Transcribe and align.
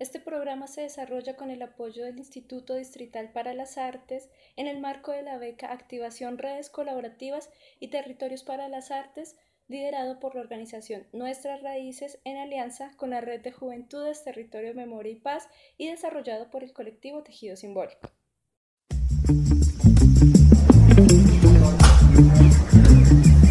Este 0.00 0.18
programa 0.18 0.66
se 0.66 0.80
desarrolla 0.80 1.36
con 1.36 1.50
el 1.50 1.60
apoyo 1.60 2.06
del 2.06 2.16
Instituto 2.16 2.74
Distrital 2.74 3.32
para 3.32 3.52
las 3.52 3.76
Artes 3.76 4.30
en 4.56 4.66
el 4.66 4.80
marco 4.80 5.12
de 5.12 5.20
la 5.20 5.36
beca 5.36 5.72
Activación 5.72 6.38
Redes 6.38 6.70
Colaborativas 6.70 7.50
y 7.80 7.88
Territorios 7.88 8.42
para 8.42 8.68
las 8.68 8.90
Artes, 8.90 9.36
liderado 9.70 10.18
por 10.18 10.34
la 10.34 10.40
organización 10.40 11.06
Nuestras 11.12 11.62
Raíces 11.62 12.18
en 12.24 12.36
alianza 12.36 12.90
con 12.96 13.10
la 13.10 13.20
Red 13.20 13.42
de 13.42 13.52
Juventudes, 13.52 14.24
Territorio, 14.24 14.74
Memoria 14.74 15.12
y 15.12 15.14
Paz 15.14 15.48
y 15.78 15.88
desarrollado 15.88 16.50
por 16.50 16.64
el 16.64 16.72
colectivo 16.72 17.22
Tejido 17.22 17.56
Simbólico. 17.56 18.10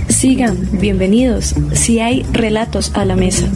Sigan, 0.10 0.58
bienvenidos, 0.82 1.56
si 1.74 2.02
hay 2.02 2.24
relatos 2.34 2.94
a 2.98 3.06
la 3.06 3.16
mesa. 3.16 3.50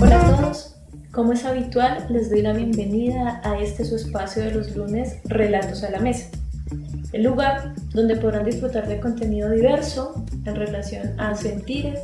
Hola 0.00 0.20
a 0.20 0.36
todos, 0.36 0.76
como 1.10 1.32
es 1.32 1.44
habitual, 1.44 2.06
les 2.08 2.30
doy 2.30 2.42
la 2.42 2.52
bienvenida 2.52 3.40
a 3.42 3.58
este 3.58 3.84
su 3.84 3.96
espacio 3.96 4.44
de 4.44 4.52
los 4.52 4.76
lunes, 4.76 5.18
Relatos 5.24 5.82
a 5.82 5.90
la 5.90 5.98
Mesa, 5.98 6.30
el 7.12 7.24
lugar 7.24 7.74
donde 7.92 8.16
podrán 8.16 8.44
disfrutar 8.44 8.88
de 8.88 9.00
contenido 9.00 9.50
diverso 9.50 10.24
en 10.44 10.56
relación 10.56 11.18
a 11.20 11.34
sentires 11.34 12.00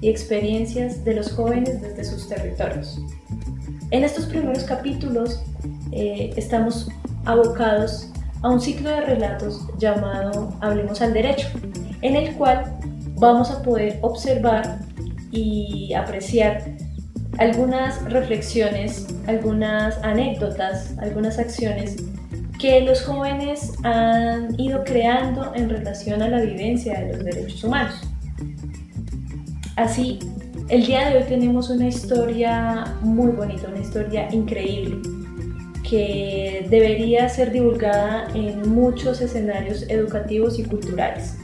y 0.00 0.08
experiencias 0.08 1.04
de 1.04 1.14
los 1.14 1.32
jóvenes 1.32 1.80
desde 1.80 2.04
sus 2.04 2.28
territorios. 2.28 3.00
En 3.90 4.04
estos 4.04 4.26
primeros 4.26 4.64
capítulos 4.64 5.42
eh, 5.92 6.32
estamos 6.36 6.88
abocados 7.24 8.10
a 8.42 8.50
un 8.50 8.60
ciclo 8.60 8.90
de 8.90 9.00
relatos 9.02 9.66
llamado 9.78 10.52
Hablemos 10.60 11.00
al 11.02 11.12
Derecho, 11.12 11.48
en 12.02 12.16
el 12.16 12.34
cual 12.34 12.78
vamos 13.16 13.50
a 13.50 13.62
poder 13.62 13.98
observar 14.02 14.78
y 15.30 15.92
apreciar 15.94 16.64
algunas 17.38 18.02
reflexiones, 18.10 19.06
algunas 19.26 19.96
anécdotas, 20.02 20.96
algunas 20.98 21.38
acciones 21.38 21.96
que 22.58 22.80
los 22.80 23.02
jóvenes 23.02 23.72
han 23.84 24.58
ido 24.58 24.82
creando 24.84 25.52
en 25.54 25.70
relación 25.70 26.22
a 26.22 26.28
la 26.28 26.40
vivencia 26.40 27.00
de 27.00 27.12
los 27.12 27.24
derechos 27.24 27.62
humanos. 27.62 28.00
Así, 29.76 30.18
el 30.68 30.84
día 30.84 31.08
de 31.08 31.18
hoy 31.18 31.24
tenemos 31.28 31.70
una 31.70 31.86
historia 31.86 32.84
muy 33.00 33.30
bonita, 33.30 33.68
una 33.68 33.78
historia 33.78 34.28
increíble, 34.32 34.98
que 35.88 36.66
debería 36.68 37.28
ser 37.28 37.52
divulgada 37.52 38.26
en 38.34 38.68
muchos 38.68 39.20
escenarios 39.20 39.84
educativos 39.88 40.58
y 40.58 40.64
culturales, 40.64 41.36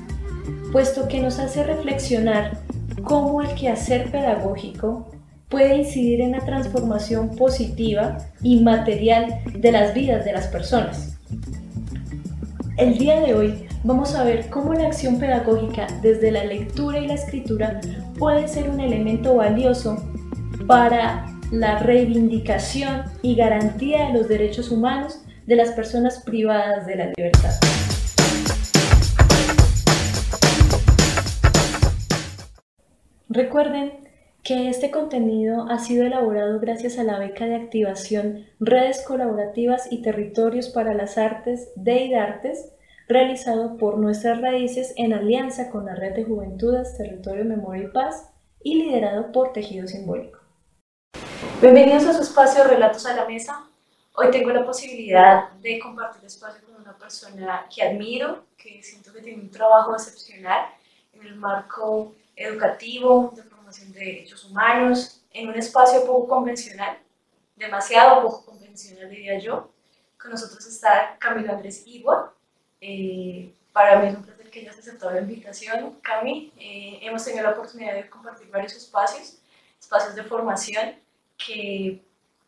puesto 0.72 1.06
que 1.06 1.20
nos 1.20 1.38
hace 1.38 1.62
reflexionar 1.62 2.58
cómo 3.04 3.40
el 3.40 3.54
quehacer 3.54 4.10
pedagógico 4.10 5.13
puede 5.48 5.76
incidir 5.76 6.20
en 6.20 6.32
la 6.32 6.44
transformación 6.44 7.36
positiva 7.36 8.18
y 8.42 8.60
material 8.60 9.40
de 9.52 9.72
las 9.72 9.94
vidas 9.94 10.24
de 10.24 10.32
las 10.32 10.48
personas. 10.48 11.18
El 12.76 12.98
día 12.98 13.20
de 13.20 13.34
hoy 13.34 13.68
vamos 13.84 14.14
a 14.14 14.24
ver 14.24 14.48
cómo 14.50 14.74
la 14.74 14.86
acción 14.86 15.18
pedagógica 15.18 15.86
desde 16.02 16.30
la 16.30 16.44
lectura 16.44 16.98
y 16.98 17.06
la 17.06 17.14
escritura 17.14 17.80
puede 18.18 18.48
ser 18.48 18.68
un 18.68 18.80
elemento 18.80 19.36
valioso 19.36 19.96
para 20.66 21.26
la 21.52 21.78
reivindicación 21.78 23.02
y 23.22 23.36
garantía 23.36 24.06
de 24.06 24.14
los 24.14 24.28
derechos 24.28 24.70
humanos 24.70 25.20
de 25.46 25.56
las 25.56 25.70
personas 25.70 26.22
privadas 26.24 26.86
de 26.86 26.96
la 26.96 27.12
libertad. 27.16 27.52
Recuerden 33.28 34.03
que 34.44 34.68
este 34.68 34.90
contenido 34.90 35.66
ha 35.70 35.78
sido 35.78 36.04
elaborado 36.04 36.60
gracias 36.60 36.98
a 36.98 37.02
la 37.02 37.18
beca 37.18 37.46
de 37.46 37.54
activación 37.54 38.46
Redes 38.60 39.02
Colaborativas 39.02 39.90
y 39.90 40.02
Territorios 40.02 40.68
para 40.68 40.92
las 40.92 41.16
Artes 41.16 41.70
de 41.76 42.04
IDARTES, 42.04 42.70
realizado 43.08 43.78
por 43.78 43.96
Nuestras 43.96 44.42
Raíces 44.42 44.92
en 44.98 45.14
alianza 45.14 45.70
con 45.70 45.86
la 45.86 45.94
Red 45.94 46.16
de 46.16 46.24
Juventudes, 46.24 46.94
Territorio, 46.98 47.46
Memoria 47.46 47.84
y 47.84 47.86
Paz 47.86 48.28
y 48.62 48.82
liderado 48.82 49.32
por 49.32 49.54
Tejido 49.54 49.88
Simbólico. 49.88 50.40
Bienvenidos 51.62 52.04
a 52.04 52.12
su 52.12 52.20
espacio 52.20 52.64
Relatos 52.64 53.06
a 53.06 53.16
la 53.16 53.24
Mesa. 53.24 53.66
Hoy 54.14 54.30
tengo 54.30 54.50
la 54.50 54.66
posibilidad 54.66 55.52
de 55.52 55.78
compartir 55.78 56.22
espacio 56.26 56.62
con 56.66 56.82
una 56.82 56.92
persona 56.98 57.64
que 57.74 57.82
admiro, 57.82 58.44
que 58.58 58.82
siento 58.82 59.10
que 59.10 59.22
tiene 59.22 59.40
un 59.40 59.50
trabajo 59.50 59.94
excepcional 59.94 60.66
en 61.14 61.22
el 61.22 61.36
marco 61.36 62.14
educativo, 62.36 63.32
de 63.34 63.53
de 63.80 64.04
derechos 64.04 64.44
humanos 64.44 65.24
en 65.32 65.48
un 65.48 65.54
espacio 65.56 66.04
poco 66.06 66.28
convencional, 66.28 66.98
demasiado 67.56 68.22
poco 68.22 68.46
convencional 68.46 69.10
diría 69.10 69.38
yo. 69.38 69.70
Con 70.20 70.30
nosotros 70.30 70.64
está 70.66 71.16
Camilo 71.18 71.52
Andrés 71.52 71.82
Igua. 71.86 72.34
Eh, 72.80 73.52
para 73.72 73.98
mí 73.98 74.08
es 74.08 74.16
un 74.16 74.22
placer 74.22 74.50
que 74.50 74.60
hayas 74.60 74.78
aceptado 74.78 75.12
la 75.12 75.20
invitación, 75.20 75.98
Cami. 76.00 76.52
Eh, 76.56 77.00
hemos 77.02 77.24
tenido 77.24 77.42
la 77.42 77.50
oportunidad 77.50 77.94
de 77.94 78.08
compartir 78.08 78.48
varios 78.48 78.74
espacios, 78.74 79.38
espacios 79.78 80.14
de 80.14 80.22
formación 80.22 80.94
que 81.36 82.02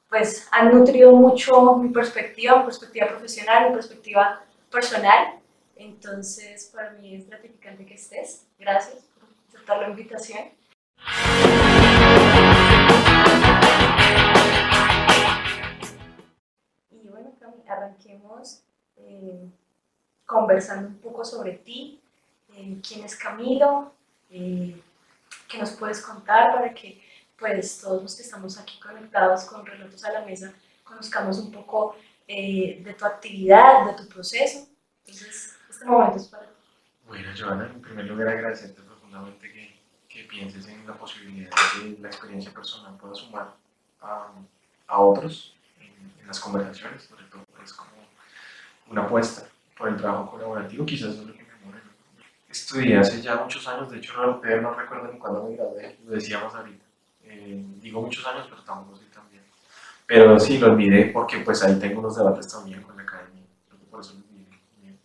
pues 0.08 0.46
han 0.52 0.72
nutrido 0.72 1.12
mucho 1.12 1.76
mi 1.76 1.88
perspectiva, 1.88 2.58
mi 2.58 2.64
perspectiva 2.64 3.08
profesional, 3.08 3.68
mi 3.68 3.74
perspectiva 3.74 4.44
personal. 4.70 5.40
Entonces, 5.74 6.70
para 6.72 6.90
mí 6.92 7.16
es 7.16 7.28
gratificante 7.28 7.84
que 7.84 7.94
estés. 7.94 8.46
Gracias 8.58 9.04
por 9.18 9.28
aceptar 9.48 9.80
la 9.80 9.88
invitación. 9.88 10.50
Y 16.90 17.08
bueno, 17.08 17.32
Cami, 17.38 17.62
arranquemos 17.68 18.62
eh, 18.96 19.48
conversando 20.24 20.88
un 20.88 20.98
poco 20.98 21.24
sobre 21.24 21.52
ti, 21.52 22.00
eh, 22.54 22.80
quién 22.86 23.04
es 23.04 23.16
Camilo, 23.16 23.92
eh, 24.30 24.80
qué 25.48 25.58
nos 25.58 25.72
puedes 25.72 26.00
contar 26.00 26.54
para 26.54 26.74
que 26.74 27.02
pues 27.38 27.80
todos 27.80 28.02
los 28.02 28.16
que 28.16 28.22
estamos 28.22 28.58
aquí 28.58 28.80
conectados 28.80 29.44
con 29.44 29.66
Relatos 29.66 30.02
a 30.04 30.12
la 30.12 30.24
Mesa 30.24 30.52
conozcamos 30.82 31.38
un 31.38 31.52
poco 31.52 31.96
de 32.26 32.96
tu 32.98 33.04
actividad, 33.04 33.86
de 33.86 33.92
tu 34.02 34.08
proceso. 34.08 34.66
Entonces, 35.04 35.56
este 35.68 35.84
momento 35.84 36.16
es 36.16 36.28
para 36.28 36.46
ti. 36.46 36.52
Bueno, 37.06 37.28
Joana, 37.38 37.66
en 37.66 37.80
primer 37.80 38.04
lugar 38.06 38.28
agradecerte 38.28 38.82
profundamente 38.82 39.52
que 39.52 39.65
que 40.16 40.24
pienses 40.24 40.66
en 40.68 40.86
la 40.86 40.94
posibilidad 40.94 41.50
de 41.50 41.94
que 41.94 42.00
la 42.00 42.08
experiencia 42.08 42.50
personal 42.50 42.96
pueda 42.96 43.14
sumar 43.14 43.54
a, 44.00 44.28
a 44.86 44.98
otros 44.98 45.54
en, 45.78 46.26
las 46.26 46.40
conversaciones, 46.40 47.02
sobre 47.02 47.24
todo 47.24 47.42
es 47.42 47.48
pues, 47.54 47.72
como 47.74 47.90
una 48.88 49.02
apuesta 49.02 49.46
por 49.76 49.90
el 49.90 49.96
trabajo 49.96 50.30
colaborativo, 50.30 50.86
quizás 50.86 51.10
es 51.10 51.18
lo 51.18 51.34
que 51.34 51.42
me 51.42 51.54
muere. 51.64 51.80
Estudié 52.48 52.96
hace 52.96 53.20
ya 53.20 53.36
muchos 53.36 53.68
años, 53.68 53.90
de 53.90 53.98
hecho 53.98 54.14
no, 54.14 54.40
no 54.42 54.74
recuerdo 54.74 55.12
ni 55.12 55.18
cuándo 55.18 55.44
me 55.44 55.54
gradué, 55.54 55.98
lo 56.04 56.12
decíamos 56.12 56.54
ahorita. 56.54 56.84
Eh, 57.24 57.62
digo 57.80 58.00
muchos 58.00 58.26
años, 58.26 58.46
pero 58.48 58.62
tampoco 58.62 58.96
soy 58.96 59.06
tan 59.06 59.28
bien. 59.30 59.44
Pero 60.06 60.40
sí, 60.40 60.58
lo 60.58 60.72
olvidé 60.72 61.06
porque 61.06 61.38
pues 61.40 61.62
ahí 61.62 61.78
tengo 61.78 62.00
unos 62.00 62.16
debates 62.16 62.48
también 62.48 62.82
con 62.82 62.96
la 62.96 63.02
academia, 63.02 63.42
por 63.90 64.00
eso 64.00 64.14
lo 64.14 64.20
olvidé. 64.20 64.96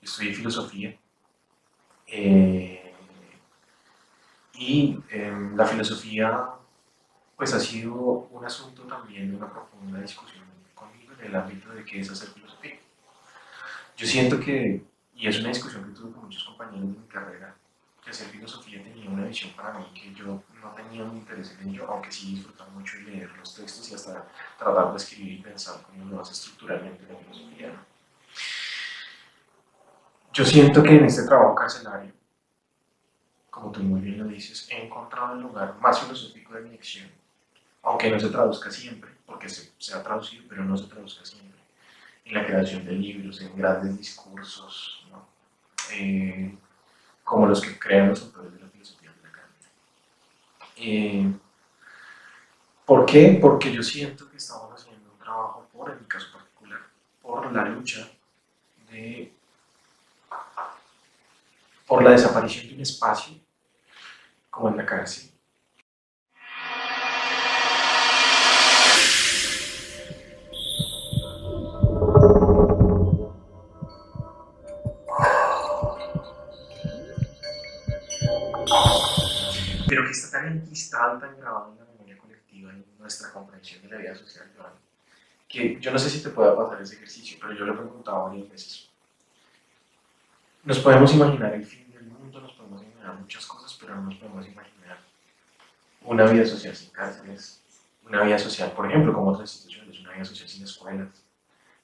Estudié 0.00 0.32
filosofía. 0.32 0.96
Eh, 2.06 2.81
y 4.62 5.02
em, 5.10 5.56
la 5.56 5.66
filosofía 5.66 6.50
pues 7.36 7.52
ha 7.52 7.58
sido 7.58 7.94
un 8.30 8.44
asunto 8.44 8.82
también 8.82 9.30
de 9.30 9.36
una 9.36 9.50
profunda 9.50 10.00
discusión 10.00 10.44
conmigo 10.74 11.12
en 11.18 11.26
el 11.26 11.34
ámbito 11.34 11.70
de 11.70 11.84
qué 11.84 12.00
es 12.00 12.10
hacer 12.10 12.28
filosofía. 12.28 12.78
Yo 13.96 14.06
siento 14.06 14.38
que, 14.38 14.84
y 15.16 15.26
es 15.26 15.40
una 15.40 15.48
discusión 15.48 15.84
que 15.84 15.98
tuve 15.98 16.12
con 16.12 16.24
muchos 16.24 16.44
compañeros 16.44 16.92
de 16.92 17.00
mi 17.00 17.08
carrera, 17.08 17.56
que 18.04 18.10
hacer 18.10 18.28
filosofía 18.28 18.82
tenía 18.82 19.10
una 19.10 19.26
visión 19.26 19.52
para 19.56 19.78
mí 19.78 19.86
que 19.94 20.14
yo 20.14 20.42
no 20.60 20.70
tenía 20.76 21.02
un 21.02 21.16
interés 21.16 21.56
en 21.60 21.68
ello, 21.68 21.90
aunque 21.90 22.12
sí 22.12 22.34
disfrutaba 22.36 22.70
mucho 22.70 22.98
de 22.98 23.04
leer 23.04 23.30
los 23.36 23.54
textos 23.56 23.90
y 23.90 23.94
hasta 23.94 24.28
tratar 24.58 24.90
de 24.90 24.96
escribir 24.96 25.40
y 25.40 25.42
pensar 25.42 25.82
cómo 25.82 26.04
lo 26.08 26.20
hace 26.20 26.32
estructuralmente 26.32 27.04
la 27.10 27.18
filosofía. 27.18 27.72
Yo 30.32 30.44
siento 30.44 30.82
que 30.82 30.96
en 30.96 31.04
este 31.04 31.26
trabajo 31.26 31.54
carcelario 31.54 32.21
como 33.62 33.72
tú 33.72 33.80
muy 33.84 34.00
bien 34.00 34.18
lo 34.18 34.24
dices, 34.24 34.68
he 34.70 34.86
encontrado 34.86 35.34
el 35.34 35.42
lugar 35.42 35.76
más 35.80 36.00
filosófico 36.00 36.54
de 36.54 36.62
mi 36.62 36.74
acción, 36.74 37.08
aunque 37.82 38.10
no 38.10 38.18
se 38.18 38.28
traduzca 38.28 38.72
siempre, 38.72 39.12
porque 39.24 39.48
se, 39.48 39.94
ha 39.94 40.02
traducido, 40.02 40.42
pero 40.48 40.64
no 40.64 40.76
se 40.76 40.88
traduzca 40.88 41.24
siempre, 41.24 41.60
en 42.24 42.34
la 42.34 42.44
creación 42.44 42.84
de 42.84 42.92
libros, 42.92 43.40
en 43.40 43.56
grandes 43.56 43.96
discursos. 43.96 45.06
Eh, 45.92 46.56
como 47.22 47.46
los 47.46 47.60
que 47.60 47.78
crean 47.78 48.08
los 48.08 48.22
autores 48.22 48.52
de 48.52 48.60
la 48.60 48.66
filosofía 48.68 49.10
de 49.10 49.22
la 49.22 49.30
carne. 49.30 49.54
Eh, 50.76 51.32
¿Por 52.84 53.06
qué? 53.06 53.38
Porque 53.40 53.72
yo 53.72 53.82
siento 53.82 54.28
que 54.28 54.38
estamos 54.38 54.72
haciendo 54.72 55.12
un 55.12 55.18
trabajo, 55.18 55.68
por 55.72 55.90
en 55.90 56.00
mi 56.00 56.06
caso 56.06 56.32
particular, 56.32 56.80
por 57.20 57.52
la 57.52 57.64
lucha 57.66 58.08
de, 58.90 59.32
por 61.86 62.02
la 62.02 62.10
desaparición 62.10 62.68
de 62.68 62.74
un 62.74 62.80
espacio 62.80 63.41
como 64.52 64.68
en 64.68 64.76
la 64.76 64.86
cárcel. 64.86 65.30
Pero 79.88 80.04
que 80.04 80.10
está 80.10 80.38
tan 80.38 80.52
enquistado, 80.52 81.18
tan 81.18 81.40
grabado 81.40 81.72
en 81.72 81.78
la 81.78 81.84
memoria 81.86 82.18
colectiva, 82.18 82.70
en 82.72 82.84
nuestra 82.98 83.32
comprensión 83.32 83.82
de 83.82 83.88
la 83.88 83.96
vida 83.96 84.14
social, 84.14 84.50
que 85.48 85.80
yo 85.80 85.90
no 85.90 85.98
sé 85.98 86.10
si 86.10 86.22
te 86.22 86.28
pueda 86.28 86.54
pasar 86.54 86.80
ese 86.82 86.96
ejercicio, 86.96 87.38
pero 87.40 87.54
yo 87.54 87.64
lo 87.64 87.72
he 87.72 87.76
preguntado 87.76 88.24
varias 88.24 88.50
veces. 88.50 88.90
Nos 90.64 90.78
podemos 90.78 91.12
imaginar 91.14 91.54
el 91.54 91.64
fin 91.64 91.90
del 91.90 92.04
mundo, 92.04 92.40
nos 92.40 92.52
podemos 92.52 92.82
imaginar 93.02 93.20
muchas 93.20 93.46
cosas, 93.46 93.76
pero 93.80 93.94
no 93.96 94.02
nos 94.02 94.14
podemos 94.16 94.46
imaginar 94.46 94.98
una 96.04 96.24
vida 96.24 96.44
social 96.46 96.74
sin 96.74 96.90
cárceles, 96.90 97.62
una 98.06 98.22
vida 98.22 98.38
social, 98.38 98.72
por 98.72 98.86
ejemplo, 98.86 99.12
como 99.12 99.30
otras 99.30 99.52
instituciones, 99.52 100.00
una 100.00 100.12
vida 100.12 100.24
social 100.24 100.48
sin 100.48 100.64
escuelas, 100.64 101.08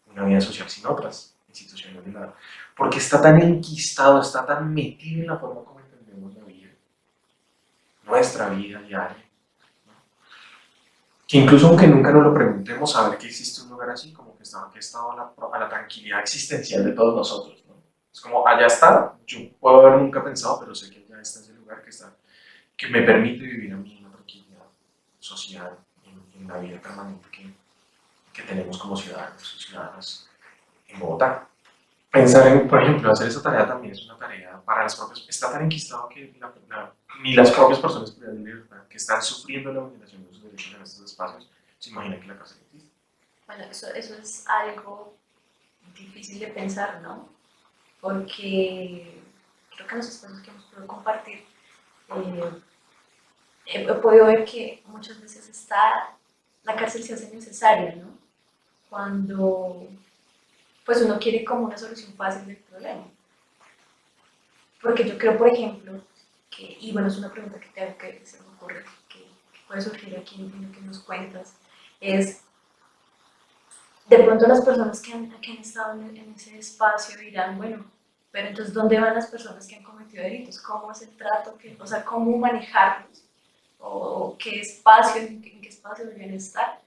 una 0.06 0.24
vida 0.24 0.40
social 0.40 0.68
sin 0.68 0.86
otras 0.86 1.34
instituciones 1.48 2.04
de 2.04 2.10
nada. 2.10 2.34
Porque 2.76 2.98
está 2.98 3.20
tan 3.20 3.40
enquistado, 3.40 4.20
está 4.20 4.44
tan 4.44 4.72
metido 4.72 5.22
en 5.22 5.28
la 5.28 5.38
forma 5.38 5.64
como 5.64 5.80
entendemos 5.80 6.34
la 6.34 6.44
vida, 6.44 6.70
nuestra 8.04 8.48
vida 8.50 8.80
diaria, 8.80 9.24
¿no? 9.86 9.92
que 11.26 11.38
incluso 11.38 11.68
aunque 11.68 11.86
nunca 11.86 12.10
nos 12.10 12.24
lo 12.24 12.34
preguntemos, 12.34 12.92
saber 12.92 13.18
que 13.18 13.26
existe 13.26 13.62
un 13.62 13.70
lugar 13.70 13.90
así, 13.90 14.12
como 14.12 14.36
que 14.36 14.42
está, 14.42 14.68
que 14.72 14.80
está 14.80 14.98
a, 14.98 15.16
la, 15.16 15.32
a 15.52 15.58
la 15.58 15.68
tranquilidad 15.68 16.20
existencial 16.20 16.84
de 16.84 16.92
todos 16.92 17.14
nosotros. 17.14 17.64
¿no? 17.68 17.74
Es 18.12 18.20
como, 18.20 18.46
allá 18.46 18.66
está, 18.66 19.16
yo 19.26 19.38
puedo 19.60 19.80
haber 19.80 20.00
nunca 20.00 20.24
pensado, 20.24 20.58
pero 20.58 20.74
sé 20.74 20.90
que 20.90 20.97
está 21.22 21.40
ese 21.40 21.52
lugar 21.54 21.82
que, 21.82 21.90
está, 21.90 22.14
que 22.76 22.88
me 22.88 23.02
permite 23.02 23.44
vivir 23.44 23.72
a 23.72 23.76
mí 23.76 23.98
una 24.00 24.10
tranquilidad 24.10 24.66
social 25.18 25.78
en, 26.04 26.40
en 26.40 26.48
la 26.48 26.58
vida 26.58 26.80
permanente 26.80 27.28
que, 27.30 27.52
que 28.32 28.42
tenemos 28.42 28.78
como 28.78 28.96
ciudadanos 28.96 29.54
y 29.56 29.62
ciudadanas 29.62 30.28
en 30.88 30.98
Bogotá. 30.98 31.48
Pensar 32.10 32.46
en, 32.48 32.66
por 32.66 32.82
ejemplo, 32.82 33.12
hacer 33.12 33.28
esa 33.28 33.42
tarea 33.42 33.66
también 33.66 33.92
es 33.92 34.04
una 34.06 34.16
tarea 34.16 34.60
para 34.64 34.84
las 34.84 34.96
propias, 34.96 35.26
está 35.28 35.52
tan 35.52 35.62
enquistado 35.64 36.08
que 36.08 36.34
la, 36.40 36.52
la, 36.68 36.92
ni 37.22 37.34
las 37.34 37.50
propias 37.50 37.80
personas 37.80 38.18
de 38.18 38.32
libertad 38.32 38.86
que 38.88 38.96
están 38.96 39.20
sufriendo 39.20 39.72
la 39.72 39.80
vulneración 39.80 40.24
de 40.24 40.32
sus 40.32 40.42
derechos 40.42 40.74
en 40.74 40.82
estos 40.82 41.04
espacios 41.04 41.50
se 41.78 41.90
imaginan 41.90 42.20
que 42.20 42.26
la 42.28 42.38
cárcel 42.38 42.58
existe. 42.64 42.90
Bueno, 43.46 43.64
eso, 43.64 43.88
eso 43.94 44.14
es 44.14 44.46
algo 44.48 45.16
difícil 45.94 46.38
de 46.38 46.48
pensar, 46.48 47.00
¿no? 47.02 47.28
Porque 48.00 49.22
creo 49.78 49.88
que 49.88 49.96
los 49.96 50.08
espacios 50.08 50.40
que 50.40 50.50
hemos 50.50 50.64
podido 50.64 50.86
compartir 50.88 51.44
eh, 52.08 52.52
he, 53.66 53.82
he 53.82 53.94
podido 53.94 54.26
ver 54.26 54.44
que 54.44 54.82
muchas 54.86 55.20
veces 55.20 55.48
está, 55.48 56.16
la 56.64 56.74
cárcel 56.74 57.04
se 57.04 57.14
hace 57.14 57.30
necesaria, 57.32 57.94
¿no? 57.94 58.08
Cuando 58.90 59.88
pues 60.84 61.02
uno 61.02 61.18
quiere 61.18 61.44
como 61.44 61.66
una 61.66 61.76
solución 61.76 62.14
fácil 62.14 62.46
del 62.46 62.56
problema. 62.56 63.04
Porque 64.80 65.06
yo 65.06 65.18
creo, 65.18 65.36
por 65.36 65.48
ejemplo, 65.48 66.00
que, 66.50 66.78
y 66.80 66.92
bueno, 66.92 67.08
es 67.08 67.18
una 67.18 67.30
pregunta 67.30 67.60
que, 67.60 67.68
te, 67.68 67.96
que 67.96 68.24
se 68.26 68.40
me 68.40 68.48
ocurre, 68.48 68.84
que, 69.08 69.18
que 69.18 69.60
puede 69.66 69.82
surgir 69.82 70.16
aquí 70.16 70.40
en 70.40 70.66
lo 70.66 70.72
que 70.72 70.80
nos 70.80 71.00
cuentas, 71.00 71.54
es, 72.00 72.40
de 74.06 74.18
pronto 74.18 74.46
las 74.46 74.64
personas 74.64 75.00
que 75.02 75.12
han, 75.12 75.30
que 75.40 75.52
han 75.52 75.58
estado 75.58 75.92
en, 75.92 76.16
en, 76.16 76.32
ese 76.34 76.58
espacio 76.58 77.18
dirán, 77.18 77.58
bueno, 77.58 77.84
pero 78.30 78.48
entonces, 78.48 78.74
¿dónde 78.74 79.00
van 79.00 79.14
las 79.14 79.28
personas 79.28 79.66
que 79.66 79.76
han 79.76 79.82
cometido 79.82 80.22
delitos? 80.22 80.60
¿Cómo 80.60 80.92
es 80.92 81.02
el 81.02 81.10
trato? 81.10 81.56
Que, 81.56 81.76
o 81.80 81.86
sea, 81.86 82.04
¿cómo 82.04 82.36
manejarlos? 82.36 83.24
¿O 83.78 84.36
qué 84.38 84.60
espacio, 84.60 85.22
en 85.22 85.40
qué, 85.40 85.52
en 85.54 85.60
qué 85.60 85.68
espacio 85.68 86.04
deberían 86.04 86.34
estar? 86.34 86.80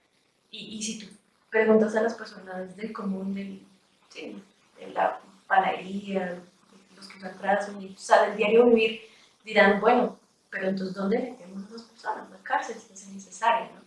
Y, 0.52 0.78
y 0.78 0.84
si 0.84 1.00
tú 1.00 1.08
preguntas 1.50 1.96
a 1.96 2.02
las 2.02 2.14
personas 2.14 2.76
del 2.76 2.94
común, 2.94 3.34
del, 3.34 3.66
sí, 4.10 4.42
de 4.80 4.88
la 4.92 5.20
panadería, 5.48 6.40
los 6.96 7.08
que 7.08 7.18
usan 7.18 7.38
trazos 7.38 7.76
y 7.82 7.96
salen 7.98 8.38
diario 8.38 8.66
vivir, 8.66 9.02
dirán, 9.44 9.82
bueno, 9.82 10.18
pero 10.50 10.68
entonces 10.68 10.96
¿dónde 10.96 11.20
metemos 11.20 11.64
a 11.64 11.68
esas 11.68 11.82
personas? 11.84 12.30
La 12.30 12.38
cárcel 12.38 12.78
es 12.78 13.08
necesaria, 13.08 13.72
¿no? 13.74 13.82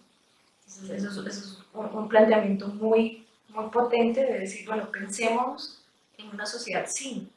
Entonces 0.67 1.05
eso 1.05 1.27
es, 1.27 1.37
eso 1.37 1.47
es 1.47 1.65
un, 1.73 1.87
un, 1.87 2.09
planteamiento 2.09 2.69
muy, 2.69 3.27
muy 3.49 3.69
potente 3.71 4.25
de 4.25 4.41
decir, 4.41 4.67
bueno, 4.67 4.91
pensemos 4.91 5.83
en 6.19 6.31
una 6.31 6.47
sociedad 6.47 6.87
sin 6.89 7.31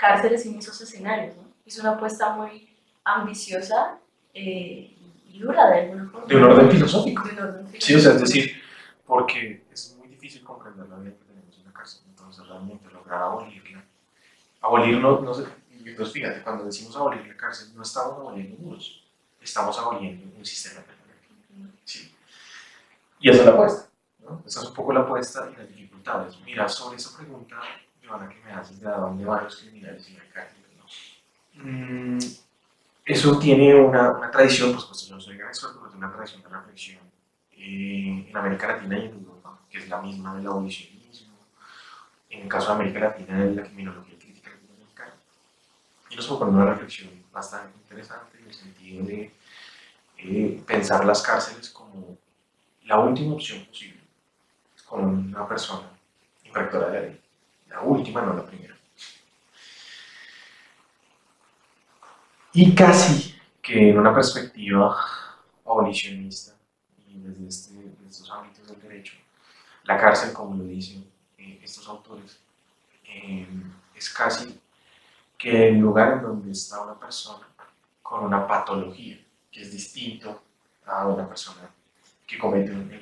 cárceles, 0.00 0.42
sin 0.42 0.58
esos 0.58 0.80
escenarios, 0.80 1.36
¿no? 1.36 1.44
Es 1.66 1.78
una 1.78 1.90
apuesta 1.90 2.34
muy 2.34 2.68
ambiciosa 3.04 3.98
eh, 4.32 4.96
y 5.28 5.38
dura 5.38 5.68
de 5.70 5.80
alguna 5.80 6.10
forma. 6.10 6.26
De 6.26 6.36
un 6.36 6.44
orden 6.44 6.70
filosófico. 6.70 7.22
De 7.24 7.32
un 7.32 7.38
orden 7.38 7.66
filosófico. 7.68 7.84
Sí, 7.84 7.94
o 7.94 8.00
sea, 8.00 8.12
es 8.12 8.20
decir, 8.20 8.62
porque 9.06 9.62
es 9.70 9.96
muy 9.98 10.08
difícil 10.08 10.42
comprender 10.42 10.88
la 10.88 10.96
vida 10.96 11.12
que 11.12 11.24
tenemos 11.24 11.58
en 11.58 11.64
la 11.66 11.72
cárcel, 11.72 12.02
entonces 12.08 12.46
realmente 12.46 12.90
lograr 12.90 13.22
abolirla. 13.22 13.84
Abolir 14.62 14.98
no, 14.98 15.20
no 15.20 15.34
sé, 15.34 15.44
entonces 15.84 16.12
fíjate, 16.14 16.42
cuando 16.42 16.64
decimos 16.64 16.96
abolir 16.96 17.26
la 17.26 17.36
cárcel, 17.36 17.68
no 17.74 17.82
estamos 17.82 18.18
aboliendo 18.18 18.56
muros, 18.58 19.04
estamos 19.40 19.78
aboliendo 19.78 20.36
un 20.36 20.44
sistema 20.44 20.80
penal. 20.82 21.72
¿sí? 21.84 22.14
Y 23.20 23.30
esa 23.30 23.40
es 23.40 23.46
la 23.46 23.52
apuesta, 23.52 23.88
¿no? 24.20 24.42
Esa 24.46 24.60
es 24.60 24.66
un 24.68 24.74
poco 24.74 24.92
la 24.92 25.00
apuesta 25.00 25.50
y 25.52 25.56
las 25.56 25.68
dificultades. 25.68 26.38
Mira, 26.44 26.68
sobre 26.68 26.96
esa 26.96 27.16
pregunta, 27.16 27.56
Que 28.18 28.40
me 28.44 28.52
haces 28.52 28.80
de 28.80 28.88
a 28.88 28.96
dónde 28.96 29.24
van 29.24 29.44
los 29.44 29.56
criminales 29.56 30.10
la 30.10 30.24
cárcel, 30.32 30.64
¿no? 30.76 31.62
Mm, 31.62 32.18
eso 33.04 33.38
tiene 33.38 33.74
una, 33.74 34.10
una 34.12 34.30
tradición, 34.30 34.72
pues, 34.72 34.84
pues 34.86 35.06
yo 35.06 35.20
soy 35.20 35.36
experto, 35.36 35.78
pero 35.78 35.90
tiene 35.90 36.06
una 36.06 36.14
tradición 36.14 36.42
de 36.42 36.48
reflexión 36.48 36.98
eh, 37.52 38.26
en 38.28 38.36
América 38.36 38.66
Latina 38.66 38.98
y 38.98 39.06
en 39.06 39.12
Europa, 39.12 39.58
que 39.70 39.78
es 39.78 39.88
la 39.88 40.02
misma 40.02 40.34
del 40.34 40.46
abolicionismo, 40.46 41.36
en 42.30 42.42
el 42.42 42.48
caso 42.48 42.68
de 42.68 42.72
América 42.74 43.00
Latina, 43.00 43.44
es 43.44 43.56
la 43.56 43.62
criminología 43.62 44.18
crítica 44.18 44.50
latinoamericana. 44.50 45.14
Y 46.10 46.16
nos 46.16 46.26
propone 46.26 46.50
una 46.50 46.66
reflexión 46.66 47.10
bastante 47.32 47.78
interesante 47.78 48.38
en 48.38 48.46
el 48.46 48.54
sentido 48.54 49.04
de 49.04 49.32
eh, 50.18 50.62
pensar 50.66 51.04
las 51.04 51.22
cárceles 51.22 51.70
como 51.70 52.18
la 52.84 52.98
última 52.98 53.34
opción 53.34 53.64
posible 53.66 54.00
con 54.84 55.04
una 55.04 55.46
persona 55.46 55.88
infractora 56.44 56.88
de 56.88 56.92
la 56.92 57.06
ley. 57.06 57.20
La 57.70 57.80
última, 57.82 58.22
no 58.22 58.34
la 58.34 58.44
primera. 58.44 58.76
Y 62.52 62.74
casi 62.74 63.40
que 63.62 63.90
en 63.90 63.98
una 63.98 64.12
perspectiva 64.12 64.96
abolicionista 65.64 66.52
y 67.06 67.20
desde, 67.20 67.46
este, 67.46 67.94
estos 68.08 68.30
ámbitos 68.30 68.66
del 68.66 68.80
derecho, 68.80 69.14
la 69.84 69.96
cárcel, 69.96 70.32
como 70.32 70.56
lo 70.56 70.64
dicen 70.64 71.08
eh, 71.38 71.60
estos 71.62 71.88
autores, 71.88 72.40
eh, 73.04 73.46
es 73.94 74.10
casi 74.10 74.60
que 75.38 75.68
el 75.68 75.78
lugar 75.78 76.14
en 76.14 76.22
donde 76.22 76.50
está 76.50 76.82
una 76.82 76.98
persona 76.98 77.46
con 78.02 78.24
una 78.24 78.46
patología, 78.46 79.18
que 79.50 79.62
es 79.62 79.70
distinto 79.70 80.42
a 80.84 81.06
una 81.06 81.28
persona 81.28 81.70
que 82.26 82.36
comete 82.36 82.72
la 82.72 82.78
ley. 82.78 83.00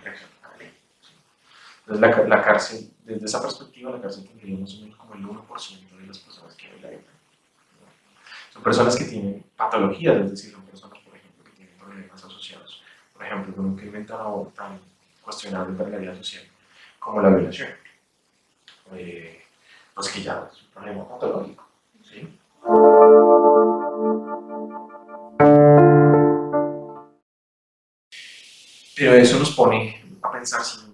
Entonces, 1.88 2.18
la, 2.18 2.36
la, 2.36 2.42
cárcel, 2.42 2.90
desde 3.02 3.24
esa 3.24 3.40
perspectiva, 3.40 3.90
la 3.90 3.98
cárcel 3.98 4.28
tendría 4.28 4.58
más 4.58 4.74
o 4.74 4.80
menos 4.82 4.96
como 4.98 5.14
el 5.14 5.24
1% 5.24 5.96
de 5.98 6.06
las 6.06 6.18
personas 6.18 6.54
que 6.54 6.66
hay 6.66 6.80
la 6.80 6.90
ley. 6.90 7.00
Son 8.52 8.62
personas 8.62 8.94
que 8.94 9.04
tienen 9.04 9.42
patologías, 9.56 10.18
es 10.18 10.30
decir, 10.32 10.52
son 10.52 10.60
personas, 10.66 10.98
por 10.98 11.16
ejemplo, 11.16 11.44
que 11.44 11.52
tienen 11.52 11.74
problemas 11.78 12.22
asociados, 12.22 12.82
por 13.14 13.24
ejemplo, 13.24 13.56
con 13.56 13.64
un 13.64 13.76
crimen 13.76 14.04
tan, 14.04 14.18
tan 14.54 14.78
cuestionable 15.22 15.74
para 15.78 15.88
la 15.88 15.96
vida 15.96 16.14
social 16.14 16.44
como 16.98 17.22
la 17.22 17.30
violación. 17.30 17.70
Eh, 18.92 19.42
pues 19.94 20.08
que 20.10 20.22
ya 20.22 20.46
es 20.52 20.62
un 20.62 20.68
problema 20.68 21.08
patológico. 21.08 21.66
¿sí? 22.02 22.38
Pero 28.94 29.14
eso 29.14 29.38
nos 29.38 29.54
pone 29.54 30.04
a 30.20 30.30
pensar 30.30 30.62
siempre 30.62 30.87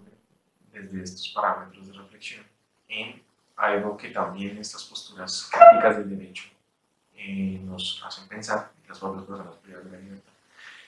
desde 0.95 1.15
estos 1.15 1.29
parámetros 1.31 1.87
de 1.87 1.93
reflexión 1.93 2.45
en 2.89 3.23
algo 3.57 3.97
que 3.97 4.11
también 4.11 4.59
estas 4.59 4.85
posturas 4.85 5.51
críticas 5.51 5.99
del 5.99 6.19
derecho 6.19 6.45
eh, 7.15 7.61
nos 7.65 8.03
hacen 8.05 8.29
pensar, 8.29 8.73
las 8.89 8.99
propias 8.99 9.25
personas 9.25 9.55
privadas 9.57 9.87
de 9.87 9.93
la 9.93 9.99
libertad, 9.99 10.33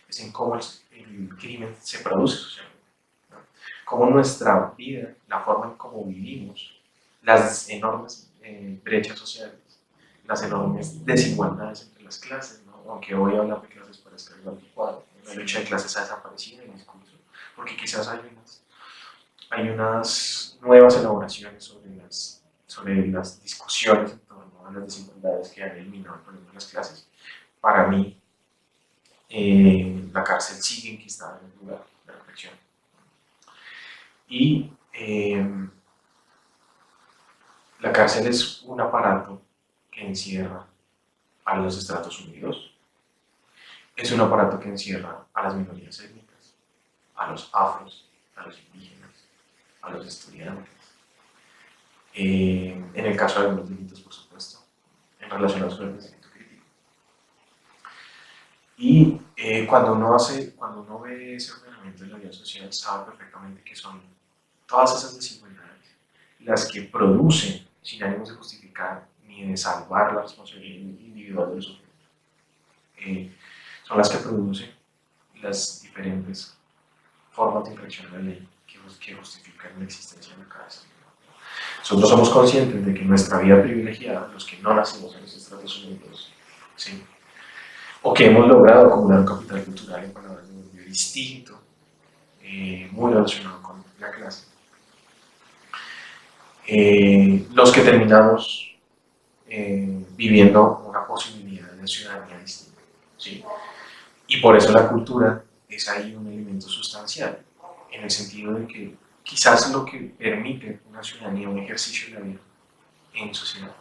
es 0.08 0.20
en 0.20 0.32
cómo 0.32 0.56
el, 0.56 0.62
el 0.92 1.36
crimen 1.36 1.74
se 1.80 2.00
produce 2.00 2.36
socialmente. 2.36 2.82
¿no? 3.30 3.38
Cómo 3.84 4.10
nuestra 4.10 4.72
vida, 4.76 5.14
la 5.28 5.40
forma 5.40 5.66
en 5.66 5.76
cómo 5.76 6.04
vivimos, 6.04 6.76
las 7.22 7.68
enormes 7.70 8.30
eh, 8.42 8.78
brechas 8.84 9.18
sociales, 9.18 9.80
las 10.26 10.42
enormes 10.42 11.04
desigualdades 11.04 11.82
entre 11.88 12.04
las 12.04 12.18
clases, 12.18 12.64
¿no? 12.66 12.74
aunque 12.88 13.14
hoy 13.14 13.36
hablar 13.36 13.62
de 13.62 13.68
clases 13.68 13.98
parezca 13.98 14.34
algo 14.34 14.50
anticuado, 14.50 15.04
La 15.24 15.34
lucha 15.34 15.58
de 15.60 15.64
clases 15.64 15.96
ha 15.96 16.02
desaparecido 16.02 16.62
en 16.62 16.70
el 16.70 16.76
discurso, 16.76 17.16
porque 17.56 17.76
quizás 17.76 18.06
hay 18.08 18.20
unas, 18.20 18.45
hay 19.50 19.68
unas 19.68 20.58
nuevas 20.60 20.96
elaboraciones 20.96 21.64
sobre 21.64 21.94
las, 21.96 22.42
sobre 22.66 23.06
las 23.08 23.42
discusiones 23.42 24.12
en 24.12 24.20
torno 24.20 24.66
a 24.66 24.72
las 24.72 24.84
desigualdades 24.84 25.50
que 25.50 25.62
han 25.62 25.76
eliminado 25.76 26.20
el 26.30 26.46
de 26.46 26.52
las 26.52 26.66
clases. 26.66 27.08
Para 27.60 27.86
mí, 27.86 28.20
eh, 29.28 30.08
la 30.12 30.22
cárcel 30.22 30.56
sigue 30.62 30.94
enquistada 30.94 31.40
en 31.40 31.50
el 31.50 31.58
lugar 31.58 31.84
de 32.06 32.12
reflexión. 32.12 32.54
Y 34.28 34.72
eh, 34.92 35.68
la 37.80 37.92
cárcel 37.92 38.26
es 38.26 38.62
un 38.62 38.80
aparato 38.80 39.42
que 39.90 40.06
encierra 40.06 40.66
a 41.44 41.56
los 41.56 41.78
Estados 41.78 42.20
Unidos, 42.26 42.72
es 43.94 44.10
un 44.12 44.20
aparato 44.20 44.58
que 44.58 44.68
encierra 44.68 45.26
a 45.32 45.42
las 45.42 45.54
minorías 45.54 46.00
étnicas, 46.00 46.54
a 47.14 47.30
los 47.30 47.48
afros, 47.52 48.08
a 48.34 48.42
los 48.42 48.58
indígenas, 48.58 49.05
a 49.86 49.90
los 49.92 50.06
estudiantes. 50.06 50.74
Eh, 52.14 52.82
en 52.94 53.06
el 53.06 53.16
caso 53.16 53.40
de 53.40 53.48
algunos 53.48 53.68
delitos, 53.68 54.00
por 54.00 54.12
supuesto, 54.12 54.58
en 55.20 55.30
relación 55.30 55.60
con 55.68 55.86
el 55.86 55.92
pensamiento 55.92 56.28
crítico. 56.32 56.64
Y 58.78 59.20
eh, 59.36 59.66
cuando, 59.66 59.92
uno 59.92 60.14
hace, 60.14 60.54
cuando 60.54 60.80
uno 60.80 61.00
ve 61.00 61.36
ese 61.36 61.52
ordenamiento 61.52 62.04
de 62.04 62.10
la 62.10 62.18
vida 62.18 62.32
social, 62.32 62.72
sabe 62.72 63.06
perfectamente 63.06 63.62
que 63.62 63.76
son 63.76 64.02
todas 64.66 64.96
esas 64.96 65.14
desigualdades 65.14 65.66
las 66.40 66.70
que 66.70 66.82
producen, 66.82 67.66
sin 67.82 68.02
ánimos 68.02 68.28
de 68.28 68.36
justificar 68.36 69.06
ni 69.26 69.48
de 69.48 69.56
salvar 69.56 70.14
la 70.14 70.22
responsabilidad 70.22 70.80
individual 70.80 71.50
de 71.50 71.56
los 71.56 71.80
eh, 72.98 73.32
son 73.84 73.98
las 73.98 74.08
que 74.08 74.18
producen 74.18 74.74
las 75.42 75.82
diferentes 75.82 76.56
formas 77.30 77.64
de 77.64 77.70
infracción 77.72 78.10
de 78.10 78.18
la 78.18 78.24
ley 78.24 78.48
que, 78.94 79.14
justifican 79.14 79.72
la 79.78 79.84
existencia 79.84 80.34
de 80.34 80.42
la 80.42 80.48
cárcel. 80.48 80.88
Nosotros 81.80 82.10
somos 82.10 82.30
conscientes 82.30 82.84
de 82.84 82.94
que 82.94 83.02
nuestra 83.02 83.38
vida 83.38 83.62
privilegiada, 83.62 84.28
los 84.32 84.44
que 84.44 84.58
no 84.58 84.74
nacimos 84.74 85.14
en 85.14 85.22
los 85.22 85.36
Estados 85.36 85.84
Unidos, 85.84 86.32
¿sí? 86.76 87.02
o 88.02 88.14
que 88.14 88.26
hemos 88.26 88.46
logrado 88.46 88.86
acumular 88.86 89.20
un 89.20 89.26
capital 89.26 89.64
cultural 89.64 90.04
en 90.04 90.12
palabras 90.12 90.48
de 90.48 90.54
un 90.54 90.70
distinto, 90.86 91.58
eh, 92.42 92.88
muy 92.92 93.12
relacionado 93.12 93.62
con 93.62 93.84
la 93.98 94.10
clase, 94.10 94.46
eh, 96.66 97.46
los 97.52 97.72
que 97.72 97.80
terminamos 97.82 98.76
eh, 99.48 100.04
viviendo 100.16 100.84
una 100.88 101.06
posibilidad 101.06 101.70
de 101.72 101.86
ciudadanía 101.86 102.38
distinta. 102.38 102.80
¿sí? 103.16 103.44
Y 104.28 104.40
por 104.40 104.56
eso 104.56 104.72
la 104.72 104.88
cultura 104.88 105.44
es 105.68 105.88
ahí 105.88 106.14
un 106.14 106.26
elemento 106.26 106.68
sustancial, 106.68 107.38
en 107.90 108.04
el 108.04 108.10
sentido 108.10 108.54
de 108.54 108.66
que 108.66 108.96
quizás 109.22 109.72
lo 109.72 109.84
que 109.84 109.98
permite 109.98 110.80
una 110.88 111.02
ciudadanía, 111.02 111.48
un 111.48 111.58
ejercicio 111.58 112.08
de 112.08 112.20
la 112.20 112.26
vida 112.26 112.40
en 113.14 113.34
sociedad, 113.34 113.74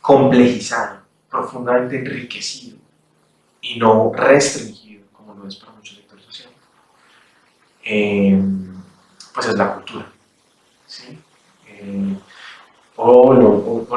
complejizado, 0.00 1.00
profundamente 1.28 1.98
enriquecido 1.98 2.78
y 3.60 3.78
no 3.78 4.12
restringido, 4.14 5.04
como 5.12 5.34
lo 5.34 5.46
es 5.46 5.56
para 5.56 5.72
muchos 5.72 5.96
sectores 5.96 6.24
sociales, 6.24 6.56
eh, 7.84 8.40
pues 9.34 9.46
es 9.48 9.54
la 9.54 9.74
cultura. 9.74 10.12
Eh, 11.68 12.16
o, 12.96 13.34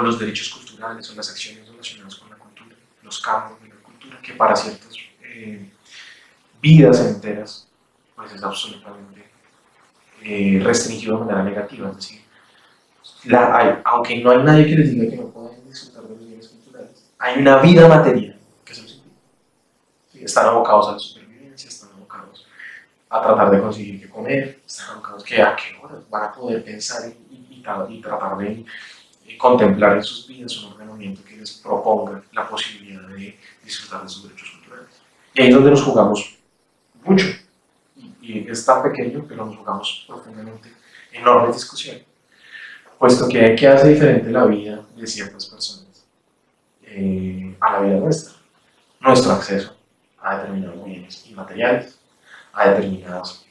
los 0.01 0.19
derechos 0.19 0.50
culturales 0.50 1.09
o 1.09 1.15
las 1.15 1.29
acciones 1.29 1.69
relacionadas 1.69 2.15
con 2.15 2.29
la 2.29 2.36
cultura, 2.36 2.75
los 3.03 3.21
campos 3.21 3.62
de 3.62 3.69
la 3.69 3.75
cultura, 3.75 4.19
que 4.21 4.33
para 4.33 4.55
ciertas 4.55 4.93
eh, 5.24 5.71
vidas 6.62 7.00
enteras 7.00 7.68
pues 8.19 8.33
es 8.33 8.43
absolutamente 8.43 9.31
eh, 10.23 10.59
restringido 10.61 11.19
de 11.19 11.25
manera 11.25 11.43
negativa. 11.43 11.89
Es 11.89 11.95
decir, 11.95 12.21
aunque 13.85 14.17
no 14.21 14.31
hay 14.31 14.43
nadie 14.43 14.65
que 14.65 14.75
les 14.75 14.91
diga 14.91 15.09
que 15.09 15.15
no 15.15 15.29
pueden 15.29 15.69
disfrutar 15.69 16.03
de 16.03 16.09
los 16.09 16.19
bienes 16.19 16.49
culturales, 16.49 17.05
hay 17.17 17.39
una 17.39 17.61
vida 17.61 17.88
material 17.88 18.38
que 18.65 18.75
se 18.75 18.81
los 18.81 18.95
impide. 18.95 20.25
Están 20.25 20.47
abocados 20.47 20.89
a 20.89 20.91
la 20.91 20.99
supervivencia, 20.99 21.69
están 21.69 21.91
abocados 21.95 22.45
a 23.09 23.21
tratar 23.21 23.51
de 23.51 23.61
conseguir 23.61 24.01
qué 24.01 24.09
comer, 24.09 24.59
están 24.67 24.89
abocados 24.95 25.23
que 25.23 25.41
a 25.41 25.55
qué 25.55 25.77
horas 25.81 25.99
van 26.09 26.23
a 26.23 26.33
poder 26.33 26.61
pensar 26.65 27.09
y 27.31 27.59
y 27.89 28.01
tratar 28.01 28.38
de 28.38 28.65
contemplar 29.38 29.97
en 29.97 30.03
sus 30.03 30.27
vidas 30.27 30.57
un 30.57 30.73
ordenamiento 30.73 31.23
que 31.23 31.38
les 31.38 31.51
proponga 31.51 32.23
la 32.31 32.49
posibilidad 32.49 33.07
de 33.09 33.38
disfrutar 33.63 34.01
de 34.01 34.09
sus 34.09 34.23
derechos 34.23 34.49
culturales. 34.49 34.89
Y 35.35 35.41
ahí 35.41 35.49
es 35.49 35.53
donde 35.53 35.69
nos 35.69 35.83
jugamos 35.83 36.35
mucho. 37.03 37.27
Y, 38.29 38.48
es 38.48 38.63
tan 38.63 38.83
pequeño 38.83 39.27
que 39.27 39.36
nos 39.36 39.57
jugamos 39.57 40.05
profundamente 40.07 40.71
enormes 41.12 41.55
discusiones. 41.55 42.03
Puesto 43.00 43.27
que, 43.27 43.55
¿qué 43.55 43.67
hace 43.67 43.89
diferente 43.89 44.29
la 44.29 44.45
vida 44.45 44.86
de 44.95 45.07
ciertas 45.07 45.48
personas 45.48 46.05
eh, 46.83 47.57
a 47.59 47.74
la 47.74 47.79
vida 47.79 47.95
nuestra? 47.95 48.33
Nuestro 49.00 49.31
acceso 49.31 49.75
a 50.21 50.38
determinados 50.38 50.86
bienes 50.86 51.25
inmateriales, 51.25 51.98
a 52.53 52.69
determinadas 52.69 53.45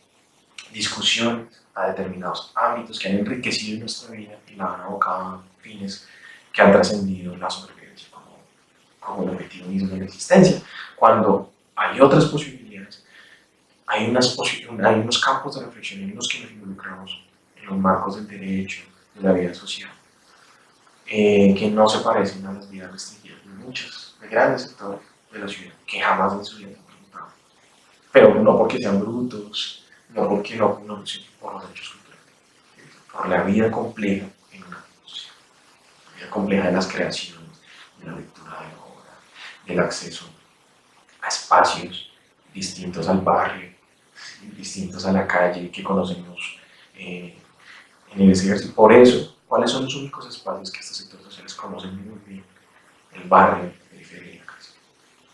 discusiones, 0.73 1.61
a 1.75 1.89
determinados 1.89 2.53
ámbitos 2.55 3.01
que 3.01 3.09
han 3.09 3.19
enriquecido 3.19 3.81
nuestra 3.81 4.15
vida 4.15 4.39
y 4.47 4.55
la 4.55 4.75
han 4.75 4.81
abocado 4.83 5.23
a 5.23 5.43
fines 5.61 6.07
que 6.53 6.63
han 6.63 6.71
trascendido 6.71 7.37
la 7.37 7.51
sobrevivencia 7.51 8.11
como, 8.13 8.37
como 9.01 9.23
el 9.25 9.31
objetivo 9.35 9.67
mismo 9.67 9.89
de 9.89 9.99
la 9.99 10.05
existencia. 10.05 10.63
Cuando 10.95 11.51
hay 11.75 12.01
otras 12.01 12.27
posibilidades, 12.27 12.58
hay, 13.89 14.11
unas 14.11 14.37
hay 14.85 14.95
unos 15.01 15.19
campos 15.19 15.59
de 15.59 15.65
reflexión 15.65 16.03
en 16.03 16.15
los 16.15 16.29
que 16.29 16.41
nos 16.41 16.51
involucramos 16.51 17.25
en 17.57 17.67
los 17.67 17.79
marcos 17.79 18.17
del 18.17 18.29
derecho, 18.29 18.83
de 19.15 19.23
la 19.23 19.33
vida 19.33 19.55
social, 19.55 19.91
eh, 21.07 21.55
que 21.59 21.71
no 21.71 21.89
se 21.89 22.01
parecen 22.01 22.47
a 22.47 22.53
las 22.53 22.71
vidas 22.71 22.93
restringidas 22.93 23.43
de 23.43 23.51
muchos, 23.65 24.17
de 24.21 24.29
grandes 24.29 24.63
sectores 24.63 25.01
de 25.33 25.39
la 25.39 25.49
ciudad, 25.49 25.73
que 25.87 26.01
jamás 26.01 26.35
en 26.35 26.45
su 26.45 26.59
vida 26.59 26.69
han 26.69 26.85
preguntado. 26.85 27.29
Pero 28.13 28.35
no 28.35 28.59
porque 28.59 28.79
sean 28.79 29.01
brutos, 29.01 29.87
no 30.11 30.29
porque 30.29 30.57
no, 30.57 30.83
no 30.87 31.03
por 31.41 31.55
los 31.55 31.63
derechos 31.63 31.89
culturales, 31.89 32.35
por 33.11 33.29
la 33.29 33.43
vida 33.43 33.71
compleja 33.71 34.27
en 34.53 34.65
una 34.65 34.85
sociedad, 35.03 35.35
la 36.05 36.17
vida 36.17 36.31
compleja 36.31 36.67
de 36.67 36.73
las 36.73 36.87
creaciones, 36.87 37.49
de 38.01 38.07
la 38.07 38.17
lectura 38.17 38.51
de 38.51 38.67
la 38.67 38.85
obra, 38.85 39.19
del 39.67 39.81
acceso 39.81 40.27
a 41.23 41.29
espacios 41.29 42.11
distintos 42.53 43.09
al 43.09 43.21
barrio, 43.21 43.78
distintos 44.57 45.05
a 45.07 45.13
la 45.13 45.27
calle 45.27 45.71
que 45.71 45.83
conocemos 45.83 46.59
eh, 46.97 47.37
en 48.15 48.21
el 48.23 48.31
ejercicio. 48.31 48.75
Por 48.75 48.93
eso, 48.93 49.37
¿cuáles 49.47 49.71
son 49.71 49.85
los 49.85 49.95
únicos 49.97 50.27
espacios 50.29 50.71
que 50.71 50.81
estos 50.81 50.97
sectores 50.97 51.25
sociales 51.25 51.55
conocen 51.55 51.95
muy 51.95 52.19
bien? 52.27 52.45
El 53.13 53.29
barrio, 53.29 53.73
casa. 54.47 54.71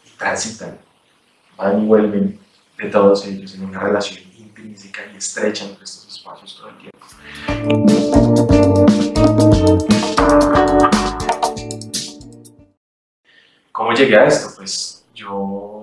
Y 0.04 0.16
transitan, 0.16 0.78
van 1.56 1.82
y 1.82 1.87
vuelven 1.87 2.40
de 2.78 2.90
todos 2.90 3.26
ellos 3.26 3.54
en 3.54 3.64
una 3.64 3.80
relación 3.80 4.20
intrínseca 4.37 5.02
y 5.12 5.16
estrecha 5.16 5.64
entre 5.64 5.84
estos 5.84 6.08
espacios 6.16 6.56
todo 6.56 6.68
el 6.68 6.76
tiempo. 6.78 6.94
¿Cómo 13.73 13.92
llegué 13.92 14.16
a 14.16 14.26
esto? 14.26 14.52
Pues 14.56 15.04
yo 15.14 15.74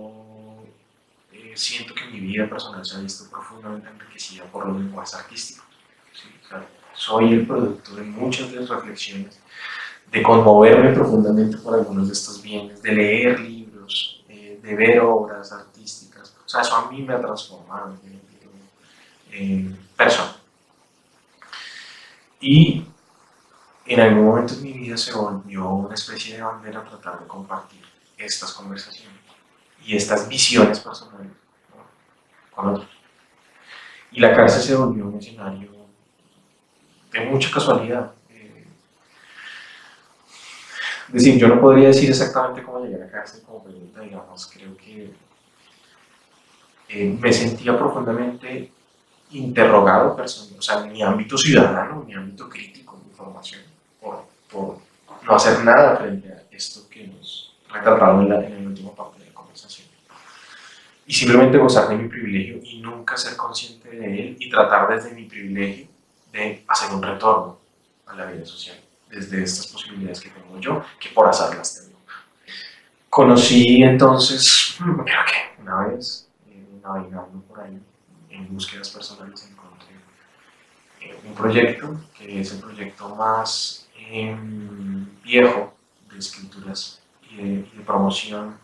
siento 1.56 1.94
que 1.94 2.06
mi 2.06 2.20
vida 2.20 2.48
personal 2.50 2.86
se 2.86 2.96
ha 2.96 3.00
visto 3.00 3.30
profundamente 3.30 3.90
enriquecida 3.90 4.46
por 4.46 4.68
los 4.68 4.78
lenguajes 4.78 5.14
artísticos. 5.16 5.66
soy 6.94 7.34
el 7.34 7.48
producto 7.48 7.96
de 7.96 8.04
muchas 8.04 8.52
de 8.52 8.60
las 8.60 8.70
reflexiones, 8.70 9.40
de 10.12 10.22
conmoverme 10.22 10.94
profundamente 10.94 11.58
por 11.58 11.74
algunos 11.74 12.08
de 12.08 12.14
estos 12.14 12.42
bienes, 12.42 12.82
de 12.82 12.92
leer 12.92 13.40
libros, 13.40 14.24
eh, 14.28 14.60
de 14.62 14.76
ver 14.76 15.00
obras 15.00 15.52
artísticas. 15.52 16.36
O 16.46 16.50
sea, 16.50 16.62
eso 16.62 16.76
a 16.76 16.92
mí 16.92 17.02
me 17.02 17.14
ha 17.14 17.22
transformado 17.22 17.98
eh, 19.32 19.76
persona. 19.96 20.36
Y 22.42 22.86
en 23.86 24.00
algún 24.00 24.26
momento 24.26 24.56
de 24.56 24.62
mi 24.62 24.74
vida 24.74 24.98
se 24.98 25.14
volvió 25.14 25.70
una 25.70 25.96
especie 25.96 26.36
de 26.36 26.44
bandera 26.44 26.84
tratar 26.84 27.20
de 27.20 27.28
compartir 27.28 27.82
estas 28.18 28.52
conversaciones 28.54 29.20
y 29.84 29.96
estas 29.96 30.28
visiones 30.28 30.80
personales 30.80 31.41
con 32.52 32.70
otros. 32.70 32.88
Y 34.12 34.20
la 34.20 34.36
cárcel 34.36 34.62
se 34.62 34.76
volvió 34.76 35.08
un 35.08 35.18
escenario 35.18 35.70
de 37.12 37.26
mucha 37.26 37.52
casualidad. 37.52 38.12
Eh, 38.30 38.66
es 41.08 41.14
decir, 41.14 41.38
yo 41.38 41.48
no 41.48 41.60
podría 41.60 41.88
decir 41.88 42.10
exactamente 42.10 42.64
cómo 42.64 42.84
llegué 42.84 42.96
a 42.96 43.06
la 43.06 43.12
cárcel 43.12 43.42
como 43.44 43.64
pregunta, 43.64 44.02
digamos, 44.02 44.52
creo 44.54 44.76
que 44.78 45.14
eh, 46.90 47.18
me 47.20 47.32
sentía 47.32 47.78
profundamente 47.78 48.72
interrogado 49.32 50.16
personal, 50.16 50.60
o 50.60 50.62
sea, 50.62 50.82
mi 50.82 51.02
ámbito 51.02 51.38
ciudadano, 51.38 52.04
mi 52.06 52.14
ámbito 52.14 52.50
crítico 52.50 52.98
de 52.98 53.10
información, 53.10 53.62
por, 54.00 54.26
no 55.24 55.36
hacer 55.36 55.64
nada 55.64 55.96
frente 55.98 56.28
a 56.30 56.44
esto 56.52 56.90
que 56.90 57.08
nos 57.08 57.56
retrataron 57.72 58.24
en, 58.24 58.30
la, 58.30 58.46
en 58.46 58.54
el 58.54 58.68
último 58.68 58.94
parte 58.94 59.20
la. 59.20 59.21
Y 61.12 61.14
simplemente 61.14 61.58
gozar 61.58 61.90
de 61.90 61.98
mi 61.98 62.08
privilegio 62.08 62.62
y 62.64 62.80
nunca 62.80 63.18
ser 63.18 63.36
consciente 63.36 63.90
de 63.90 64.06
él 64.06 64.38
y 64.40 64.50
tratar 64.50 64.88
desde 64.88 65.14
mi 65.14 65.26
privilegio 65.26 65.88
de 66.32 66.64
hacer 66.66 66.90
un 66.96 67.04
retorno 67.04 67.60
a 68.06 68.16
la 68.16 68.28
vida 68.28 68.46
social, 68.46 68.78
desde 69.10 69.44
estas 69.44 69.68
posibilidades 69.68 70.22
que 70.22 70.30
tengo 70.30 70.58
yo, 70.62 70.82
que 70.98 71.10
por 71.10 71.28
azar 71.28 71.54
las 71.58 71.76
tengo. 71.76 72.00
Conocí 73.10 73.84
entonces, 73.84 74.78
creo 74.78 75.04
que 75.04 75.62
una 75.62 75.88
vez, 75.88 76.30
eh, 76.50 76.66
navegando 76.82 77.42
por 77.42 77.60
ahí 77.60 77.78
en 78.30 78.54
búsquedas 78.54 78.90
personales, 78.90 79.52
encontré 79.52 79.96
eh, 81.02 81.20
un 81.26 81.34
proyecto 81.34 82.00
que 82.18 82.40
es 82.40 82.54
el 82.54 82.60
proyecto 82.60 83.14
más 83.18 83.86
em, 83.98 85.10
viejo 85.22 85.74
de 86.10 86.20
escrituras 86.20 87.02
y 87.30 87.36
de, 87.36 87.84
promoción 87.86 88.56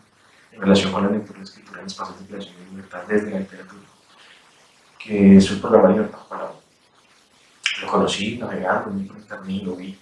en 0.58 0.62
relación 0.62 0.92
con 0.92 1.04
la 1.04 1.10
lectura 1.10 1.38
y 1.38 1.42
escritura 1.42 1.80
en 1.80 1.86
espacios 1.86 2.18
de 2.18 2.26
creación 2.26 2.56
de 2.56 2.70
libertad 2.70 3.02
desde 3.06 3.30
la 3.30 3.38
literatura, 3.38 3.82
que 4.98 5.36
es 5.36 5.50
el 5.52 5.60
programa 5.60 5.90
Libertad 5.90 6.18
para 6.28 6.50
Lo 7.80 7.86
conocí 7.86 8.38
navegando 8.38 8.90
en 8.90 8.98
internet 9.06 9.48
y 9.48 9.60
lo 9.60 9.76
vi. 9.76 9.98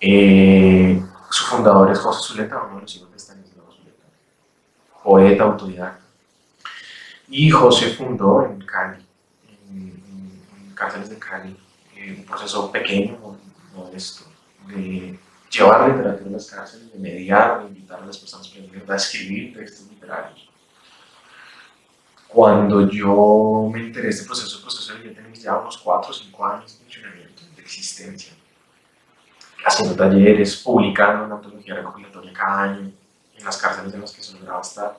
Eh, 0.00 1.02
su 1.30 1.44
fundador 1.46 1.90
es 1.90 1.98
José 1.98 2.28
Zuleta, 2.28 2.62
uno 2.62 2.76
de 2.76 2.82
los 2.82 2.96
hijos 2.96 3.10
de 3.10 3.18
Stanislao 3.18 3.72
Zuleta, 3.72 4.04
poeta 5.02 5.44
autodidacta. 5.44 6.04
Y 7.30 7.48
José 7.48 7.94
fundó 7.94 8.44
en 8.44 8.60
Cali, 8.66 9.02
en, 9.70 10.74
cárceles 10.74 11.08
de 11.08 11.18
Cali, 11.18 11.58
eh, 11.96 12.16
un 12.18 12.24
proceso 12.26 12.70
pequeño, 12.70 13.18
modesto, 13.74 14.26
de 14.66 15.18
llevar 15.50 15.88
literatura 15.88 16.28
a 16.28 16.32
las 16.32 16.50
cárceles, 16.50 16.92
de 16.92 16.98
mediar, 16.98 17.62
de 17.62 17.68
invitar 17.68 18.02
a 18.02 18.06
las 18.06 18.18
personas 18.18 18.50
a 18.88 18.96
escribir 18.96 19.56
textos 19.56 19.88
literarios. 19.88 20.48
Cuando 22.28 22.88
yo 22.90 23.70
me 23.72 23.80
enteré 23.80 24.04
de 24.04 24.10
este 24.10 24.26
proceso, 24.26 24.56
el 24.58 24.62
proceso 24.62 24.94
ya 24.98 25.14
tenía 25.14 25.32
ya 25.32 25.56
unos 25.56 25.78
4 25.78 26.10
o 26.10 26.14
5 26.14 26.46
años 26.46 26.78
de 26.78 26.84
funcionamiento, 26.84 27.42
de 27.56 27.62
existencia 27.62 28.34
haciendo 29.64 29.94
talleres, 29.96 30.56
publicando 30.56 31.24
una 31.24 31.36
antología 31.36 31.74
recopilatoria 31.74 32.32
cada 32.32 32.62
año 32.62 32.92
en 33.36 33.44
las 33.44 33.56
cárceles 33.56 33.94
en 33.94 34.00
las 34.00 34.12
que 34.12 34.22
se 34.22 34.34
lograba 34.34 34.60
estar, 34.60 34.98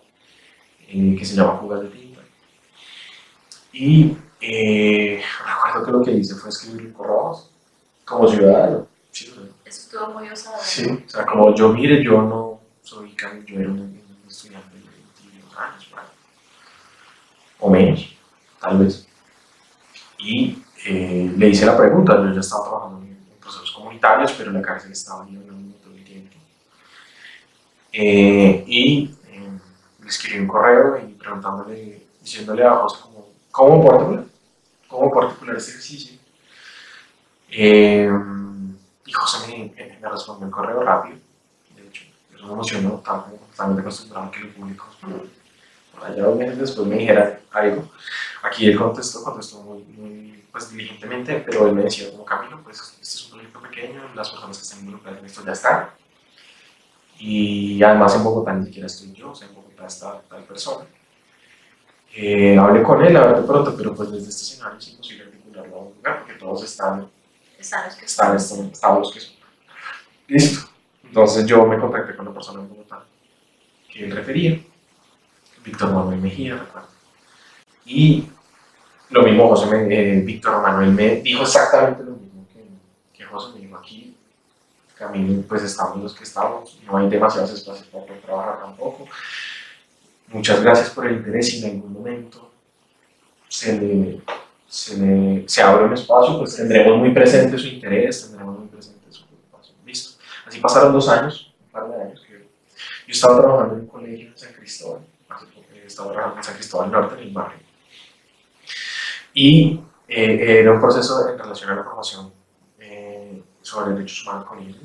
eh, 0.88 1.16
que 1.18 1.26
se 1.26 1.36
llama 1.36 1.58
Fugas 1.60 1.82
de 1.82 1.90
Tinta. 1.90 2.22
Y 3.74 4.18
eh, 4.42 5.22
recuerdo 5.46 5.86
que 5.86 5.92
lo 5.92 6.04
que 6.04 6.12
hice 6.12 6.36
fue 6.36 6.50
escribir 6.50 6.94
correos 6.94 7.52
como 8.06 8.28
ciudadano. 8.28 8.88
Sí, 9.12 9.34
Eso 9.66 9.82
estuvo 9.82 10.14
muy 10.14 10.30
osado. 10.30 10.58
Sí, 10.62 11.04
o 11.06 11.10
sea, 11.10 11.26
como 11.26 11.54
yo, 11.56 11.70
mire, 11.70 12.04
yo 12.04 12.22
no 12.22 12.62
soy 12.82 13.12
Camilo, 13.14 13.46
yo 13.48 13.60
era 13.60 13.70
un, 13.70 14.02
estudiante 14.28 14.76
de 14.78 14.84
22 14.84 15.58
años, 15.58 15.88
o 17.60 17.70
menos, 17.70 18.16
tal 18.60 18.78
vez. 18.80 19.08
Y 20.20 20.64
eh, 20.86 21.34
le 21.36 21.50
hice 21.50 21.66
la 21.66 21.78
pregunta, 21.78 22.16
yo 22.16 22.34
ya 22.34 22.40
estaba 22.40 22.64
trabajando 22.64 23.00
procesos 23.40 23.72
comunitarios, 23.72 24.32
pero 24.34 24.52
la 24.52 24.62
cárcel 24.62 24.92
estaba 24.92 25.24
ayudando 25.24 25.76
todo 25.84 25.96
el 25.96 26.04
tiempo. 26.04 26.36
Eh, 27.92 28.64
y 28.68 29.16
eh, 29.28 29.60
le 30.02 30.08
escribí 30.08 30.40
un 30.40 30.48
correo 30.48 31.00
y 31.00 31.14
preguntándole, 31.14 32.04
diciéndole 32.22 32.64
a 32.64 32.76
José 32.76 33.02
como, 33.02 33.28
¿cómo 33.52 33.86
particular? 33.86 34.26
¿Cómo 34.88 35.12
particular 35.12 35.56
este 35.58 35.72
ejercicio? 35.72 36.20
Y 39.10 39.12
José 39.12 39.74
me, 39.76 40.08
respondió 40.08 40.46
el 40.46 40.52
correo 40.52 40.84
rápido, 40.84 41.18
de 41.76 41.88
hecho, 41.88 42.04
eso 42.32 42.46
me 42.46 42.54
emocionó, 42.54 42.92
también, 43.00 43.42
también 43.58 43.80
acostumbrado 43.80 44.28
a 44.28 44.32
que 44.32 44.40
lo 44.42 44.54
público 44.54 44.86
por 45.92 46.06
allá 46.06 46.24
dos 46.26 46.38
meses 46.38 46.60
después 46.60 46.88
me 46.88 46.98
dijera 46.98 47.42
algo. 47.50 47.90
Aquí 48.44 48.68
él 48.68 48.78
contestó, 48.78 49.24
contestó 49.24 49.64
muy, 49.64 49.82
muy 49.98 50.46
pues, 50.52 50.70
diligentemente, 50.70 51.44
pero 51.44 51.66
él 51.66 51.74
me 51.74 51.86
decía 51.86 52.12
como 52.12 52.24
camino, 52.24 52.62
pues 52.64 52.80
este 52.80 53.02
es 53.02 53.26
un 53.26 53.32
proyecto 53.32 53.60
pequeño, 53.62 54.02
las 54.14 54.30
personas 54.30 54.58
que 54.58 54.64
están 54.64 54.80
involucradas 54.82 55.20
en 55.22 55.26
esto 55.26 55.44
ya 55.44 55.54
están. 55.54 55.90
Y 57.18 57.82
además 57.82 58.16
en 58.16 58.24
Bogotá 58.24 58.54
ni 58.54 58.68
siquiera 58.68 58.86
estoy 58.86 59.12
yo, 59.12 59.32
o 59.32 59.36
sea, 59.36 59.48
en 59.48 59.56
Bogotá 59.56 59.88
está 59.88 60.22
tal 60.30 60.44
persona. 60.44 60.86
Eh, 62.14 62.56
hablé 62.60 62.84
con 62.84 63.04
él, 63.04 63.16
de 63.16 63.42
pronto, 63.42 63.76
pero 63.76 63.96
pues 63.96 64.12
desde 64.12 64.30
este 64.30 64.44
escenario 64.44 64.78
es 64.78 64.88
imposible 64.90 65.24
articularlo 65.24 65.76
a 65.76 65.80
un 65.80 65.94
lugar 65.96 66.20
porque 66.20 66.34
todos 66.36 66.64
están, 66.64 67.10
están 67.60 67.86
los 67.86 67.96
que 67.96 68.06
que 68.06 69.20
son. 69.20 69.36
Listo. 70.28 70.70
Entonces 71.04 71.46
yo 71.46 71.66
me 71.66 71.80
contacté 71.80 72.16
con 72.16 72.26
la 72.26 72.34
persona 72.34 72.62
en 72.62 72.70
Bogotá 72.70 73.04
que 73.92 74.06
él 74.06 74.12
refería, 74.12 74.60
Víctor 75.64 75.92
Manuel 75.92 76.22
Mejía, 76.22 76.58
recuerdo. 76.58 76.88
Y 77.86 78.28
lo 79.10 79.24
mismo 79.24 79.48
José 79.48 79.68
eh, 79.90 80.22
Víctor 80.22 80.62
Manuel 80.62 80.92
me 80.92 81.16
dijo 81.22 81.42
exactamente 81.42 82.04
lo 82.04 82.12
mismo 82.12 82.46
que, 82.54 83.18
que 83.18 83.26
José 83.26 83.56
me 83.56 83.66
dijo 83.66 83.78
aquí. 83.78 84.16
Camino, 84.96 85.44
pues 85.48 85.64
estamos 85.64 85.98
los 86.04 86.14
que 86.14 86.26
estamos, 86.26 86.78
no 86.86 86.98
hay 86.98 87.08
demasiados 87.08 87.52
espacios 87.52 87.88
para 87.88 88.06
poder 88.06 88.22
trabajar 88.22 88.60
tampoco. 88.60 89.08
Muchas 90.28 90.62
gracias 90.62 90.90
por 90.90 91.08
el 91.08 91.16
interés 91.16 91.54
y 91.54 91.66
en 91.66 91.72
algún 91.72 91.94
momento 91.94 92.52
se 93.48 93.80
le, 93.80 94.22
se, 94.70 95.44
se 95.48 95.62
abre 95.62 95.86
un 95.86 95.94
espacio, 95.94 96.38
pues 96.38 96.56
tendremos 96.56 96.98
muy 96.98 97.14
presente 97.14 97.58
su 97.58 97.68
interés, 97.68 98.28
tendremos 98.28 98.60
muy 98.60 98.68
presente 98.68 99.12
su 99.12 99.26
preocupación. 99.26 99.76
Listo. 99.86 100.22
Así 100.46 100.60
pasaron 100.60 100.94
dos 100.94 101.10
años, 101.10 101.54
un 101.66 101.72
par 101.72 101.90
de 101.90 102.02
años. 102.02 102.22
Que 102.26 102.34
yo 102.34 103.12
estaba 103.12 103.42
trabajando 103.42 103.76
en 103.76 103.82
un 103.82 103.88
colegio 103.88 104.28
en 104.28 104.38
San 104.38 104.54
Cristóbal, 104.54 105.02
estaba 105.86 106.12
trabajando 106.12 106.38
en 106.38 106.44
San 106.44 106.56
Cristóbal 106.56 106.92
Norte, 106.92 107.16
en 107.16 107.28
el 107.28 107.34
barrio 107.34 107.70
y 109.34 109.80
eh, 110.08 110.60
era 110.60 110.74
un 110.74 110.80
proceso 110.80 111.30
en 111.30 111.38
relación 111.38 111.70
a 111.72 111.76
la 111.76 111.84
formación 111.84 112.34
eh, 112.80 113.42
sobre 113.62 113.94
derechos 113.94 114.24
humanos 114.24 114.46
con 114.48 114.60
niños. 114.60 114.78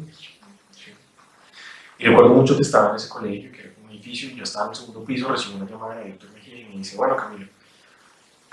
Y 1.99 2.07
recuerdo 2.07 2.31
mucho 2.31 2.57
que 2.57 2.63
estaba 2.63 2.91
en 2.91 2.97
ese 2.97 3.09
colegio, 3.09 3.53
que 3.53 3.61
era 3.61 3.73
un 3.83 3.91
edificio, 3.91 4.29
y 4.31 4.37
yo 4.37 4.43
estaba 4.43 4.67
en 4.67 4.71
el 4.71 4.77
segundo 4.77 5.05
piso, 5.05 5.29
recibí 5.29 5.57
una 5.57 5.69
llamada 5.69 5.97
de 5.97 6.05
Víctor 6.05 6.31
Mejía 6.33 6.61
y 6.61 6.65
me 6.65 6.77
dice, 6.77 6.97
bueno 6.97 7.17
Camilo, 7.17 7.47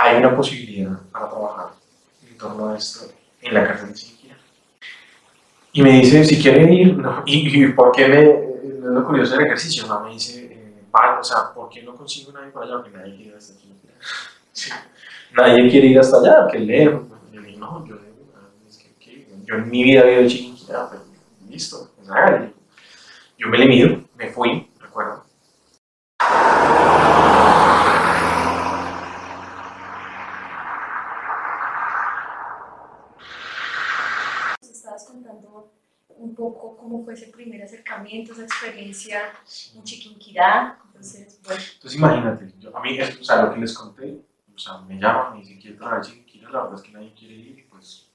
hay 0.02 0.18
una 0.18 0.36
posibilidad 0.36 1.00
para 1.12 1.30
trabajar 1.30 1.68
en 2.28 2.38
torno 2.38 2.70
a 2.70 2.78
esto 2.78 3.12
en 3.42 3.54
la 3.54 3.68
cárcel 3.68 3.90
de 3.90 3.94
Chiquilla. 3.96 4.38
Y 5.74 5.82
me 5.82 5.92
dice, 5.92 6.24
si 6.24 6.42
quieren 6.42 6.74
ir, 6.74 6.98
no, 6.98 7.24
y, 7.26 7.68
por 7.70 7.92
qué 7.92 8.08
me, 8.08 8.90
lo 8.90 9.06
curioso 9.06 9.36
del 9.36 9.46
ejercicio, 9.46 9.88
¿no? 9.88 10.02
me 10.04 10.12
dice, 10.12 10.46
eh, 10.46 10.86
o 10.92 11.24
sea, 11.24 11.54
¿por 11.54 11.70
qué 11.70 11.84
no 11.84 11.96
consigo 11.96 12.32
nadie 12.32 12.52
para 12.52 12.66
allá? 12.66 12.76
Porque 12.78 12.98
nadie 12.98 13.16
quiere 13.16 13.38
hasta 13.38 13.54
aquí. 13.54 13.74
Sí 14.52 14.72
nadie 15.34 15.70
quiere 15.70 15.88
ir 15.88 16.00
hasta 16.00 16.18
allá, 16.18 16.48
que 16.52 16.60
leer. 16.60 17.00
Yo 17.32 17.42
no, 17.58 17.86
yo, 17.86 17.96
es 18.68 18.78
que, 18.78 19.26
yo 19.46 19.56
en 19.56 19.70
mi 19.70 19.84
vida 19.84 20.02
había 20.02 20.20
ido 20.20 20.26
a 20.26 20.28
Chiquinquirá, 20.28 20.90
pero 20.90 21.04
listo, 21.50 21.90
pues. 21.96 22.52
Yo 23.38 23.48
me 23.48 23.58
le 23.58 23.66
mido, 23.66 24.02
me 24.18 24.30
fui, 24.30 24.70
recuerdo. 24.80 25.24
estabas 34.62 35.06
contando 35.06 35.72
un 36.10 36.36
poco 36.36 36.71
cómo 36.82 37.04
fue 37.06 37.14
ese 37.14 37.28
primer 37.28 37.62
acercamiento, 37.62 38.34
esa 38.34 38.44
experiencia 38.44 39.22
en 39.76 39.84
Chiquinquirá. 39.84 40.80
Entonces, 40.88 41.40
bueno. 41.44 41.62
Entonces 41.74 41.98
imagínate, 41.98 42.54
yo, 42.60 42.76
a 42.76 42.82
mí, 42.82 43.00
o 43.00 43.24
sea, 43.24 43.44
lo 43.44 43.54
que 43.54 43.60
les 43.60 43.74
conté, 43.74 44.20
o 44.54 44.58
sea, 44.58 44.80
me 44.80 45.00
llaman, 45.00 45.34
me 45.34 45.40
dicen, 45.42 45.60
quiero 45.60 45.78
trabajar 45.78 46.02
Chiquinquirá, 46.02 46.50
la 46.50 46.64
verdad 46.64 46.80
es 46.80 46.82
que 46.82 46.92
nadie 46.92 47.14
quiere 47.14 47.34
ir 47.36 47.60
y 47.60 47.62
pues 47.64 48.10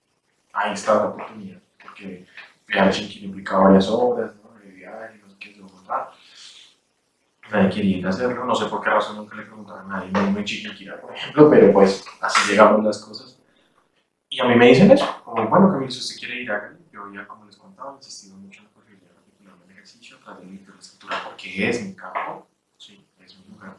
ahí 0.52 0.72
está 0.72 0.94
la 0.94 1.05
oportunidad, 1.07 1.61
porque 1.81 2.26
viajar 2.66 2.88
a 2.88 2.90
Chiquinquirá 2.90 3.26
implica 3.26 3.57
varias 3.57 3.88
horas, 3.88 4.33
¿no? 4.42 4.59
De 4.59 4.70
viaje, 4.70 5.20
no 5.22 5.31
sé 5.31 5.37
qué, 5.38 5.61
Bogotá. 5.61 6.11
Nadie 7.50 7.70
quiere 7.70 7.88
ir 7.88 8.07
a 8.07 8.11
hacerlo, 8.11 8.44
no 8.44 8.55
sé 8.55 8.66
por 8.66 8.83
qué 8.83 8.90
razón 8.90 9.16
nunca 9.16 9.37
le 9.37 9.42
preguntaron 9.42 9.92
a 9.92 9.98
nadie, 9.98 10.11
no 10.11 10.38
en 10.38 10.44
Chiquinquirá, 10.44 11.00
por 11.00 11.14
ejemplo, 11.14 11.48
pero 11.48 11.72
pues 11.72 12.05
así 12.20 12.50
llegamos 12.50 12.85
las 12.85 12.98
cosas. 12.98 13.38
Y 14.29 14.40
a 14.40 14.44
mí 14.44 14.57
me 14.57 14.66
dicen 14.66 14.90
eso, 14.90 15.22
como, 15.24 15.48
bueno, 15.48 15.70
Camilo, 15.70 15.90
si 15.90 16.00
usted 16.00 16.18
quiere 16.18 16.42
ir, 16.42 16.50
a 16.50 16.76
Yo 16.92 17.12
ya, 17.12 17.26
como 17.26 17.45
he 17.79 17.97
insistido 17.97 18.37
mucho 18.37 18.61
en 18.61 18.67
la 18.67 18.71
posibilidad 18.71 19.11
de 19.11 19.19
articularme 19.19 19.65
el 19.65 19.71
ejercicio, 19.73 20.19
tras 20.25 20.39
de 20.39 20.47
la 20.47 20.79
escritura, 20.79 21.25
porque 21.25 21.69
es 21.69 21.85
mi 21.85 21.95
campo, 21.95 22.49
sí, 22.79 23.07
es 23.21 23.39
mi 23.39 23.55
lugar 23.55 23.79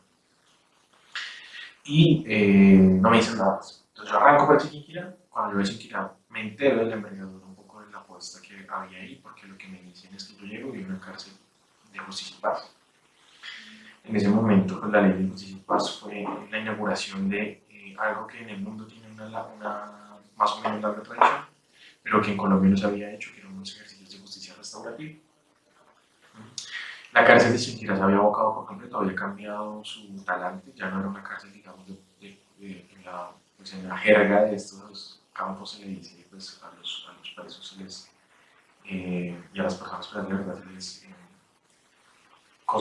y 1.87 2.23
eh, 2.27 2.77
no 2.77 3.09
me 3.09 3.17
dicen 3.17 3.37
nada 3.37 3.55
más. 3.55 3.85
Entonces 3.89 4.13
yo 4.13 4.19
arranco 4.19 4.47
para 4.47 4.59
Chiquinquirá, 4.59 5.15
cuando 5.29 5.51
yo 5.51 5.55
voy 5.55 5.63
a 5.63 5.65
Chiquinquirá 5.65 6.13
me 6.29 6.41
entero 6.41 6.79
de 6.79 6.85
la 6.85 6.95
envergadura 6.95 7.45
un 7.45 7.55
poco 7.55 7.81
de 7.81 7.89
la 7.89 7.99
apuesta 7.99 8.41
que 8.41 8.67
había 8.69 8.99
ahí, 8.99 9.15
porque 9.23 9.47
lo 9.47 9.57
que 9.57 9.67
me 9.67 9.81
dicen 9.81 10.13
es 10.13 10.25
que 10.25 10.35
yo 10.35 10.45
llego 10.45 10.75
y 10.75 10.83
una 10.83 10.99
cárcel 10.99 11.33
de 11.91 11.99
justicia 11.99 12.35
y 12.37 12.41
paz. 12.41 12.69
En 14.03 14.15
ese 14.15 14.29
momento, 14.29 14.79
pues, 14.79 14.91
la 14.91 15.01
ley 15.01 15.23
de 15.23 15.29
justicia 15.29 15.57
y 15.57 15.61
paz 15.61 15.99
fue 15.99 16.25
la 16.51 16.59
inauguración 16.59 17.29
de 17.29 17.63
eh, 17.69 17.95
algo 17.97 18.27
que 18.27 18.41
en 18.41 18.49
el 18.49 18.59
mundo 18.59 18.85
tiene 18.85 19.09
una, 19.09 19.43
una, 19.45 20.17
más 20.35 20.51
o 20.51 20.61
menos 20.61 20.81
larga 20.81 21.01
tradición, 21.01 21.45
pero 22.07 22.21
que 22.21 22.31
en 22.31 22.37
Colombia 22.37 22.69
no 22.69 22.77
se 22.77 22.85
había 22.85 23.13
hecho, 23.13 23.31
que 23.33 23.41
eran 23.41 23.53
unos 23.53 23.75
ejercicios 23.75 24.09
de 24.11 24.19
justicia 24.19 24.55
restaurativa. 24.55 25.19
la 27.11 27.25
cárcel 27.25 27.51
de 27.51 27.59
Chinchilla 27.59 27.97
se 27.97 28.01
había 28.01 28.15
abocado 28.15 28.55
por 28.55 28.65
completo, 28.65 28.99
había 28.99 29.13
cambiado 29.13 29.83
su 29.83 30.23
talante, 30.23 30.71
ya 30.73 30.89
no 30.89 31.01
era 31.01 31.09
una 31.09 31.21
cárcel, 31.21 31.51
digamos, 31.51 31.85
de, 31.85 31.99
de, 32.21 32.39
de, 32.59 32.87
en, 32.95 33.03
la, 33.03 33.31
pues 33.57 33.73
en, 33.73 33.89
la, 33.89 33.97
jerga 33.97 34.43
de 34.43 34.55
estos 34.55 35.21
campos 35.33 35.71
se 35.71 35.81
le 35.81 35.87
dice 35.87 36.25
pues, 36.29 36.61
a, 36.63 36.73
los, 36.77 37.09
a 37.09 37.17
los 37.17 37.29
presos 37.31 37.67
se 37.67 37.83
les, 37.83 38.09
eh, 38.85 39.37
y 39.53 39.59
a 39.59 39.63
las 39.63 39.75
personas 39.75 40.07
presas 40.07 40.29
de 40.29 40.35
verdad 40.35 40.63
se 40.63 40.73
les, 40.73 41.03
eh, 41.03 41.15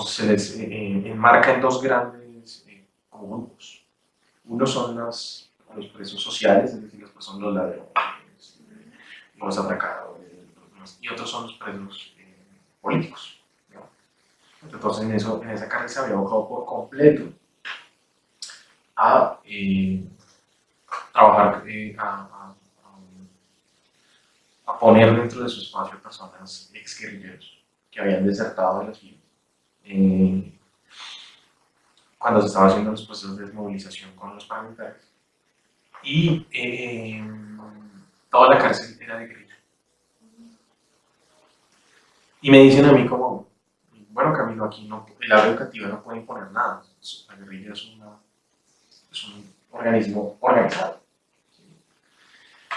se 0.06 0.26
les 0.26 0.56
eh, 0.56 1.10
enmarca 1.10 1.52
en 1.52 1.60
dos 1.60 1.82
grandes 1.82 2.64
eh, 2.68 2.86
grupos. 3.10 3.84
Uno 4.44 4.64
son 4.64 4.96
las, 4.96 5.50
los 5.74 5.86
presos 5.86 6.22
sociales, 6.22 6.74
es 6.74 6.82
decir, 6.82 7.02
las 7.02 7.10
personas, 7.10 7.40
los 7.40 7.54
ladrones, 7.54 7.88
los 9.36 9.58
atracadores, 9.58 10.98
y 11.00 11.08
otros 11.08 11.30
son 11.30 11.44
los 11.44 11.54
presos 11.54 12.14
políticos. 12.80 13.40
Entonces 14.62 15.04
en, 15.04 15.12
eso, 15.12 15.42
en 15.42 15.50
esa 15.50 15.68
carrera 15.68 15.88
se 15.88 16.00
había 16.00 16.14
abocado 16.14 16.48
por 16.48 16.66
completo 16.66 17.32
a 18.96 19.38
eh, 19.44 20.04
trabajar, 21.12 21.62
eh, 21.68 21.94
a, 21.98 22.54
poner 24.80 25.16
dentro 25.16 25.42
de 25.42 25.48
su 25.48 25.62
espacio 25.62 26.00
personas 26.02 26.70
ex 26.74 27.00
guerrilleros 27.00 27.64
que 27.90 28.00
habían 28.00 28.26
desertado 28.26 28.80
de 28.80 28.86
las 28.88 28.98
filas. 28.98 29.20
Eh, 29.84 30.52
cuando 32.18 32.40
se 32.40 32.48
estaba 32.48 32.66
haciendo 32.66 32.90
los 32.90 33.06
procesos 33.06 33.36
de 33.36 33.44
desmovilización 33.44 34.14
con 34.16 34.34
los 34.34 34.44
paramilitares. 34.46 35.12
Y 36.02 36.46
eh, 36.50 37.24
toda 38.30 38.54
la 38.54 38.58
cárcel 38.58 38.98
era 39.00 39.18
de 39.18 39.26
guerrilla. 39.26 39.56
Y 42.42 42.50
me 42.50 42.58
dicen 42.58 42.84
a 42.84 42.92
mí 42.92 43.06
como, 43.06 43.48
bueno 44.10 44.32
Camilo, 44.32 44.64
aquí 44.64 44.86
no, 44.86 45.06
el 45.20 45.32
área 45.32 45.46
educativa 45.46 45.88
no 45.88 46.02
puede 46.02 46.18
imponer 46.18 46.50
nada. 46.50 46.82
La 47.28 47.36
guerrilla 47.36 47.72
es, 47.72 47.84
un 47.84 49.52
organismo 49.70 50.36
organizado. 50.40 51.00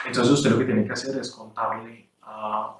Entonces 0.06 0.34
usted 0.34 0.52
lo 0.52 0.60
que 0.60 0.66
tiene 0.66 0.86
que 0.86 0.94
hacer 0.94 1.18
es 1.20 1.32
contarle 1.32 2.10
a 2.22 2.76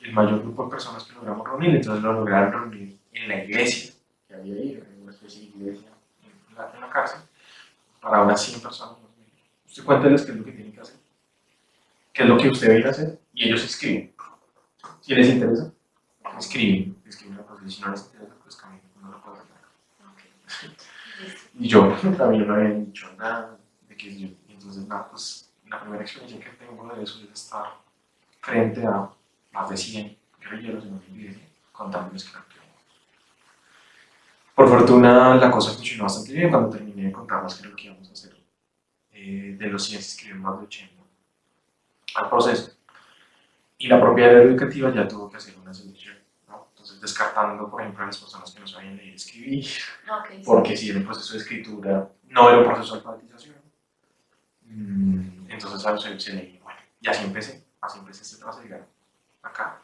el 0.00 0.12
mayor 0.12 0.40
grupo 0.40 0.64
de 0.64 0.70
personas 0.70 1.04
que 1.04 1.12
logramos 1.14 1.46
reunir. 1.46 1.76
Entonces 1.76 2.02
lo 2.02 2.12
lograron 2.12 2.52
reunir 2.52 2.98
en 3.12 3.28
la 3.28 3.44
iglesia 3.44 3.92
que 4.26 4.34
había 4.34 4.54
ahí, 4.54 4.72
en 4.74 5.02
una 5.02 5.12
especie 5.12 5.40
de 5.40 5.46
iglesia 5.46 5.88
en 6.48 6.80
la, 6.80 6.90
cárcel, 6.90 7.20
para 8.00 8.22
unas 8.22 8.42
100 8.42 8.60
personas. 8.60 8.96
Usted 9.66 9.84
cuénteles 9.84 10.22
qué 10.24 10.32
es 10.32 10.38
lo 10.38 10.44
que 10.44 10.52
tiene 10.52 10.72
que 10.72 10.80
hacer, 10.80 10.96
qué 12.12 12.22
es 12.22 12.28
lo 12.28 12.36
que 12.36 12.48
usted 12.48 12.70
viene 12.70 12.86
a 12.86 12.90
hacer, 12.90 13.20
y 13.32 13.46
ellos 13.46 13.64
escriben. 13.64 14.14
Si 15.00 15.14
les 15.14 15.28
interesa, 15.28 15.72
escriben, 16.38 16.96
escriben 17.06 17.36
la 17.36 17.42
cosa, 17.44 17.68
si 17.68 17.80
no 17.80 17.90
les 17.90 18.06
interesa, 18.06 18.34
pues 18.42 18.56
camino, 18.56 18.82
no 19.00 19.10
lo 19.10 19.22
puedo 19.22 19.36
hacer. 19.36 20.70
Y 21.58 21.68
yo 21.68 21.88
también 22.16 22.46
no 22.46 22.54
había 22.54 22.70
dicho 22.70 23.10
nada 23.18 23.58
de 23.88 23.96
que 23.96 24.18
yo, 24.18 24.28
entonces 24.48 24.86
nada, 24.86 25.08
pues 25.10 25.52
la 25.66 25.80
primera 25.80 26.02
experiencia 26.02 26.40
que 26.40 26.56
tengo 26.56 26.94
de 26.94 27.02
eso 27.02 27.20
es 27.22 27.30
estar 27.30 27.64
frente 28.40 28.84
a 28.84 29.10
más 29.52 29.70
de 29.70 29.76
100 29.76 30.18
guerrilleros 30.40 30.84
en 30.84 30.94
una 30.94 31.04
iglesia 31.04 31.46
contándoles 31.72 32.24
que 32.24 32.38
Por 34.54 34.68
fortuna 34.68 35.34
la 35.36 35.50
cosa 35.50 35.72
funcionó 35.72 36.04
bastante 36.04 36.32
bien 36.32 36.50
cuando 36.50 36.70
terminé 36.70 37.04
de 37.04 37.08
era 37.08 37.70
lo 37.70 37.76
que 37.76 37.84
íbamos 37.84 38.08
a 38.08 38.12
hacer. 38.12 38.36
Eh, 39.12 39.56
de 39.58 39.66
los 39.66 39.84
100 39.84 40.02
se 40.02 40.08
escribieron 40.08 40.42
más 40.42 40.58
de 40.58 40.66
80 40.66 40.99
al 42.20 42.30
proceso. 42.30 42.72
Y 43.78 43.88
la 43.88 44.00
propia 44.00 44.26
área 44.26 44.42
educativa 44.42 44.92
ya 44.92 45.08
tuvo 45.08 45.30
que 45.30 45.38
hacer 45.38 45.56
una 45.58 45.72
selección 45.72 46.20
descartando, 47.00 47.70
por 47.70 47.80
ejemplo, 47.80 48.04
a 48.04 48.06
las 48.06 48.18
personas 48.18 48.50
que 48.52 48.60
no 48.60 48.66
sabían 48.66 48.96
leer 48.96 49.10
y 49.10 49.14
escribir, 49.14 49.66
okay, 50.20 50.42
porque 50.44 50.76
si 50.76 50.90
en 50.90 50.98
el 50.98 51.04
proceso 51.04 51.32
de 51.32 51.38
escritura 51.38 52.10
no 52.28 52.48
era 52.48 52.58
un 52.58 52.64
proceso 52.64 52.94
de 52.94 52.98
alfabetización, 52.98 53.56
mm, 54.66 55.50
entonces 55.50 55.82
¿sabes? 55.82 56.02
se, 56.02 56.20
se 56.20 56.32
leía. 56.34 56.60
Bueno, 56.62 56.78
y 57.00 57.08
así 57.08 57.24
empecé, 57.24 57.64
así 57.80 57.98
empecé 57.98 58.22
este 58.22 58.36
trabajo 58.36 58.62
llegar 58.62 58.86
acá. 59.42 59.80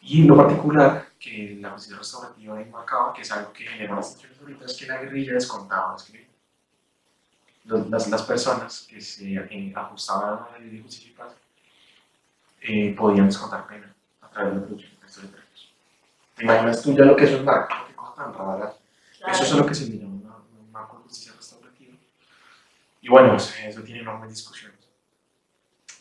Y 0.00 0.24
lo 0.24 0.36
particular 0.36 1.08
que 1.18 1.58
la 1.60 1.70
justicia 1.70 1.98
restaurativa 1.98 2.54
marcaba, 2.70 3.12
que 3.12 3.22
es 3.22 3.32
algo 3.32 3.52
que 3.52 3.64
genera 3.64 3.96
las 3.96 4.12
tensiones 4.12 4.40
ahorita, 4.40 4.64
es 4.64 4.76
que 4.76 4.86
la 4.86 4.98
guerrilla 4.98 5.34
descontaba 5.34 5.96
escribir. 5.96 6.27
Las, 7.68 8.08
las 8.08 8.22
personas 8.22 8.86
que 8.88 8.98
se 9.00 9.34
eh, 9.34 9.72
ajustaban 9.76 10.38
a 10.38 10.52
la 10.52 10.58
ley 10.58 10.70
de 10.70 10.82
justicia 10.82 11.10
y 11.10 11.14
paz 11.14 11.34
eh, 12.62 12.94
podían 12.96 13.26
descontar 13.26 13.66
pena 13.66 13.94
a 14.22 14.30
través 14.30 14.54
de 14.54 14.60
la 14.60 14.66
producción 14.66 14.92
de 14.92 14.96
textos 14.98 15.22
de 15.24 15.38
¿Te 16.34 16.44
imaginas 16.44 16.82
tú 16.82 16.96
ya 16.96 17.04
lo 17.04 17.14
que 17.14 17.24
eso 17.24 17.36
es 17.36 17.44
marco? 17.44 17.74
Qué 17.86 17.94
cosa 17.94 18.14
tan 18.14 18.32
rara. 18.32 18.74
Claro. 19.18 19.32
Eso 19.32 19.42
es 19.42 19.52
lo 19.52 19.66
que 19.66 19.74
se 19.74 19.98
llama 19.98 20.42
un 20.58 20.72
marco 20.72 20.96
de 20.96 21.02
justicia 21.02 21.32
restaurativa. 21.36 21.94
Y 23.02 23.08
bueno, 23.08 23.36
eso, 23.36 23.52
eso 23.62 23.82
tiene 23.82 24.00
enormes 24.00 24.30
discusiones. 24.30 24.78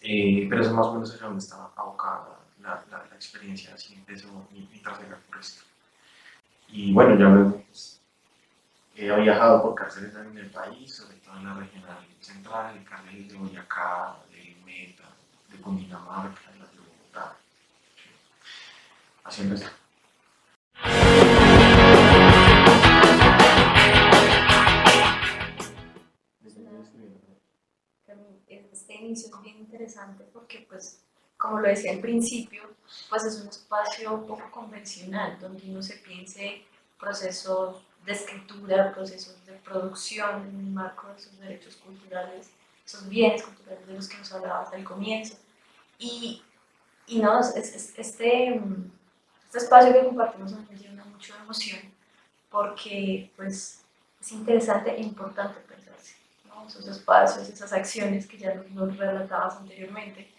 Eh, 0.02 0.46
pero 0.50 0.62
eso 0.62 0.74
más 0.74 0.86
o 0.88 0.94
menos 0.94 1.14
es 1.14 1.20
donde 1.20 1.40
estaba 1.40 1.72
abocada 1.76 2.40
la, 2.62 2.82
la, 2.90 3.06
la, 3.10 3.16
experiencia, 3.16 3.74
así 3.74 3.96
empezó 3.96 4.28
mi, 4.52 4.70
mi 4.72 4.80
trasera 4.80 5.20
por 5.28 5.40
esto. 5.40 5.64
Y 6.70 6.94
bueno, 6.94 7.18
ya 7.18 7.26
luego 7.26 7.64
pues, 7.68 7.97
he 8.98 9.22
viajado 9.22 9.62
por 9.62 9.76
cárceles 9.76 10.16
en 10.16 10.38
el 10.38 10.50
país, 10.50 10.96
sobre 10.96 11.18
todo 11.18 11.38
en 11.38 11.46
la 11.46 11.54
regional 11.54 12.06
central, 12.20 12.84
cárceles 12.84 13.30
de 13.30 13.38
Boyacá, 13.38 14.18
de 14.32 14.58
Meta, 14.66 15.04
de 15.50 15.58
Cundinamarca, 15.58 16.52
de 16.52 16.60
la 16.60 16.66
de 16.66 16.78
Bogotá. 16.80 17.38
Así 19.24 19.44
empezó. 19.44 19.68
Este 28.48 28.94
inicio 28.96 29.36
es 29.36 29.42
bien 29.42 29.58
interesante 29.58 30.24
porque, 30.32 30.66
pues, 30.68 31.04
como 31.36 31.60
lo 31.60 31.68
decía 31.68 31.92
al 31.92 32.00
principio, 32.00 32.64
pues 33.10 33.26
es 33.26 33.42
un 33.42 33.50
espacio 33.50 34.26
poco 34.26 34.50
convencional 34.50 35.38
donde 35.40 35.70
uno 35.70 35.82
se 35.82 35.98
piense 35.98 36.64
procesos 36.98 37.84
de 38.08 38.14
escritura, 38.14 38.94
procesos 38.94 39.46
de 39.46 39.52
producción 39.52 40.48
en 40.48 40.60
el 40.62 40.72
marco 40.72 41.10
de 41.10 41.18
esos 41.18 41.38
derechos 41.40 41.76
culturales, 41.76 42.50
esos 42.86 43.10
bienes 43.10 43.44
culturales 43.44 43.86
de 43.86 43.94
los 43.94 44.08
que 44.08 44.18
nos 44.18 44.32
hablabas 44.32 44.74
al 44.74 44.86
comienzo. 44.86 45.36
Y, 46.00 46.42
y 47.06 47.20
no, 47.20 47.38
es, 47.42 47.54
es, 47.58 47.76
este, 47.76 48.62
este 49.46 49.58
espacio 49.58 49.92
que 49.92 50.06
compartimos 50.06 50.54
nos 50.54 50.70
llena 50.70 51.04
mucho 51.04 51.34
de 51.34 51.40
emoción 51.42 51.80
porque 52.50 53.30
pues, 53.36 53.84
es 54.22 54.32
interesante 54.32 54.90
e 54.92 55.02
importante 55.02 55.60
pensarse, 55.68 56.16
¿no? 56.48 56.66
esos 56.66 56.88
espacios, 56.88 57.50
esas 57.50 57.74
acciones 57.74 58.26
que 58.26 58.38
ya 58.38 58.56
nos, 58.56 58.70
nos 58.72 58.96
relatabas 58.96 59.58
anteriormente. 59.58 60.32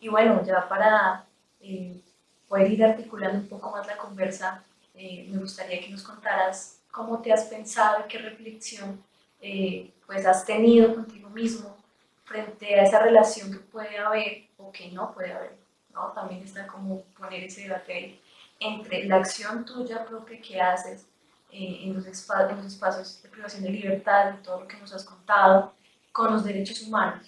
Y 0.00 0.08
bueno, 0.08 0.42
ya 0.46 0.66
para 0.66 1.26
eh, 1.60 2.00
poder 2.48 2.72
ir 2.72 2.82
articulando 2.82 3.38
un 3.38 3.48
poco 3.48 3.70
más 3.70 3.86
la 3.86 3.98
conversa, 3.98 4.64
eh, 4.94 5.28
me 5.30 5.38
gustaría 5.38 5.78
que 5.78 5.90
nos 5.90 6.02
contaras 6.02 6.78
cómo 6.92 7.20
te 7.20 7.32
has 7.32 7.46
pensado 7.46 8.04
qué 8.08 8.18
reflexión 8.18 9.02
eh, 9.40 9.90
pues 10.06 10.24
has 10.24 10.44
tenido 10.44 10.94
contigo 10.94 11.28
mismo 11.30 11.76
frente 12.24 12.78
a 12.78 12.84
esa 12.84 13.00
relación 13.00 13.50
que 13.50 13.58
puede 13.58 13.98
haber 13.98 14.44
o 14.58 14.70
que 14.70 14.92
no 14.92 15.12
puede 15.12 15.32
haber. 15.32 15.56
¿no? 15.92 16.12
También 16.12 16.42
está 16.42 16.66
como 16.68 17.02
poner 17.18 17.42
ese 17.42 17.62
debate 17.62 17.92
ahí 17.92 18.20
entre 18.60 19.04
la 19.04 19.16
acción 19.16 19.64
tuya 19.64 20.04
propia 20.04 20.40
que 20.40 20.60
haces 20.60 21.06
eh, 21.50 21.80
en, 21.82 21.94
los 21.94 22.06
en, 22.06 22.56
los 22.56 22.66
espacios 22.66 23.22
de 23.22 23.28
privación 23.28 23.64
de 23.64 23.70
libertad, 23.70 24.36
todo 24.44 24.60
lo 24.60 24.68
que 24.68 24.76
nos 24.76 24.92
has 24.92 25.04
contado, 25.04 25.74
con 26.12 26.32
los 26.32 26.44
derechos 26.44 26.82
humanos, 26.82 27.26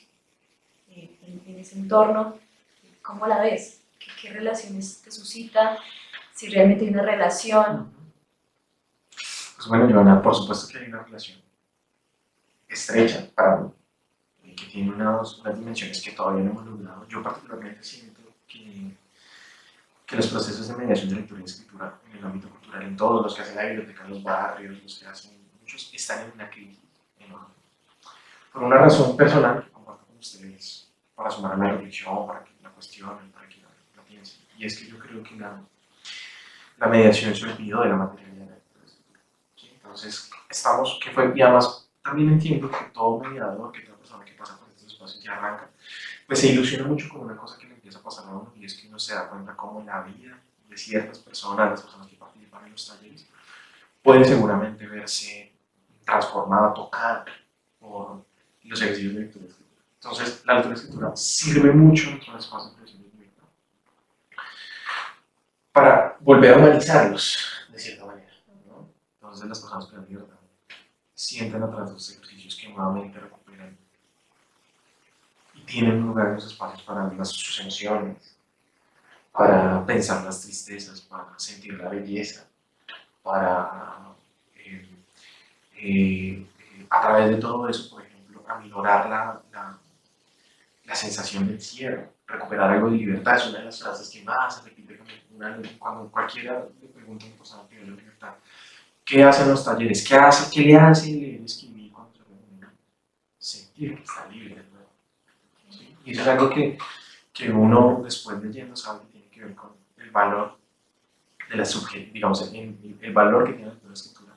eh, 0.90 1.10
en, 1.22 1.42
en, 1.46 1.58
ese 1.58 1.76
entorno, 1.76 2.38
¿cómo 3.02 3.26
la 3.26 3.40
ves? 3.40 3.80
¿Qué, 3.98 4.06
¿Qué, 4.20 4.32
relaciones 4.32 5.02
te 5.02 5.10
suscita? 5.10 5.78
Si 6.34 6.48
realmente 6.48 6.84
hay 6.84 6.90
una 6.90 7.02
relación. 7.02 7.93
Pues 9.64 9.80
bueno, 9.80 9.94
Joana, 9.94 10.20
por 10.20 10.34
supuesto 10.34 10.68
que 10.68 10.78
hay 10.78 10.88
una 10.88 11.02
relación 11.02 11.40
estrecha 12.68 13.30
para 13.34 13.60
mí, 14.42 14.54
que 14.54 14.66
tiene 14.66 14.92
unas, 14.92 15.38
unas 15.38 15.58
dimensiones 15.58 16.02
que 16.02 16.12
todavía 16.12 16.44
no 16.44 16.50
hemos 16.50 16.66
logrado. 16.66 17.08
Yo 17.08 17.22
particularmente 17.22 17.82
siento 17.82 18.20
que 18.46 18.94
que 20.06 20.16
los 20.16 20.26
procesos 20.26 20.68
de 20.68 20.76
mediación 20.76 21.08
de 21.08 21.16
lectura 21.16 21.40
y 21.40 21.44
escritura 21.44 21.98
en 22.10 22.18
el 22.18 22.24
ámbito 22.24 22.50
cultural, 22.50 22.82
en 22.82 22.96
todos 22.96 23.22
los 23.22 23.34
que 23.34 23.42
hacen 23.42 23.56
la 23.56 23.64
biblioteca 23.64 24.06
los 24.06 24.22
barrios, 24.22 24.82
los 24.82 24.98
que 24.98 25.06
hacen 25.06 25.32
muchos, 25.60 25.90
están 25.94 26.26
en 26.26 26.32
una 26.32 26.50
crisis 26.50 26.78
enorme. 27.18 27.54
Por 28.52 28.64
una 28.64 28.76
razón 28.76 29.16
personal 29.16 29.64
que 29.64 29.70
comparto 29.70 30.04
con 30.04 30.18
ustedes, 30.18 30.90
para 31.14 31.30
sumar 31.30 31.52
a 31.52 31.56
la 31.56 31.72
reflexión, 31.72 32.26
para 32.26 32.44
que 32.44 32.50
la 32.62 32.68
cuestionen, 32.70 33.30
para 33.32 33.48
que 33.48 33.62
la, 33.62 33.68
la 33.96 34.02
piensen. 34.02 34.40
Y 34.58 34.66
es 34.66 34.78
que 34.78 34.86
yo 34.86 34.98
creo 34.98 35.22
que 35.22 35.36
la, 35.36 35.62
la 36.78 36.86
mediación 36.86 37.34
se 37.34 37.46
olvidó 37.46 37.82
de 37.82 37.88
la 37.88 37.96
materialidad 37.96 38.44
de 38.44 38.50
la 38.50 38.54
lectura 38.56 38.84
y 38.84 38.88
escritura. 38.88 39.20
¿sí? 39.56 39.78
Entonces, 39.94 40.28
estamos, 40.50 40.98
que 41.00 41.12
fue, 41.12 41.32
y 41.36 41.40
además 41.40 41.88
también 42.02 42.30
entiendo 42.30 42.68
que 42.68 42.86
todo 42.92 43.20
mediador, 43.20 43.70
que 43.70 43.82
toda 43.82 43.96
persona 43.96 44.24
que 44.24 44.32
pasa 44.32 44.58
por 44.58 44.68
estos 44.68 44.92
espacios 44.92 45.24
y 45.24 45.28
arranca, 45.28 45.70
pues 46.26 46.40
se 46.40 46.48
ilusiona 46.48 46.84
mucho 46.84 47.08
con 47.08 47.20
una 47.20 47.36
cosa 47.36 47.56
que 47.56 47.68
le 47.68 47.74
empieza 47.74 48.00
a 48.00 48.02
pasar 48.02 48.24
a 48.26 48.30
uno 48.30 48.52
y 48.56 48.64
es 48.64 48.74
que 48.74 48.88
uno 48.88 48.98
se 48.98 49.14
da 49.14 49.28
cuenta 49.28 49.54
cómo 49.54 49.84
la 49.84 50.02
vida 50.02 50.36
de 50.68 50.76
ciertas 50.76 51.20
personas, 51.20 51.70
las 51.70 51.82
personas 51.82 52.08
que 52.08 52.16
participan 52.16 52.64
en 52.66 52.72
los 52.72 52.88
talleres, 52.88 53.24
puede 54.02 54.24
seguramente 54.24 54.84
verse 54.84 55.52
transformada, 56.04 56.74
tocada 56.74 57.24
por 57.78 58.24
los 58.64 58.82
ejercicios 58.82 59.14
de 59.14 59.20
lectura 59.20 59.46
escritura. 59.46 59.82
Entonces, 59.94 60.42
la 60.44 60.54
lectura 60.54 60.74
escritura 60.74 61.16
sirve 61.16 61.72
mucho 61.72 62.10
en 62.10 62.32
los 62.32 62.44
espacios 62.44 62.76
de 62.78 62.84
para 65.70 66.16
volver 66.20 66.54
a 66.54 66.56
humanizarlos, 66.58 67.38
de 67.68 67.78
cierta 67.78 68.06
manera. 68.06 68.30
¿no? 68.68 68.88
Entonces, 69.34 69.48
las 69.48 69.60
personas 69.60 69.86
que 69.86 69.96
dan 69.96 70.06
libertad 70.08 70.36
sienten 71.12 71.62
a 71.64 71.68
través 71.68 71.90
de 71.90 71.96
estos 71.96 72.16
ejercicios 72.16 72.54
que 72.54 72.68
nuevamente 72.68 73.18
recuperan 73.18 73.76
y 75.54 75.60
tienen 75.62 76.02
lugar 76.02 76.28
en 76.28 76.34
los 76.34 76.46
espacios 76.46 76.82
para 76.82 77.12
las, 77.12 77.30
sus 77.30 77.60
emociones, 77.60 78.36
para 79.32 79.84
pensar 79.84 80.24
las 80.24 80.40
tristezas, 80.40 81.00
para 81.00 81.36
sentir 81.36 81.74
la 81.74 81.88
belleza, 81.88 82.46
para 83.24 84.14
eh, 84.54 84.88
eh, 85.78 86.46
a 86.88 87.00
través 87.00 87.30
de 87.30 87.36
todo 87.38 87.68
eso, 87.68 87.90
por 87.90 88.06
ejemplo, 88.06 88.44
aminorar 88.46 89.10
la, 89.10 89.42
la, 89.52 89.78
la 90.84 90.94
sensación 90.94 91.48
del 91.48 91.60
cierre, 91.60 92.08
recuperar 92.28 92.70
algo 92.70 92.88
de 92.88 92.98
libertad, 92.98 93.36
es 93.36 93.48
una 93.48 93.58
de 93.58 93.64
las 93.64 93.82
frases 93.82 94.08
que 94.10 94.22
más 94.22 94.58
se 94.58 94.62
repite 94.62 95.00
cuando 95.80 96.08
cualquiera 96.08 96.68
le 96.80 96.88
pregunta 96.88 97.24
a 97.24 97.28
una 97.28 97.36
persona 97.36 97.68
que 97.68 97.80
la 97.80 97.96
libertad, 97.96 98.34
¿qué 99.04 99.22
hacen 99.22 99.48
los 99.48 99.64
talleres? 99.64 100.06
¿Qué, 100.06 100.14
hace, 100.14 100.52
qué 100.52 100.66
le 100.66 100.76
hace 100.76 101.12
leer, 101.12 101.42
escribir 101.42 101.92
contra 101.92 102.22
el 102.24 102.68
Sentir 103.38 103.96
que 103.96 104.02
está 104.02 104.26
libre. 104.28 104.62
¿sí? 105.70 105.96
Y 106.04 106.12
eso 106.12 106.22
es 106.22 106.28
algo 106.28 106.50
que, 106.50 106.78
que 107.32 107.50
uno 107.50 108.00
después 108.02 108.42
leyendo 108.42 108.74
sabe 108.74 109.00
que 109.00 109.06
tiene 109.12 109.28
que 109.28 109.44
ver 109.44 109.54
con 109.54 109.72
el 109.98 110.10
valor 110.10 110.56
de 111.50 111.56
la 111.56 111.64
subjetividad, 111.64 112.12
digamos, 112.14 112.52
el, 112.52 112.98
el, 113.00 113.12
valor 113.12 113.44
que 113.44 113.52
tiene 113.52 113.72
la 113.86 113.92
escritura 113.92 114.32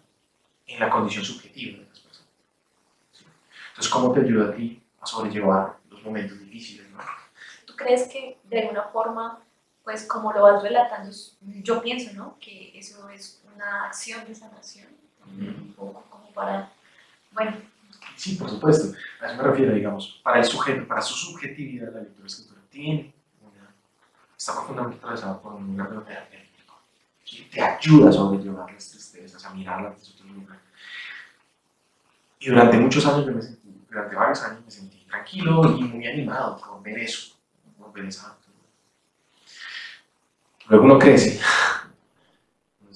en 0.65 0.79
la 0.79 0.89
condición 0.89 1.23
subjetiva 1.23 1.79
de 1.79 1.85
las 1.85 1.99
personas. 1.99 2.29
¿sí? 3.13 3.25
Entonces, 3.69 3.91
¿cómo 3.91 4.11
te 4.11 4.21
ayuda 4.21 4.49
a 4.49 4.55
ti 4.55 4.83
a 4.99 5.05
sobrellevar 5.05 5.77
los 5.89 6.03
momentos 6.03 6.39
difíciles? 6.39 6.89
¿no? 6.91 6.97
¿Tú 7.65 7.75
crees 7.75 8.09
que 8.09 8.37
de 8.43 8.61
alguna 8.61 8.83
forma, 8.83 9.39
pues 9.85 10.05
como 10.05 10.33
lo 10.33 10.41
vas 10.41 10.61
relatando, 10.61 11.15
yo 11.63 11.81
pienso, 11.81 12.13
¿no? 12.13 12.37
Que 12.39 12.77
eso 12.77 13.07
es 13.09 13.41
una 13.57 13.85
acción 13.85 14.23
de 14.25 14.35
sanación, 14.35 14.87
un 15.25 15.73
poco 15.75 16.05
como 16.09 16.31
para, 16.31 16.71
bueno. 17.31 17.57
Sí, 18.15 18.35
por 18.35 18.49
supuesto. 18.49 18.97
A 19.21 19.27
eso 19.27 19.35
me 19.35 19.43
refiero, 19.43 19.73
digamos, 19.73 20.19
para 20.23 20.39
el 20.39 20.45
sujeto, 20.45 20.87
para 20.87 21.01
su 21.01 21.15
subjetividad, 21.15 21.91
la 21.93 22.01
lectura 22.01 22.27
escritura 22.27 22.61
tiene 22.69 23.13
una, 23.41 23.73
está 24.37 24.53
profundamente 24.53 24.97
atravesada 24.97 25.41
por 25.41 25.53
un 25.53 25.75
grado 25.75 26.01
terapéutico 26.01 26.79
que 27.25 27.43
te 27.51 27.61
ayuda 27.61 28.09
a 28.09 28.13
sobrellevar 28.13 28.71
las 28.71 28.89
tristezas, 28.89 29.43
a 29.43 29.53
mirarlas 29.53 29.99
desde 29.99 30.13
otro 30.13 30.27
lugar. 30.27 30.59
Y 32.39 32.49
durante 32.49 32.77
muchos 32.77 33.05
años 33.07 33.25
yo 33.25 33.31
me 33.33 33.41
sentí, 33.41 33.85
durante 33.89 34.15
varios 34.15 34.43
años 34.43 34.63
me 34.63 34.71
sentí 34.71 35.03
tranquilo 35.05 35.77
y 35.77 35.83
muy 35.83 36.07
animado 36.07 36.57
por 36.57 36.83
ver 36.83 36.99
eso, 36.99 37.35
por 37.79 37.91
ver 37.91 38.05
esa 38.05 38.37
Luego 40.69 40.83
uno 40.83 40.99
crece, 40.99 41.39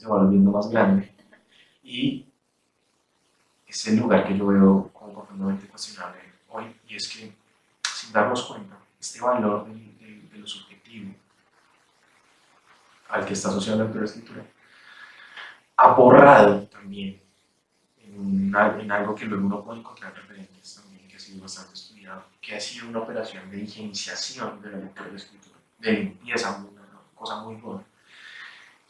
se 0.02 0.08
va 0.08 0.18
volviendo 0.18 0.50
más 0.50 0.68
grande. 0.68 1.14
Y 1.84 2.26
es 3.68 3.88
el 3.88 4.00
lugar 4.00 4.28
que 4.28 4.36
yo 4.36 4.48
veo 4.48 4.90
como 4.92 5.14
profundamente 5.14 5.68
cuestionable 5.68 6.20
hoy 6.50 6.76
y 6.88 6.96
es 6.96 7.08
que 7.08 7.34
sin 7.88 8.12
darnos 8.12 8.44
cuenta 8.46 8.78
este 9.00 9.22
valor 9.22 9.68
de, 9.68 9.74
de, 9.74 10.22
de 10.28 10.38
lo 10.40 10.48
subjetivo 10.48 11.14
al 13.10 13.26
que 13.26 13.34
está 13.34 13.50
asociado 13.50 13.88
la 13.88 14.06
escritura 14.06 14.44
ha 15.78 15.88
borrado 15.94 16.64
también 16.64 17.22
en, 18.00 18.92
algo 18.92 19.14
que 19.16 19.26
luego 19.26 19.46
uno 19.46 19.64
puede 19.64 19.80
encontrar 19.80 20.14
referentes 20.16 20.76
también 20.76 21.08
que 21.08 21.16
ha 21.16 21.20
sido 21.20 21.44
bastante 21.44 21.76
estudiado 21.76 22.24
que 22.42 22.56
ha 22.56 22.60
sido 22.60 22.90
una 22.90 23.00
operación 23.00 23.50
de 23.52 23.60
higienización 23.62 24.62
de 24.62 24.72
la 24.72 24.78
lectura 24.80 25.10
de 25.10 25.16
escritura 25.16 25.60
de 25.78 25.92
limpieza 25.94 26.58
una 26.58 26.82
cosa 27.16 27.42
muy 27.44 27.56
buena 27.56 27.90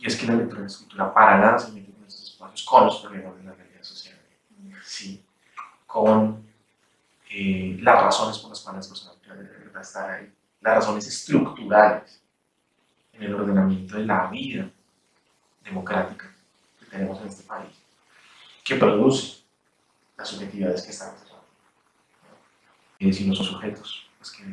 y 0.02 0.08
es 0.08 0.16
que 0.16 0.26
la 0.26 0.34
lectura 0.34 0.58
de 0.58 0.62
la 0.62 0.68
escritura 0.68 1.14
para 1.14 1.38
nada 1.38 1.60
se 1.60 1.72
mete 1.72 1.92
en 1.92 2.06
estos 2.08 2.32
espacios 2.32 2.64
con 2.64 2.86
los 2.86 2.98
problemas 3.02 3.38
de 3.38 3.44
la 3.44 3.54
realidad 3.54 3.84
social. 3.84 4.18
Sí, 4.84 5.24
con 5.86 6.44
eh, 7.30 7.78
las 7.82 8.04
razones 8.04 8.40
por 8.40 8.50
las 8.50 8.62
cuales 8.62 8.80
las 8.80 8.88
personas 8.88 9.18
quieren 9.24 9.72
estar 9.80 10.10
ahí, 10.10 10.34
las 10.60 10.76
razones 10.76 11.08
estructurales 11.08 12.20
en 13.14 13.24
el 13.24 13.36
ordenamiento 13.36 13.96
de 13.96 14.06
la 14.06 14.28
vida 14.28 14.68
democrática 15.64 16.34
que 16.80 16.86
tenemos 16.88 17.22
en 17.22 17.28
este 17.28 17.44
país, 17.44 17.72
que 18.64 18.76
produce 18.76 19.44
las 20.18 20.30
subjetividades 20.30 20.82
que 20.82 20.90
están 20.90 21.14
y 22.98 23.12
si 23.12 23.28
no 23.28 23.34
son 23.34 23.48
sujetos, 23.48 24.08
pues 24.20 24.30
que 24.32 24.44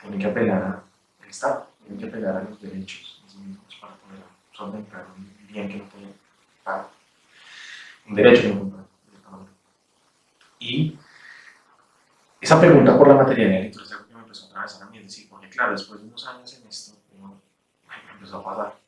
tienen 0.00 0.18
que 0.18 0.26
apelar 0.26 0.82
al 1.22 1.28
Estado, 1.28 1.68
tienen 1.82 2.00
que 2.00 2.06
apelar 2.06 2.36
a 2.38 2.42
los 2.42 2.60
derechos 2.60 3.22
de 3.24 3.30
sí 3.30 3.38
mismos 3.38 3.76
para 3.80 3.94
poder 3.94 4.35
solventar 4.56 5.06
un 5.16 5.46
bien 5.46 5.68
que 5.68 5.76
no 5.76 5.84
pueden 5.84 6.14
un 8.08 8.14
derecho 8.14 8.42
que 8.42 8.48
no 8.48 8.70
pueden. 8.70 8.86
Y 10.58 10.98
esa 12.40 12.60
pregunta 12.60 12.96
por 12.96 13.08
la 13.08 13.14
materialidad 13.14 13.60
de 13.60 13.68
la 13.68 14.06
que 14.06 14.14
me 14.14 14.20
empezó 14.20 14.46
a 14.46 14.48
atravesar 14.48 14.82
a 14.82 14.90
mí, 14.90 14.98
es 14.98 15.04
decir, 15.04 15.28
porque 15.28 15.48
claro, 15.48 15.72
después 15.72 16.00
de 16.00 16.06
unos 16.06 16.26
años 16.26 16.52
en 16.54 16.66
esto, 16.66 16.96
me 17.16 18.12
empezó 18.12 18.38
a 18.38 18.44
pasar 18.44 18.78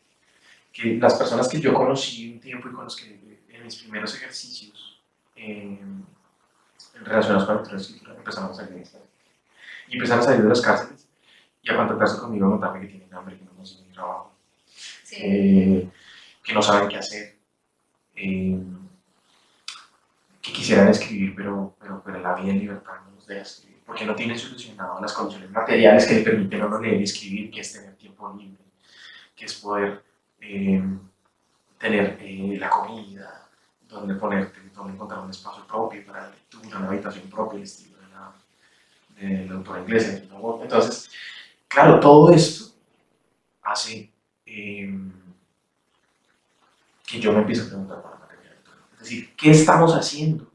que 0.73 0.97
las 0.97 1.15
personas 1.15 1.49
que 1.49 1.61
yo 1.61 1.75
conocí 1.75 2.33
un 2.33 2.41
tiempo 2.41 2.69
y 2.69 2.73
con 2.73 2.85
los 2.85 2.97
que 2.97 3.39
en 3.49 3.65
mis 3.65 3.77
primeros 3.77 4.15
ejercicios 4.15 5.01
eh, 5.37 5.81
relacionados 7.03 7.47
con 7.47 7.73
la 7.73 7.77
escritura 7.77 8.15
empezaron 8.15 8.51
a 8.51 8.55
salir 8.55 8.75
de 8.75 8.83
esta 8.83 8.99
y 9.89 9.95
empezaron 9.95 10.23
a 10.23 10.27
salir 10.27 10.43
de 10.43 10.49
las 10.49 10.61
cárceles 10.61 11.09
y 11.63 11.71
a 11.71 11.77
contactarse 11.77 12.19
conmigo 12.19 12.47
a 12.47 12.51
contarme 12.51 12.81
que 12.81 12.87
tienen 12.87 13.13
hambre, 13.13 13.39
que 13.39 13.45
no 13.45 13.53
consiguen 13.53 13.93
trabajo, 13.93 14.28
sí. 15.09 15.17
eh, 15.21 15.91
que 16.43 16.53
no 16.55 16.63
saben 16.63 16.89
qué 16.89 16.97
hacer. 16.97 17.37
Eh, 18.17 18.59
que 20.43 20.53
quisieran 20.53 20.89
escribir, 20.89 21.35
pero, 21.37 21.77
pero, 21.79 22.03
pero 22.05 22.21
la 22.21 22.35
vida 22.35 22.53
en 22.53 22.61
libertad 22.61 22.95
no 23.05 23.15
los 23.15 23.27
deja 23.27 23.43
escribir, 23.43 23.83
porque 23.85 24.07
no 24.07 24.15
tienen 24.15 24.39
solucionado 24.39 25.01
las 25.01 25.13
condiciones 25.13 25.51
materiales 25.51 26.07
que 26.07 26.15
le 26.15 26.23
permiten 26.23 26.63
a 26.63 26.67
uno 26.67 26.81
leer 26.81 27.01
y 27.01 27.05
escribir, 27.05 27.51
que 27.51 27.61
es 27.61 27.73
tener 27.73 27.95
tiempo 27.97 28.35
libre, 28.37 28.63
que 29.37 29.45
es 29.45 29.55
poder 29.55 30.03
eh, 30.41 30.83
tener 31.79 32.19
eh, 32.21 32.57
la 32.59 32.71
comida, 32.71 33.49
donde 33.89 34.15
ponerte, 34.15 34.61
donde 34.75 34.95
encontrar 34.95 35.21
un 35.21 35.31
espacio 35.31 35.67
propio 35.67 36.05
para 36.05 36.23
la 36.23 36.31
lectura, 36.31 36.79
una 36.79 36.89
habitación 36.89 37.29
propia, 37.29 37.59
el 37.59 37.63
estilo 37.63 37.97
de 37.99 38.09
la, 38.09 38.33
de 39.17 39.47
la 39.47 39.55
autora 39.55 39.81
inglesa. 39.81 40.23
Entonces, 40.63 41.11
claro, 41.67 42.01
todo 42.01 42.33
esto 42.33 42.75
hace 43.63 44.11
eh, 44.49 44.91
que 47.07 47.21
yo 47.21 47.33
me 47.33 47.41
empiece 47.41 47.63
a 47.63 47.67
preguntar 47.67 48.03
para 48.03 48.19
es 48.99 49.05
decir, 49.05 49.37
¿qué 49.37 49.51
estamos 49.53 49.95
haciendo 49.95 50.51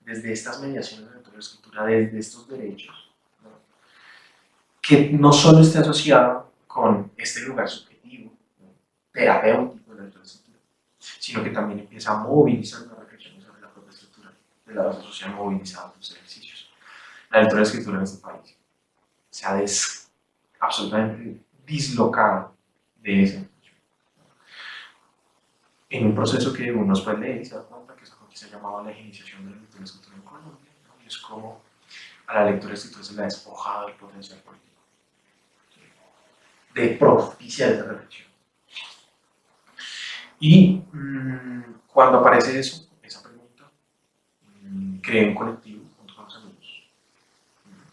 desde 0.00 0.32
estas 0.32 0.60
mediaciones 0.60 1.10
de 1.10 1.32
la 1.32 1.38
escritura, 1.38 1.84
desde 1.84 2.18
estos 2.18 2.48
derechos? 2.48 3.12
¿no? 3.42 3.50
Que 4.80 5.10
no 5.10 5.32
solo 5.32 5.60
esté 5.60 5.78
asociado 5.78 6.52
con 6.68 7.10
este 7.16 7.40
lugar 7.40 7.68
subjetivo, 7.68 8.32
¿no? 8.60 8.68
terapéutico 9.10 9.94
de 9.96 10.02
la 10.02 10.22
escritura, 10.22 10.58
sino 10.98 11.42
que 11.42 11.50
también 11.50 11.80
empieza 11.80 12.12
a 12.12 12.22
movilizar 12.22 12.82
una 12.84 12.94
reflexión 12.94 13.40
sobre 13.40 13.60
la 13.60 13.68
propia 13.68 13.90
estructura 13.90 14.32
de 14.64 14.74
la 14.74 14.82
base 14.84 15.02
social 15.02 15.34
movilizada 15.34 15.92
los 15.96 16.12
ejercicios. 16.12 16.70
La 17.30 17.40
lectura 17.40 17.62
de 17.62 17.66
escritura 17.66 17.96
en 17.96 18.04
este 18.04 18.22
país 18.22 18.56
se 19.28 19.44
ha 19.44 19.60
absolutamente 20.60 21.42
dislocado 21.66 22.54
de 23.02 23.22
ese 23.22 23.52
en 25.92 26.06
un 26.06 26.14
proceso 26.14 26.52
que 26.54 26.72
uno 26.72 26.94
después 26.94 27.18
se 27.46 27.54
da 27.54 27.62
cuenta 27.64 27.94
que 27.94 28.04
es 28.04 28.12
algo 28.12 28.26
que 28.28 28.36
se 28.36 28.46
ha 28.46 28.50
llamado 28.50 28.82
la 28.82 28.98
iniciación 28.98 29.44
de 29.44 29.50
la 29.50 29.60
lectura 29.60 29.84
escritura 29.84 30.16
en 30.16 30.22
Colombia, 30.22 30.72
y 31.04 31.06
es 31.06 31.18
como 31.18 31.60
a 32.26 32.34
la 32.34 32.50
lectura 32.50 32.72
escritura 32.72 33.04
se 33.04 33.14
le 33.14 33.20
ha 33.20 33.24
despojado 33.24 33.86
del 33.86 33.96
potencial 33.96 34.38
político, 34.38 34.80
de 36.74 36.88
propiciar 36.96 37.72
esa 37.72 37.84
reflexión. 37.84 38.28
Y 40.40 40.82
mmm, 40.92 41.74
cuando 41.88 42.20
aparece 42.20 42.58
eso, 42.58 42.88
esa 43.02 43.22
pregunta, 43.22 43.70
mmm, 44.62 44.96
creé 45.00 45.28
un 45.28 45.34
colectivo 45.34 45.84
junto 45.98 46.16
con 46.16 46.24
los 46.24 46.36
amigos, 46.36 46.84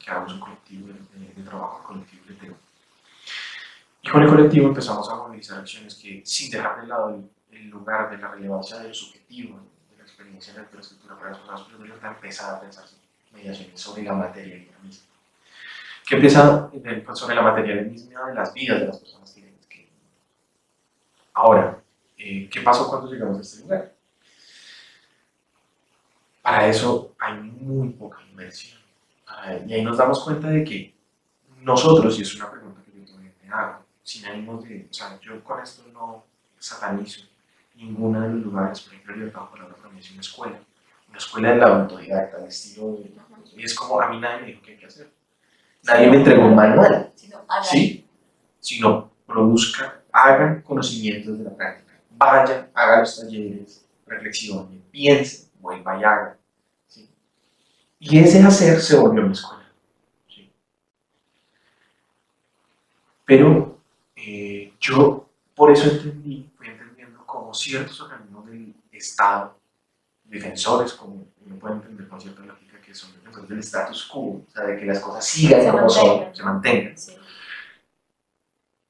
creamos 0.02 0.34
un 0.34 0.40
colectivo 0.40 0.88
de, 0.88 1.44
trabajo, 1.44 1.84
colectivo 1.84 2.26
de 2.28 2.36
tema. 2.36 2.56
Y 4.10 4.12
con 4.12 4.24
el 4.24 4.28
colectivo 4.28 4.70
empezamos 4.70 5.08
a 5.08 5.18
movilizar 5.18 5.60
acciones 5.60 5.94
que, 5.94 6.24
sin 6.26 6.50
dejar 6.50 6.82
de 6.82 6.88
lado 6.88 7.30
el 7.52 7.70
lugar 7.70 8.10
de 8.10 8.18
la 8.18 8.30
relevancia 8.32 8.80
del 8.80 8.92
subjetivo 8.92 9.60
de 9.92 9.98
la 9.98 10.04
experiencia 10.04 10.52
de 10.52 10.62
la 10.74 10.80
escritura 10.80 11.16
para 11.16 11.30
las 11.30 11.38
personas 11.38 11.62
pero 11.68 11.84
libertad 11.84 12.14
empezar 12.16 12.56
a 12.56 12.60
pensar 12.60 12.86
mediaciones 13.32 13.80
sobre 13.80 14.02
la 14.02 14.14
materialidad 14.14 14.80
misma. 14.80 15.06
Que 16.08 16.16
empieza 16.16 16.72
sobre 17.14 17.36
la 17.36 17.44
materialidad 17.44 17.86
misma 17.86 18.30
de 18.30 18.34
las 18.34 18.52
vidas 18.52 18.80
de 18.80 18.88
las 18.88 18.98
personas 18.98 19.32
que, 19.32 19.54
que 19.70 19.90
Ahora, 21.32 21.80
eh, 22.18 22.50
¿qué 22.52 22.62
pasó 22.62 22.90
cuando 22.90 23.12
llegamos 23.12 23.38
a 23.38 23.42
este 23.42 23.62
lugar? 23.62 23.94
Para 26.42 26.66
eso 26.66 27.14
hay 27.20 27.36
muy 27.42 27.90
poca 27.90 28.18
inversión. 28.28 28.80
Y 29.68 29.74
ahí 29.74 29.84
nos 29.84 29.98
damos 29.98 30.24
cuenta 30.24 30.48
de 30.48 30.64
que 30.64 30.96
nosotros, 31.60 32.18
y 32.18 32.24
es 32.24 32.36
una 32.38 32.50
pregunta 32.50 32.82
que 32.84 33.00
yo 33.00 33.06
todavía 33.06 33.32
me 33.44 33.50
hago, 33.54 33.89
sin 34.10 34.26
ánimo 34.26 34.60
de, 34.60 34.88
o 34.90 34.94
sea, 34.94 35.20
yo 35.20 35.44
con 35.44 35.62
esto 35.62 35.84
no 35.94 36.26
satanizo 36.58 37.22
ninguno 37.76 38.20
de 38.22 38.30
los 38.30 38.44
lugares, 38.44 38.82
por 38.82 38.94
ejemplo, 38.94 39.16
Libertad 39.16 39.52
Palabra 39.52 39.76
para 39.76 39.94
mí 39.94 40.00
es 40.00 40.12
una 40.12 40.22
escuela, 40.22 40.60
una 41.08 41.18
escuela 41.20 41.52
de 41.52 41.58
la 41.58 41.68
autodidacta, 41.68 42.38
al 42.38 42.46
estilo 42.46 42.94
de, 42.94 43.14
y 43.56 43.64
es 43.64 43.76
como 43.76 44.02
a 44.02 44.10
mí 44.10 44.20
nadie 44.20 44.42
me 44.42 44.48
dijo 44.48 44.62
qué 44.64 44.72
hay 44.72 44.78
que 44.78 44.86
hacer. 44.88 45.12
Nadie 45.84 46.10
me 46.10 46.18
entregó 46.18 46.48
un 46.48 46.56
manual, 46.56 47.14
¿sí? 47.62 48.08
Sino 48.60 49.12
produzca, 49.28 50.02
hagan 50.12 50.64
conocimientos 50.64 51.38
de 51.38 51.44
la 51.44 51.56
práctica, 51.56 51.94
vaya, 52.10 52.68
haga 52.74 53.02
los 53.02 53.16
talleres, 53.16 53.86
reflexione, 54.08 54.82
piense, 54.90 55.52
vuelva 55.60 56.00
y 56.00 56.04
haga. 56.04 56.38
¿sí? 56.88 57.08
Y 58.00 58.18
ese 58.18 58.42
hacer 58.42 58.82
se 58.82 58.98
volvió 58.98 59.22
una 59.22 59.34
escuela. 59.34 59.72
¿sí? 60.28 60.52
Pero 63.24 63.79
eh, 64.26 64.74
yo 64.80 65.30
por 65.56 65.72
eso 65.72 65.90
entendí, 65.90 66.50
fui 66.58 66.68
entendiendo 66.68 67.26
como 67.26 67.54
ciertos 67.54 68.00
organismos 68.02 68.46
del 68.48 68.74
Estado, 68.92 69.58
defensores, 70.24 70.94
como 70.94 71.26
uno 71.46 71.56
puede 71.60 71.76
entender 71.76 72.08
con 72.08 72.20
cierta 72.22 72.42
lógica, 72.42 72.80
que 72.82 72.94
son 72.94 73.14
defensores 73.14 73.50
del 73.50 73.60
status 73.60 74.06
quo, 74.06 74.44
o 74.48 74.52
sea, 74.52 74.64
de 74.66 74.78
que 74.78 74.86
las 74.86 75.00
cosas 75.00 75.26
sigan 75.26 75.62
Se 75.64 75.72
como 75.72 75.90
son, 75.90 76.08
mantengan. 76.08 76.36
se 76.36 76.44
mantengan. 76.44 76.98
Sí. 76.98 77.16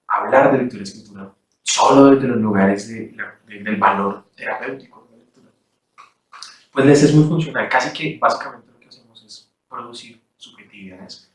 Hablar 0.07 0.51
de 0.51 0.57
lectura 0.59 0.79
y 0.81 0.83
escritura 0.83 1.31
solo 1.61 2.05
desde 2.15 2.27
los 2.27 2.37
lugares 2.37 2.87
de 2.89 3.11
la- 3.15 3.35
de- 3.45 3.63
del 3.63 3.75
valor 3.77 4.25
terapéutico 4.35 5.07
de 5.11 5.17
la 5.17 5.23
lectura, 5.23 5.47
pues 6.71 6.85
les 6.85 7.03
es 7.03 7.13
muy 7.13 7.27
funcional. 7.27 7.69
Casi 7.69 7.93
que 7.93 8.17
básicamente 8.19 8.71
lo 8.71 8.79
que 8.79 8.87
hacemos 8.87 9.23
es 9.23 9.49
producir 9.69 10.19
subjetividades 10.37 11.31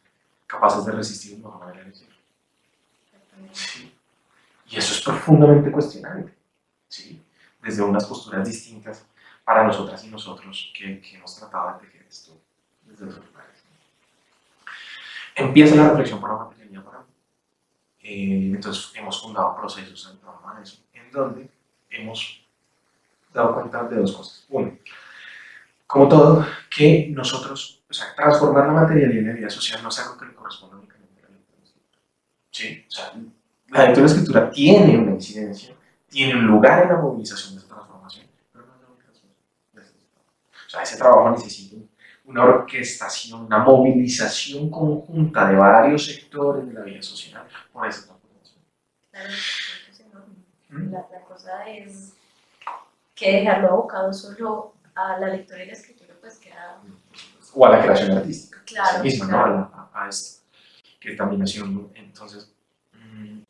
capaces 0.47 0.85
de 0.85 0.93
resistir 0.93 1.39
una 1.45 1.57
manera 1.57 1.81
de 1.85 1.91
decir. 1.91 2.09
Sí. 3.53 3.95
Y 4.69 4.77
eso 4.77 4.95
es 4.95 5.01
profundamente 5.03 5.71
cuestionante, 5.71 6.35
¿sí? 6.89 7.23
desde 7.63 7.83
unas 7.83 8.07
posturas 8.07 8.47
distintas 8.47 9.07
para 9.45 9.65
nosotras 9.65 10.03
y 10.05 10.09
nosotros 10.09 10.73
que, 10.77 11.01
que 11.01 11.17
hemos 11.17 11.37
tratado 11.37 11.79
de 11.79 11.87
tejer 11.87 12.07
esto 12.09 12.33
desde 12.83 13.05
otros 13.05 13.27
lugares. 13.27 13.63
Empieza 15.35 15.75
la 15.77 15.89
reflexión 15.89 16.21
para 16.21 16.35
la 16.35 16.45
materialidad 16.45 16.85
para 16.85 16.99
mí. 16.99 17.05
Eh, 18.01 18.53
entonces 18.55 18.93
hemos 18.95 19.21
fundado 19.21 19.57
procesos 19.57 20.11
en 20.13 20.19
torno 20.19 20.49
a 20.49 20.63
eso, 20.63 20.79
en 20.93 21.11
donde 21.11 21.49
hemos 21.91 22.47
dado 23.33 23.55
cuenta 23.55 23.85
de 23.85 23.97
dos 23.97 24.13
cosas. 24.13 24.47
Uno, 24.49 24.79
como 25.87 26.09
todo, 26.09 26.47
que 26.71 27.09
nosotros, 27.11 27.83
o 27.89 27.93
sea, 27.93 28.15
transformar 28.15 28.67
la 28.67 28.73
materialidad 28.73 29.19
en 29.19 29.29
la 29.29 29.35
vida 29.35 29.51
social 29.51 29.83
no 29.83 29.89
es 29.89 29.99
algo 29.99 30.19
que 30.19 30.27
le 30.27 30.35
corresponda 30.35 30.77
a 30.77 30.81
escritura. 30.81 30.94
¿Sí? 32.55 32.85
O 32.87 32.91
sea, 32.91 33.13
la 33.69 33.85
lectura 33.87 34.07
y 34.07 34.09
la 34.09 34.15
escritura 34.15 34.51
tiene 34.51 34.97
una 34.99 35.13
incidencia, 35.13 35.75
tiene 36.09 36.35
un 36.37 36.47
lugar 36.47 36.85
en 36.85 36.89
la 36.91 36.97
movilización 36.99 37.55
de 37.55 37.59
esa 37.61 37.69
transformación, 37.75 38.27
pero 38.53 38.65
no 38.67 38.75
es 38.75 38.81
la 38.81 38.89
única 38.89 39.05
transformación. 39.11 39.99
O 40.67 40.71
sea, 40.71 40.83
ese 40.83 40.97
trabajo 40.97 41.31
necesita 41.31 41.77
una 42.27 42.45
orquestación, 42.45 43.45
una 43.47 43.59
movilización 43.59 44.71
conjunta 44.71 45.49
de 45.49 45.57
varios 45.57 46.07
sectores 46.07 46.67
de 46.69 46.73
la 46.75 46.83
vida 46.83 47.03
social 47.03 47.45
por 47.73 47.89
esa 47.89 48.07
transformación. 48.07 48.59
Claro, 49.11 49.29
es 49.91 50.01
enorme. 50.01 50.35
¿Mm? 50.71 50.93
La, 50.93 51.07
la 51.13 51.21
cosa 51.25 51.69
es 51.69 52.13
que 53.17 53.33
dejarlo 53.41 53.69
abocado 53.71 54.13
solo 54.13 54.75
a 54.95 55.19
la 55.19 55.27
lectura 55.29 55.65
y 55.65 55.67
la 55.67 55.73
escritura, 55.73 56.15
pues 56.21 56.39
queda. 56.39 56.79
O 57.53 57.67
a 57.67 57.71
la 57.71 57.83
creación 57.83 58.17
artística. 58.17 58.63
Claro, 58.65 58.99
sí 58.99 59.03
misma, 59.03 59.29
claro. 59.29 59.57
¿no? 59.57 59.71
A- 59.93 60.05
a 60.05 60.09
esto, 60.09 60.44
que 61.05 61.11
muy- 61.75 61.91
entonces, 61.95 62.51
mm, 62.95 63.41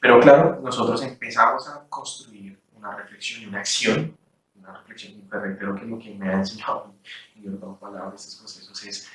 pero 0.00 0.20
claro, 0.20 0.60
nosotros 0.62 1.02
empezamos 1.02 1.68
a 1.68 1.84
construir 1.88 2.56
una 2.76 2.94
reflexión 2.96 3.42
y 3.42 3.46
una 3.46 3.58
acción, 3.58 4.16
una 4.54 4.78
reflexión, 4.78 5.12
y 5.14 5.22
reitero 5.40 5.74
que 5.74 5.84
lo 5.86 5.98
que 5.98 6.14
me 6.14 6.28
ha 6.28 6.34
enseñado 6.34 6.94
y 7.34 7.42
yo 7.42 7.50
no 7.50 7.76
palabras 7.78 8.20
estos 8.24 8.36
procesos 8.40 8.84
es 8.84 9.08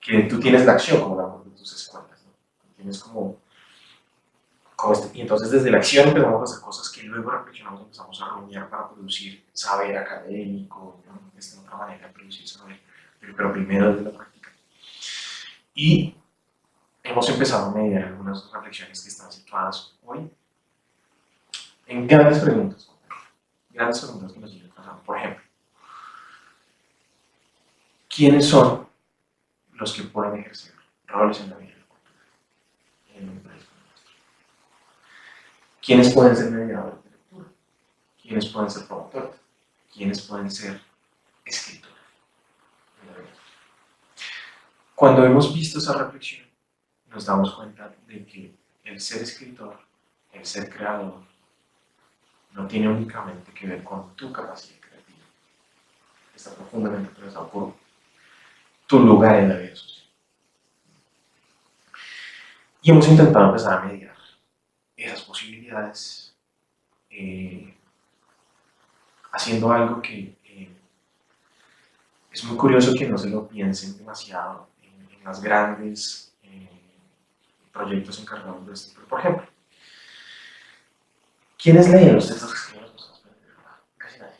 que 0.00 0.24
tú 0.24 0.38
tienes 0.38 0.66
la 0.66 0.72
acción 0.72 1.00
como 1.02 1.16
la 1.16 1.26
de 1.50 1.56
tus 1.56 1.72
escuelas, 1.74 2.22
¿no? 2.24 2.32
Tienes 2.76 2.98
como, 3.00 3.40
este- 4.92 5.16
y 5.18 5.22
entonces 5.22 5.50
desde 5.50 5.70
la 5.70 5.78
acción 5.78 6.08
empezamos 6.08 6.40
a 6.40 6.44
hacer 6.52 6.62
cosas 6.64 6.90
que 6.90 7.02
luego 7.04 7.30
reflexionamos, 7.30 7.82
empezamos 7.82 8.20
a 8.22 8.28
rumiar 8.28 8.68
para 8.68 8.90
producir 8.90 9.44
saber 9.52 9.96
académico, 9.96 11.02
¿no? 11.06 11.22
Otra 11.62 11.76
manera 11.76 12.06
de 12.08 12.12
producir 12.12 12.46
saber 12.46 12.80
pero, 13.18 13.34
pero 13.34 13.52
primero 13.52 13.92
desde 13.92 14.10
la 14.10 14.16
práctica. 14.16 14.52
Y 15.74 16.14
hemos 17.08 17.28
empezado 17.30 17.70
a 17.70 17.74
mediar 17.74 18.04
algunas 18.04 18.50
reflexiones 18.52 19.02
que 19.02 19.08
están 19.08 19.32
situadas 19.32 19.94
hoy 20.04 20.30
en 21.86 22.06
grandes 22.06 22.40
preguntas. 22.40 22.90
Grandes 23.70 24.00
preguntas 24.00 24.32
que 24.32 24.40
nos 24.40 24.50
siguen 24.50 24.70
pasando. 24.70 25.02
Por 25.02 25.16
ejemplo, 25.16 25.42
¿quiénes 28.08 28.46
son 28.46 28.86
los 29.72 29.92
que 29.94 30.02
pueden 30.02 30.40
ejercer 30.40 30.74
roles 31.06 31.40
en 31.40 31.50
la 31.50 31.56
vida 31.56 31.74
en 33.14 33.30
un 33.30 33.40
país 33.40 33.64
como 33.64 33.80
nuestro? 33.88 34.12
¿Quiénes 35.80 36.12
pueden 36.12 36.36
ser 36.36 36.50
mediadores 36.50 37.04
de 37.04 37.10
lectura? 37.10 37.46
¿Quiénes 38.20 38.46
pueden 38.46 38.70
ser 38.70 38.86
promotores? 38.86 39.40
¿Quiénes 39.94 40.20
pueden 40.20 40.50
ser 40.50 40.82
escritores? 41.46 41.96
Cuando 44.94 45.24
hemos 45.24 45.54
visto 45.54 45.78
esa 45.78 45.96
reflexión, 45.96 46.47
nos 47.10 47.26
damos 47.26 47.54
cuenta 47.54 47.94
de 48.06 48.24
que 48.24 48.54
el 48.84 49.00
ser 49.00 49.22
escritor, 49.22 49.78
el 50.32 50.44
ser 50.44 50.68
creador, 50.70 51.22
no 52.52 52.66
tiene 52.66 52.88
únicamente 52.88 53.52
que 53.52 53.66
ver 53.66 53.84
con 53.84 54.14
tu 54.16 54.32
capacidad 54.32 54.80
creativa. 54.80 55.18
Está 56.34 56.54
profundamente 56.54 57.10
atravesado 57.12 57.48
por 57.48 57.74
tu 58.86 59.00
lugar 59.00 59.36
en 59.36 59.48
la 59.50 59.56
vida 59.56 59.76
social. 59.76 60.08
Y 62.82 62.90
hemos 62.90 63.08
intentado 63.08 63.46
empezar 63.46 63.78
a 63.78 63.84
mediar 63.84 64.16
esas 64.96 65.22
posibilidades 65.22 66.34
eh, 67.10 67.74
haciendo 69.32 69.70
algo 69.72 70.02
que 70.02 70.36
eh, 70.44 70.70
es 72.32 72.44
muy 72.44 72.56
curioso 72.56 72.94
que 72.94 73.08
no 73.08 73.16
se 73.16 73.30
lo 73.30 73.46
piensen 73.46 73.96
demasiado 73.96 74.68
en, 74.82 75.24
las 75.24 75.42
grandes 75.42 76.27
proyectos 77.78 78.18
encargados 78.20 78.66
de 78.66 78.72
esto. 78.72 79.00
Por 79.08 79.20
ejemplo, 79.20 79.46
¿quiénes 81.56 81.88
leen 81.88 82.14
los 82.14 82.28
textos 82.28 82.50
que 82.50 82.58
escriben 82.58 82.90
personas? 82.90 83.22
Casi 83.96 84.18
nadie. 84.18 84.34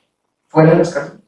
¿Fuera 0.49 0.71
de 0.71 0.77
las 0.77 0.95
cárceles? 0.95 1.23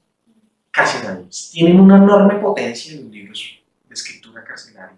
Casi 0.71 1.07
nadie. 1.07 1.27
Tienen 1.53 1.81
una 1.81 1.97
enorme 1.97 2.35
potencia 2.35 3.01
los 3.01 3.11
libros 3.11 3.61
de 3.89 3.95
escritura 3.95 4.45
carcelaria. 4.45 4.97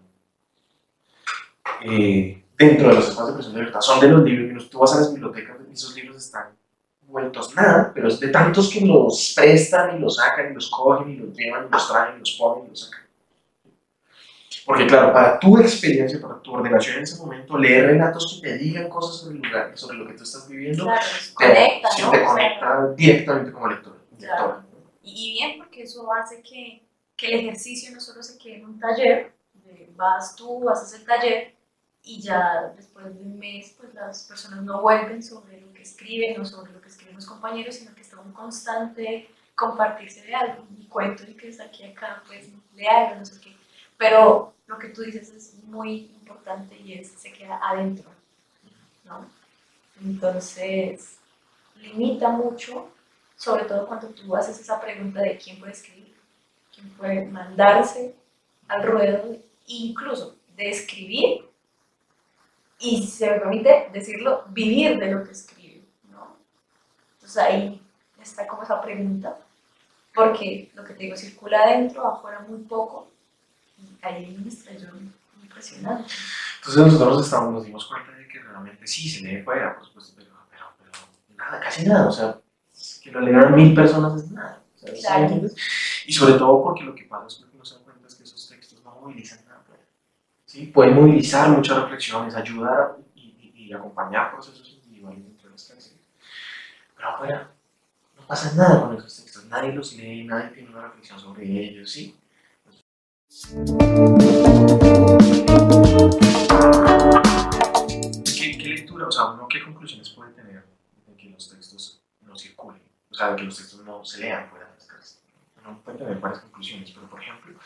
Eh, 1.85 2.45
dentro 2.57 2.89
de 2.89 2.95
los 2.95 3.09
espacios 3.09 3.29
de 3.29 3.35
presión 3.35 3.55
de 3.55 3.61
libertad, 3.61 3.81
son 3.81 4.01
de 4.01 4.09
los 4.09 4.23
libros 4.23 4.71
tú 4.71 4.79
vas 4.79 4.95
a 4.95 5.01
las 5.01 5.13
bibliotecas 5.13 5.57
y 5.69 5.73
esos 5.73 5.95
libros 5.95 6.17
están 6.17 6.47
vueltos 7.09 7.55
nada, 7.55 7.93
pero 7.95 8.09
es 8.09 8.21
de 8.21 8.29
tantos 8.29 8.71
que 8.73 8.81
los 8.87 9.35
prestan 9.37 9.97
y 9.97 10.01
los 10.01 10.17
sacan 10.17 10.51
y 10.51 10.55
los 10.55 10.71
cogen 10.71 11.11
y 11.11 11.17
los 11.17 11.37
llevan 11.37 11.67
y 11.67 11.71
los 11.71 11.89
traen 11.89 12.17
y 12.17 12.19
los 12.21 12.33
ponen 12.33 12.67
y 12.67 12.69
los 12.71 12.81
sacan. 12.81 13.02
Porque 14.65 14.87
claro, 14.87 15.13
para 15.13 15.41
tu 15.41 15.59
experiencia, 15.59 16.21
para 16.21 16.41
tu 16.41 16.53
ordenación 16.53 16.99
en 16.99 17.03
ese 17.03 17.17
momento, 17.19 17.59
leer 17.59 17.87
relatos 17.87 18.41
que 18.41 18.49
te 18.49 18.59
digan 18.59 18.89
cosas 18.89 19.17
sobre 19.17 19.37
el 19.37 19.43
lugar, 19.43 19.77
sobre 19.77 19.97
lo 19.97 20.07
que 20.07 20.15
tú 20.15 20.23
estás 20.23 20.49
viviendo, 20.49 20.85
Claro, 20.85 21.01
te, 21.01 21.35
conecta, 21.35 21.89
sí, 21.91 22.03
¿no? 22.03 22.11
te 22.11 22.17
O 22.17 22.21
sea, 22.21 22.29
conecta 22.29 22.95
directamente 22.97 23.53
como 23.53 23.69
lector. 23.69 24.03
Y 25.03 25.33
bien, 25.33 25.59
porque 25.59 25.83
eso 25.83 26.09
hace 26.13 26.43
que, 26.43 26.87
que 27.17 27.27
el 27.27 27.41
ejercicio 27.41 27.93
no 27.93 28.01
solo 28.01 28.23
se 28.23 28.39
quede 28.39 28.57
en 28.57 28.67
un 28.67 28.79
taller, 28.79 29.33
vas 29.97 30.37
tú, 30.37 30.69
haces 30.69 31.01
el 31.01 31.07
taller 31.07 31.55
y 32.03 32.21
ya 32.21 32.73
después 32.77 33.07
de 33.15 33.23
un 33.23 33.39
mes 33.39 33.77
pues 33.79 33.95
las 33.95 34.25
personas 34.25 34.63
no 34.63 34.83
vuelven 34.83 35.23
sobre 35.23 35.61
lo 35.61 35.73
que 35.73 35.83
escriben 35.83 36.41
o 36.41 36.45
sobre 36.45 36.73
lo 36.73 36.81
que 36.81 36.89
escriben 36.89 37.15
los 37.15 37.27
compañeros, 37.27 37.77
sino 37.77 37.95
que 37.95 38.01
está 38.01 38.21
un 38.21 38.33
constante 38.33 39.29
compartirse 39.55 40.23
de 40.23 40.35
algo. 40.35 40.67
Y 40.79 40.87
cuento 40.87 41.25
y 41.29 41.35
que 41.35 41.49
es 41.49 41.61
aquí 41.61 41.85
acá, 41.85 42.23
pues 42.27 42.49
leerlo, 42.75 43.17
no 43.17 43.25
sé 43.25 43.41
qué. 43.41 43.62
Pero 44.03 44.53
lo 44.67 44.79
que 44.81 44.89
tú 44.89 45.03
dices 45.03 45.31
es 45.31 45.63
muy 45.63 46.11
importante 46.21 46.77
y 46.77 46.95
es 46.95 47.13
se 47.13 47.33
queda 47.33 47.61
adentro, 47.63 48.11
¿no? 49.05 49.27
Entonces, 50.01 51.19
limita 51.77 52.31
mucho 52.31 52.91
sobre 53.37 53.65
todo 53.65 53.87
cuando 53.87 54.09
tú 54.09 54.35
haces 54.35 54.59
esa 54.59 54.81
pregunta 54.81 55.21
de 55.21 55.39
quién 55.39 55.61
puede 55.61 55.71
escribir, 55.71 56.17
quién 56.75 56.91
puede 56.91 57.27
mandarse 57.27 58.17
al 58.67 58.83
ruedo, 58.83 59.37
incluso 59.67 60.35
de 60.57 60.71
escribir 60.71 61.49
y, 62.81 63.07
se 63.07 63.31
me 63.31 63.39
permite 63.39 63.89
decirlo, 63.93 64.47
vivir 64.49 64.99
de 64.99 65.13
lo 65.13 65.23
que 65.23 65.31
escribe, 65.31 65.85
¿no? 66.11 66.39
Entonces 67.15 67.39
ahí 67.39 67.81
está 68.21 68.49
como 68.49 68.65
esa 68.65 68.83
pregunta, 68.83 69.39
porque 70.13 70.73
lo 70.75 70.85
que 70.85 70.95
te 70.95 71.05
digo, 71.05 71.17
circula 71.17 71.63
adentro, 71.63 72.05
afuera 72.05 72.41
muy 72.41 72.63
poco, 72.63 73.12
ahí 74.03 74.45
estrellón 74.47 75.15
impresionante. 75.43 76.13
Entonces 76.59 76.83
nosotros 76.93 77.33
nos 77.53 77.65
dimos 77.67 77.87
cuenta 77.87 78.13
de 78.13 78.29
que 78.29 78.41
realmente 78.41 78.87
sí, 78.87 79.09
se 79.09 79.23
lee 79.23 79.43
fuera, 79.43 79.75
por 79.77 79.87
supuesto, 79.87 80.15
pero, 80.17 80.31
pero, 80.51 80.65
pero 80.79 81.37
nada, 81.37 81.61
casi 81.61 81.87
nada, 81.87 82.09
o 82.09 82.13
sea, 82.13 82.39
que 83.03 83.11
lo 83.13 83.21
lean 83.21 83.55
mil 83.55 83.75
personas 83.75 84.23
es 84.23 84.31
nada. 84.31 84.63
O 84.75 84.79
sea, 84.79 84.95
¿sí 84.95 85.01
Claro. 85.03 85.19
me 85.21 85.25
entiendes? 85.27 85.57
Y 86.07 86.13
sobre 86.13 86.35
todo 86.35 86.63
porque 86.63 86.85
lo 86.85 86.95
que 86.95 87.05
pasa 87.05 87.27
es 87.29 87.37
que 87.37 87.45
uno 87.55 87.65
se 87.65 87.75
da 87.77 87.81
cuenta 87.83 88.07
es 88.09 88.15
que 88.17 88.25
esos 88.25 88.49
textos 88.49 88.83
no 88.85 88.93
movilizan 89.01 89.45
nada. 89.47 89.63
pues. 89.67 89.81
¿sí? 90.47 90.67
Pueden 90.67 90.95
movilizar 90.97 91.51
muchas 91.51 91.81
reflexiones, 91.83 92.35
ayudar 92.37 92.97
y, 93.15 93.21
y- 93.55 93.65
y 93.69 93.73
acompañar 93.73 94.33
procesos 94.33 94.71
individuales 94.85 95.25
dentro 95.25 95.49
de 95.49 95.53
las 95.53 95.65
cárceles. 95.69 96.01
Pero 96.97 97.09
afuera 97.09 97.51
no 98.19 98.27
pasa 98.27 98.55
nada 98.57 98.83
con 98.83 98.97
esos 98.97 99.17
textos, 99.17 99.45
nadie 99.47 99.73
los 99.73 99.95
lee, 99.95 100.25
nadie 100.25 100.51
tiene 100.51 100.71
una 100.71 100.83
reflexión 100.83 101.19
sobre 101.19 101.45
ellos, 101.47 101.91
¿sí? 101.91 102.17
¿Qué, 103.33 103.49
qué 108.59 108.69
lectura, 108.69 109.07
o 109.07 109.11
sea, 109.11 109.31
uno 109.31 109.49
qué 109.49 109.63
conclusiones 109.65 110.11
puede 110.11 110.33
tener 110.33 110.67
de 111.07 111.17
que 111.17 111.31
los 111.31 111.49
textos 111.49 112.03
no 112.21 112.37
circulen? 112.37 112.83
O 113.11 113.15
sea, 113.15 113.31
de 113.31 113.37
que 113.37 113.45
los 113.45 113.57
textos 113.57 113.83
no 113.87 114.05
se 114.05 114.21
lean 114.21 114.51
fuera 114.51 114.67
de 114.67 114.75
las 114.75 114.85
cárceles. 114.85 115.23
Uno 115.65 115.81
puede 115.83 115.97
tener 115.97 116.21
varias 116.21 116.43
conclusiones, 116.43 116.91
pero 116.91 117.09
por 117.09 117.23
ejemplo, 117.23 117.59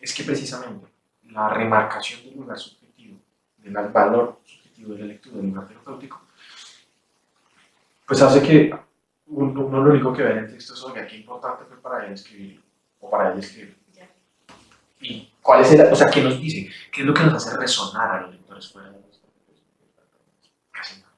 es 0.00 0.12
que 0.12 0.24
precisamente 0.24 0.88
la 1.28 1.50
remarcación 1.50 2.24
del 2.24 2.38
lugar 2.38 2.58
subjetivo, 2.58 3.20
del 3.58 3.72
valor 3.72 4.40
subjetivo 4.44 4.94
de 4.94 4.98
la 4.98 5.06
lectura, 5.06 5.36
del 5.36 5.46
lugar 5.50 5.68
terapéutico, 5.68 6.20
pues 8.04 8.20
hace 8.20 8.42
que 8.42 8.74
uno, 9.26 9.66
uno 9.66 9.84
lo 9.84 9.90
único 9.92 10.12
que 10.12 10.24
ve 10.24 10.32
en 10.32 10.38
el 10.38 10.50
texto 10.50 10.74
es, 10.74 10.82
oiga, 10.82 11.06
qué 11.06 11.18
importante 11.18 11.64
fue 11.66 11.80
para 11.80 12.06
él 12.06 12.12
escribir, 12.12 12.60
o 12.98 13.08
para 13.08 13.30
ella 13.30 13.38
escribir. 13.38 13.81
¿Y 15.02 15.32
cuál 15.42 15.62
es 15.62 15.72
el, 15.72 15.80
o 15.92 15.96
sea, 15.96 16.08
qué 16.08 16.22
nos 16.22 16.40
dice? 16.40 16.70
¿Qué 16.92 17.00
es 17.00 17.06
lo 17.06 17.12
que 17.12 17.24
nos 17.24 17.34
hace 17.34 17.56
resonar 17.56 18.10
a 18.10 18.20
los 18.22 18.30
lectores 18.30 18.70
fuera 18.70 18.88
de 18.88 19.00
los 19.00 19.20
Casi 20.70 21.00
nada. 21.00 21.12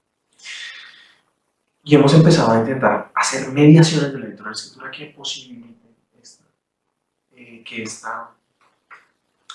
Y 1.82 1.94
hemos 1.94 2.14
empezado 2.14 2.52
a 2.52 2.60
intentar 2.60 3.12
hacer 3.14 3.48
mediaciones 3.48 4.12
de 4.12 4.18
la 4.18 4.26
lectura 4.26 4.50
de 4.50 4.54
la 4.54 4.60
escritura 4.60 4.90
que 4.90 5.06
posibiliten 5.06 5.94
eh, 7.32 7.62
que 7.62 7.82
esta, 7.82 8.30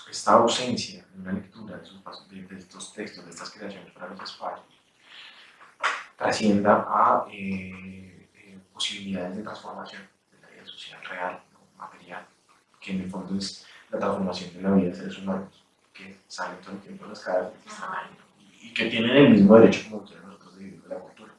esta 0.10 0.34
ausencia 0.34 1.06
de 1.12 1.22
una 1.22 1.32
lectura 1.32 1.78
de, 1.78 2.56
estos 2.56 2.94
textos, 2.94 3.26
de 3.26 3.32
estas 3.32 3.50
creaciones 3.50 3.92
para 3.94 4.10
los 4.10 4.22
espacios, 4.22 4.68
trascienda 6.18 6.86
a 6.88 7.26
eh, 7.32 8.30
eh, 8.36 8.60
posibilidades 8.72 9.38
de 9.38 9.44
transformación 9.44 10.04
de 10.32 10.40
la 10.40 10.48
vida 10.50 10.66
social 10.66 11.04
real, 11.06 11.42
material, 11.78 12.28
que 12.80 12.92
en 12.92 13.02
el 13.02 13.10
fondo 13.10 13.36
es 13.38 13.66
la 13.92 14.00
transformación 14.00 14.54
de 14.54 14.62
la 14.62 14.72
vida 14.72 14.90
de 14.90 14.96
seres 14.96 15.18
humanos, 15.18 15.64
que 15.94 16.18
salen 16.28 16.62
todo 16.62 16.74
el 16.74 16.80
tiempo 16.80 17.06
las 17.06 17.28
¿no? 17.28 17.52
y, 18.62 18.74
que 18.74 18.86
tienen 18.86 19.16
el 19.16 19.30
mismo 19.30 19.58
derecho 19.58 19.90
como 19.90 20.04
tienen 20.04 20.26
nosotros 20.26 20.58
de 20.58 20.64
vivir 20.66 20.82
de 20.84 20.90
la 20.90 20.96
cultura. 20.96 21.34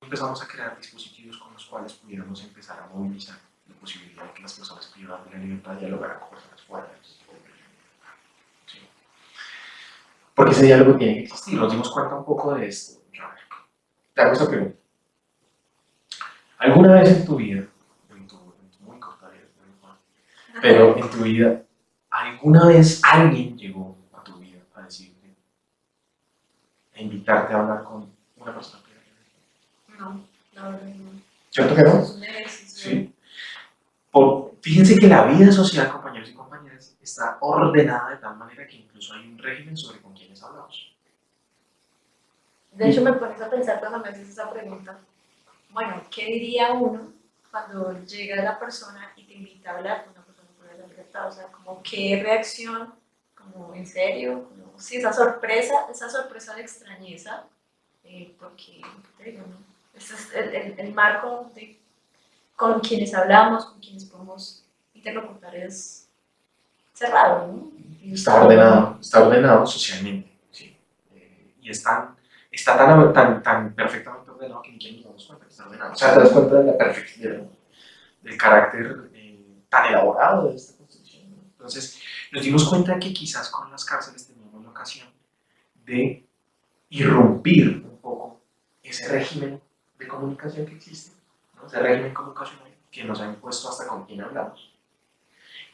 Empezamos 0.00 0.42
a 0.42 0.46
crear 0.46 0.76
dispositivos 0.76 1.38
con 1.38 1.52
los 1.52 1.66
cuales 1.66 1.92
pudiéramos 1.94 2.42
empezar 2.42 2.78
a 2.80 2.86
movilizar 2.94 3.36
la 3.68 3.74
posibilidad 3.74 4.24
de 4.24 4.32
que 4.32 4.42
las 4.42 4.52
personas 4.52 4.86
privadas 4.86 5.24
de 5.26 5.32
la 5.32 5.38
libertad 5.38 5.74
dialogaran 5.74 6.20
con 6.20 6.30
personas 6.30 6.62
fuera. 6.62 6.88
Porque 10.34 10.52
ese 10.52 10.66
diálogo 10.66 10.96
tiene 10.96 11.14
que 11.14 11.22
existir. 11.24 11.58
Nos 11.58 11.72
dimos 11.72 11.90
cuenta 11.90 12.14
un 12.14 12.24
poco 12.24 12.54
de 12.54 12.68
esto. 12.68 13.02
Te 14.14 14.22
hago 14.22 14.32
esta 14.32 14.48
pregunta. 14.48 14.78
¿Alguna 16.58 16.94
vez 16.94 17.10
en 17.10 17.24
tu 17.24 17.36
vida, 17.36 17.64
en 18.10 18.26
tu, 18.26 18.36
en 18.36 18.70
tu 18.70 18.84
muy 18.84 18.98
corta 18.98 19.28
vida, 19.28 19.44
pero 20.60 20.96
en 20.96 21.10
tu 21.10 21.18
vida, 21.18 21.62
alguna 22.18 22.66
vez 22.66 23.00
alguien 23.04 23.56
llegó 23.56 23.96
a 24.12 24.22
tu 24.22 24.38
vida 24.38 24.58
a 24.74 24.82
decirte, 24.82 25.34
a 26.94 27.00
invitarte 27.00 27.54
a 27.54 27.60
hablar 27.60 27.84
con 27.84 28.10
una 28.36 28.54
persona? 28.54 28.82
No, 29.98 30.24
la 30.54 30.68
verdad 30.68 30.86
no. 30.86 31.20
¿Cierto 31.50 31.74
que 31.74 31.82
no? 31.82 32.04
Sí. 32.46 33.14
Por, 34.10 34.54
fíjense 34.60 34.96
que 34.96 35.08
la 35.08 35.24
vida 35.24 35.50
social, 35.50 35.90
compañeros 35.90 36.30
y 36.30 36.34
compañeras, 36.34 36.96
está 37.00 37.38
ordenada 37.40 38.10
de 38.10 38.16
tal 38.16 38.36
manera 38.36 38.66
que 38.66 38.76
incluso 38.76 39.14
hay 39.14 39.28
un 39.28 39.38
régimen 39.38 39.76
sobre 39.76 40.00
con 40.00 40.14
quienes 40.14 40.42
hablamos. 40.42 40.94
De 42.72 42.88
hecho, 42.88 43.02
me 43.02 43.12
pones 43.14 43.40
a 43.40 43.50
pensar 43.50 43.80
cuando 43.80 43.98
me 43.98 44.08
haces 44.08 44.28
esa 44.28 44.50
pregunta. 44.50 44.98
Bueno, 45.70 46.02
¿qué 46.10 46.26
diría 46.26 46.72
uno 46.72 47.12
cuando 47.50 48.04
llega 48.04 48.42
la 48.42 48.58
persona 48.58 49.12
y 49.16 49.24
te 49.24 49.34
invita 49.34 49.72
a 49.72 49.76
hablar 49.78 50.04
con 50.04 50.17
libertad? 51.18 51.28
O 51.28 51.32
sea, 51.32 51.46
como 51.46 51.82
qué 51.82 52.20
reacción, 52.22 52.94
como 53.34 53.74
en 53.74 53.86
serio, 53.86 54.48
como, 54.48 54.78
sí, 54.78 54.96
esa 54.96 55.12
sorpresa, 55.12 55.86
esa 55.90 56.08
sorpresa 56.08 56.54
de 56.54 56.62
extrañeza, 56.62 57.44
eh, 58.04 58.34
porque, 58.38 58.80
¿qué 58.80 59.24
te 59.24 59.30
digo, 59.30 59.44
no? 59.46 59.56
Ese 59.94 60.14
es 60.14 60.32
el, 60.34 60.54
el, 60.54 60.74
el 60.78 60.94
marco 60.94 61.50
de 61.54 61.78
con 62.58 62.80
quienes 62.80 63.14
hablamos, 63.14 63.66
con 63.66 63.80
quienes 63.80 64.04
podemos 64.04 64.64
interlocutar 64.92 65.54
es 65.54 66.08
cerrado, 66.92 67.46
¿no? 67.46 67.70
Está 68.12 68.42
ordenado, 68.42 68.98
está 69.00 69.22
ordenado 69.22 69.66
socialmente. 69.66 70.32
¿sí? 70.50 70.76
Eh, 71.14 71.54
y 71.60 71.70
está, 71.70 72.16
está 72.50 72.76
tan, 72.76 73.12
tan, 73.12 73.42
tan 73.42 73.74
perfectamente 73.74 74.30
ordenado 74.30 74.62
que 74.62 74.72
ni 74.72 74.80
siquiera 74.80 75.12
nos 75.12 75.26
cuenta 75.26 75.44
que 75.44 75.50
está 75.52 75.66
ordenado. 75.66 75.92
O 75.92 75.96
sea, 75.96 76.14
te 76.14 76.20
das 76.20 76.30
cuenta 76.30 76.54
de 76.56 76.64
la 76.64 76.78
perfección, 76.78 77.50
del 78.22 78.36
carácter 78.36 79.10
eh, 79.14 79.44
tan 79.68 79.86
elaborado 79.86 80.48
de. 80.48 80.54
¿no? 80.54 80.77
Entonces, 81.68 82.00
nos 82.32 82.42
dimos 82.42 82.64
cuenta 82.64 82.98
que 82.98 83.12
quizás 83.12 83.50
con 83.50 83.70
las 83.70 83.84
cárceles 83.84 84.26
teníamos 84.26 84.64
la 84.64 84.70
ocasión 84.70 85.08
de 85.84 86.26
irrumpir 86.88 87.84
un 87.84 87.98
poco 87.98 88.40
ese 88.82 89.06
régimen 89.08 89.60
de 89.98 90.08
comunicación 90.08 90.64
que 90.64 90.76
existe, 90.76 91.12
¿no? 91.54 91.66
ese 91.66 91.78
régimen 91.78 92.14
comunicacional 92.14 92.74
que 92.90 93.04
nos 93.04 93.20
ha 93.20 93.26
impuesto 93.26 93.68
hasta 93.68 93.86
con 93.86 94.06
quién 94.06 94.22
hablamos 94.22 94.72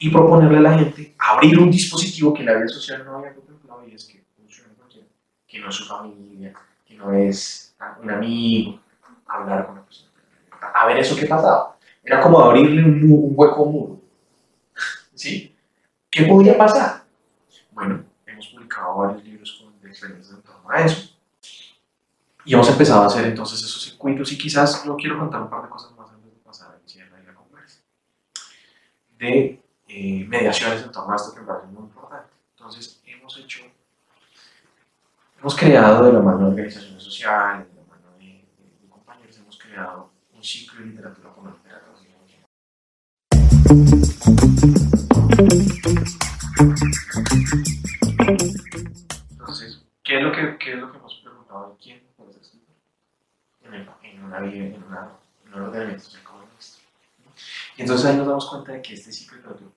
y 0.00 0.10
proponerle 0.10 0.58
a 0.58 0.62
la 0.62 0.78
gente 0.78 1.14
abrir 1.16 1.60
un 1.60 1.70
dispositivo 1.70 2.34
que 2.34 2.42
la 2.42 2.54
vida 2.54 2.66
social 2.66 3.04
no 3.04 3.18
había 3.18 3.32
contemplado 3.32 3.86
y 3.86 3.94
es 3.94 4.04
que 4.04 4.24
funcione 4.36 4.74
cualquiera, 4.74 5.06
que 5.46 5.60
no 5.60 5.68
es 5.68 5.74
su 5.76 5.84
familia, 5.84 6.52
que 6.84 6.94
no 6.94 7.12
es 7.12 7.76
un 8.02 8.10
amigo, 8.10 8.80
hablar 9.26 9.66
con 9.66 9.76
la 9.76 9.84
persona. 9.84 10.10
A 10.74 10.86
ver 10.86 10.98
eso 10.98 11.14
qué 11.14 11.26
pasaba. 11.26 11.76
Era 12.02 12.20
como 12.20 12.40
abrirle 12.40 12.82
un, 12.82 13.04
un 13.04 13.32
hueco 13.36 13.64
muro. 13.64 14.00
¿Sí? 15.14 15.53
¿Qué 16.14 16.26
podría 16.26 16.56
pasar? 16.56 17.02
Bueno, 17.72 18.04
hemos 18.24 18.46
publicado 18.46 18.94
varios 18.98 19.24
libros 19.24 19.60
con, 19.60 19.80
de 19.80 19.88
experiencias 19.88 20.32
en 20.36 20.42
torno 20.42 20.70
a 20.70 20.80
eso. 20.80 21.10
Y 22.44 22.54
hemos 22.54 22.68
empezado 22.70 23.02
a 23.02 23.06
hacer 23.06 23.24
entonces 23.26 23.58
esos 23.60 23.82
circuitos 23.82 24.30
y 24.30 24.38
quizás 24.38 24.84
yo 24.84 24.94
quiero 24.96 25.18
contar 25.18 25.42
un 25.42 25.50
par 25.50 25.62
de 25.64 25.68
cosas 25.68 25.90
más 25.98 26.08
antes 26.10 26.32
de 26.32 26.38
pasar 26.38 26.70
al 26.72 26.88
cierre 26.88 27.16
de 27.18 27.24
la 27.24 27.34
conversa. 27.34 27.80
De 29.18 29.60
eh, 29.88 30.24
mediaciones 30.28 30.84
en 30.84 30.92
torno 30.92 31.12
a 31.14 31.16
esto 31.16 31.34
que 31.34 31.40
me 31.40 31.46
parece 31.48 31.66
muy 31.66 31.82
importante. 31.82 32.28
Entonces, 32.56 33.00
hemos 33.06 33.36
hecho, 33.38 33.64
hemos 35.40 35.56
creado 35.56 36.06
de 36.06 36.12
la 36.12 36.20
mano 36.20 36.38
de 36.38 36.44
organizaciones 36.50 37.02
sociales, 37.02 37.66
de 37.68 37.74
la 37.74 37.86
mano 37.88 38.06
de, 38.18 38.24
de- 38.24 38.78
de 38.82 38.88
compañeros, 38.88 39.36
hemos 39.38 39.58
creado 39.58 40.10
un 40.32 40.44
ciclo 40.44 40.78
de 40.78 40.86
literatura 40.86 41.30
con 41.30 41.44
la 41.46 41.50
literatura. 41.56 41.94
Entonces, 49.30 49.82
¿qué 50.02 50.16
es 50.18 50.22
lo 50.22 50.32
que, 50.32 50.56
qué 50.58 50.72
es 50.72 50.78
lo 50.78 50.90
que 50.90 50.98
hemos 50.98 51.14
preguntado? 51.22 51.76
¿Quién 51.82 52.02
puede? 52.16 52.32
En, 53.62 53.74
el- 53.74 53.88
en 54.02 54.24
una 54.24 54.40
vida, 54.40 54.64
en, 54.76 54.82
una, 54.82 55.10
en 55.46 55.54
un 55.54 55.60
ordenamiento 55.62 56.04
como 56.24 56.40
nuestro. 56.52 56.82
Y 57.76 57.82
entonces 57.82 58.06
ahí 58.06 58.16
nos 58.16 58.26
damos 58.26 58.48
cuenta 58.48 58.72
de 58.72 58.80
que 58.82 58.94
este 58.94 59.12
ciclo 59.12 59.36
literatura 59.38 59.70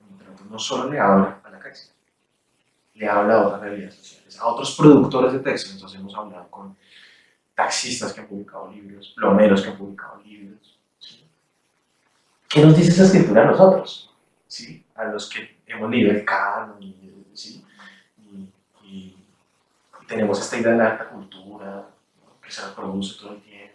no 0.49 0.59
solo 0.59 0.89
le 0.91 0.99
habla 0.99 1.41
a 1.43 1.49
la 1.49 1.59
cárcel, 1.59 1.91
le 2.93 3.07
habla 3.09 3.35
a 3.35 3.47
otras 3.47 3.61
realidades 3.61 3.95
sociales, 3.95 4.39
a 4.39 4.47
otros 4.47 4.75
productores 4.75 5.33
de 5.33 5.39
texto. 5.39 5.71
Entonces 5.73 5.99
hemos 5.99 6.15
hablado 6.15 6.47
con 6.49 6.77
taxistas 7.55 8.13
que 8.13 8.21
han 8.21 8.27
publicado 8.27 8.71
libros, 8.71 9.13
plomeros 9.15 9.61
que 9.61 9.69
han 9.69 9.77
publicado 9.77 10.21
libros. 10.23 10.79
¿sí? 10.99 11.25
¿Qué 12.47 12.61
nos 12.63 12.77
dice 12.77 12.91
esa 12.91 13.03
escritura 13.05 13.43
a 13.43 13.45
nosotros? 13.51 14.13
¿Sí? 14.47 14.85
A 14.95 15.05
los 15.05 15.29
que 15.29 15.56
hemos 15.67 15.89
leído 15.91 16.11
el 16.11 16.25
canon 16.25 16.81
y, 16.81 16.95
¿sí? 17.33 17.63
y, 18.19 18.49
y- 18.83 19.13
tenemos 20.07 20.39
esta 20.39 20.57
idea 20.57 20.71
de 20.71 20.77
la 20.77 20.91
alta 20.91 21.09
cultura 21.09 21.85
que 22.41 22.49
se 22.51 22.65
reproduce 22.65 23.19
todo 23.19 23.33
el 23.33 23.41
tiempo. 23.41 23.73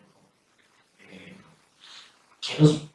Eh, 1.01 1.37
¿qué 2.41 2.63
nos, 2.63 2.89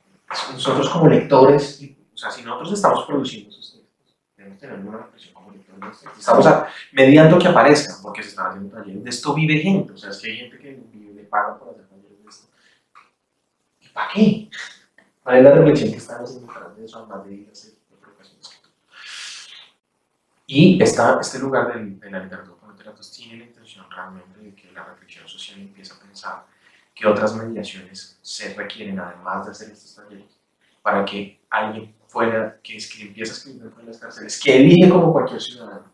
nosotros 0.53 0.89
como 0.89 1.07
lectores, 1.07 1.81
o 2.13 2.17
sea, 2.17 2.31
si 2.31 2.41
nosotros 2.41 2.73
estamos 2.73 3.05
produciendo 3.05 3.51
esos 3.51 3.73
textos, 3.73 4.15
debemos 4.35 4.57
tener 4.59 4.79
una 4.79 4.97
reflexión 4.97 5.33
como 5.35 5.51
lectores. 5.51 6.03
Estamos 6.17 6.47
a- 6.47 6.67
mediando 6.93 7.37
que 7.37 7.47
aparezcan, 7.47 8.01
porque 8.01 8.23
se 8.23 8.29
están 8.29 8.47
haciendo 8.47 8.75
talleres. 8.75 9.03
De 9.03 9.09
esto 9.11 9.33
vive 9.35 9.59
gente, 9.59 9.93
o 9.93 9.97
sea, 9.97 10.09
es 10.09 10.17
que 10.17 10.31
hay 10.31 10.37
gente 10.37 10.57
que 10.57 10.81
vive, 10.91 11.13
le 11.13 11.23
paga 11.25 11.59
por 11.59 11.69
hacer 11.69 11.85
talleres 11.87 12.23
de 12.23 12.29
esto. 12.29 12.47
Y 13.81 13.89
¿Para 13.89 14.11
qué? 14.13 14.49
¿Cuál 15.23 15.37
es 15.37 15.43
la 15.43 15.51
reflexión 15.51 15.91
que 15.91 15.97
están 15.97 16.23
haciendo 16.23 16.47
para 16.51 16.73
eso, 16.83 16.97
además 16.97 17.23
de 17.27 17.35
ir 17.35 17.47
a 17.49 17.51
hacer? 17.51 17.73
Y 20.49 20.81
esta, 20.81 21.19
este 21.19 21.39
lugar 21.39 21.73
de 21.73 22.09
la 22.09 22.23
literatura 22.23 22.55
con 22.57 22.71
literatos 22.71 23.11
tiene 23.11 23.39
la 23.39 23.43
intención 23.43 23.85
realmente 23.91 24.39
de 24.39 24.55
que 24.55 24.71
la 24.71 24.85
reflexión 24.85 25.27
social 25.27 25.59
empiece 25.59 25.93
a 25.93 25.99
pensar 25.99 26.45
que 26.95 27.05
otras 27.05 27.35
mediaciones 27.35 28.17
se 28.21 28.53
requieren, 28.53 28.97
además 28.97 29.45
de 29.45 29.51
hacer 29.51 29.71
estos 29.71 29.93
talleres, 29.93 30.39
para 30.81 31.03
que 31.03 31.41
alguien 31.49 31.93
fuera, 32.07 32.57
que, 32.63 32.77
es, 32.77 32.89
que 32.89 33.03
empieza 33.03 33.33
a 33.33 33.35
escribir 33.35 33.61
dentro 33.63 33.81
de 33.81 33.87
las 33.87 33.97
cárceles, 33.97 34.39
que 34.41 34.55
elige 34.55 34.89
como 34.89 35.11
cualquier 35.11 35.41
ciudadano, 35.41 35.91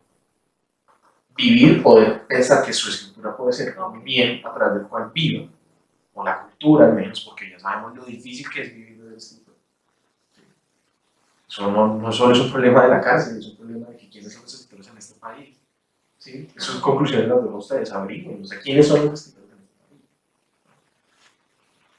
vivir, 1.35 1.81
poder 1.81 2.27
pensar 2.27 2.63
que 2.63 2.73
su 2.73 2.89
escritura 2.89 3.35
puede 3.35 3.53
ser 3.53 3.75
un 3.79 4.03
bien 4.03 4.45
a 4.45 4.53
través 4.53 4.75
del 4.75 4.87
cual 4.87 5.11
viva, 5.11 5.49
o 6.13 6.23
la 6.23 6.43
cultura 6.43 6.85
al 6.85 6.93
menos, 6.93 7.21
porque 7.21 7.49
ya 7.49 7.57
sabemos 7.57 7.95
lo 7.95 8.05
difícil 8.05 8.47
que 8.51 8.61
es 8.61 8.71
vivir. 8.71 8.92
No, 11.59 11.99
no 11.99 12.11
solo 12.11 12.33
es 12.33 12.39
un 12.39 12.51
problema 12.51 12.83
de 12.83 12.89
la 12.89 13.01
cárcel, 13.01 13.37
es 13.37 13.47
un 13.47 13.57
problema 13.57 13.87
de 13.87 13.97
que 13.97 14.09
quiénes 14.09 14.33
son 14.33 14.41
los 14.41 14.53
escritores 14.53 14.87
en 14.87 14.97
este 14.97 15.19
país. 15.19 15.59
¿sí? 16.17 16.49
Eso 16.55 16.73
es 16.73 16.79
conclusiones 16.79 17.27
las 17.27 17.43
dejo 17.43 17.55
a 17.55 17.59
ustedes, 17.59 17.91
averigüen, 17.91 18.41
o 18.41 18.45
sea, 18.45 18.59
quiénes 18.59 18.87
son 18.87 19.05
los 19.05 19.27
escritores 19.27 19.51
en 19.51 19.63
este 19.63 19.75
país. 19.87 20.01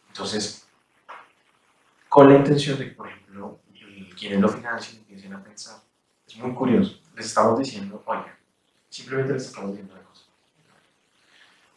Entonces, 0.09 0.67
con 2.09 2.33
la 2.33 2.39
intención 2.39 2.79
de 2.79 2.87
por 2.87 3.09
ejemplo, 3.09 3.61
quienes 4.19 4.41
lo 4.41 4.49
financian 4.49 4.99
empiecen 4.99 5.35
a 5.35 5.43
pensar, 5.43 5.77
es 6.27 6.37
muy 6.37 6.53
curioso, 6.53 6.99
les 7.15 7.27
estamos 7.27 7.59
diciendo, 7.59 8.03
oiga, 8.07 8.37
simplemente 8.89 9.35
les 9.35 9.47
estamos 9.47 9.71
diciendo 9.71 9.95
una 9.95 10.03
cosa. 10.03 10.25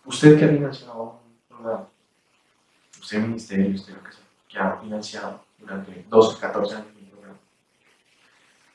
Usted 0.05 0.39
que 0.39 0.45
ha 0.45 0.49
financiado 0.49 1.21
un 1.25 1.37
programa, 1.47 1.89
usted 2.99 3.19
ministerio, 3.19 3.75
usted 3.75 3.93
lo 3.93 4.03
que 4.03 4.11
sea, 4.11 4.23
que 4.47 4.57
ha 4.57 4.77
financiado 4.77 5.43
durante 5.59 6.05
12, 6.09 6.39
14 6.39 6.75
años 6.75 6.96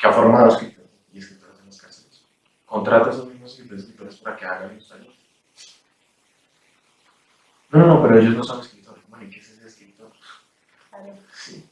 que 0.02 0.08
ha 0.08 0.12
formado 0.12 0.48
escritores 0.48 0.90
y 1.12 1.18
escritoras 1.18 1.60
en 1.60 1.66
las 1.66 1.80
cárceles, 1.80 2.24
contrata 2.66 3.06
a 3.06 3.12
esos 3.12 3.28
mismos 3.28 3.52
escritores 3.52 3.84
escritores 3.84 4.16
para 4.16 4.36
que 4.36 4.44
hagan 4.44 4.74
los 4.74 4.88
talleres. 4.88 5.14
No, 7.70 7.78
no, 7.78 7.86
no, 7.86 8.02
pero 8.02 8.18
ellos 8.18 8.34
no 8.34 8.42
son 8.42 8.60
escritores. 8.60 9.04
Bueno, 9.08 9.24
¿y 9.26 9.30
qué 9.30 9.38
es 9.38 9.50
ese 9.50 9.68
escritor? 9.68 10.10
Sí. 11.32 11.70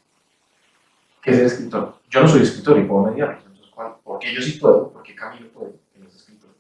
¿Qué 1.20 1.32
es 1.32 1.38
el 1.40 1.46
escritor? 1.46 2.00
Yo 2.08 2.20
no 2.20 2.28
soy 2.28 2.42
escritor 2.42 2.78
y 2.78 2.84
puedo 2.84 3.10
mediar. 3.10 3.36
Entonces, 3.36 3.66
¿cuál? 3.66 3.96
¿por 4.04 4.20
qué 4.20 4.32
yo 4.32 4.40
sí 4.40 4.52
puedo? 4.60 4.92
¿Por 4.92 5.02
qué 5.02 5.16
Camilo 5.16 5.48
puede? 5.48 5.72
Que 5.92 5.98
no 5.98 6.06
es 6.06 6.14
escritor. 6.14 6.50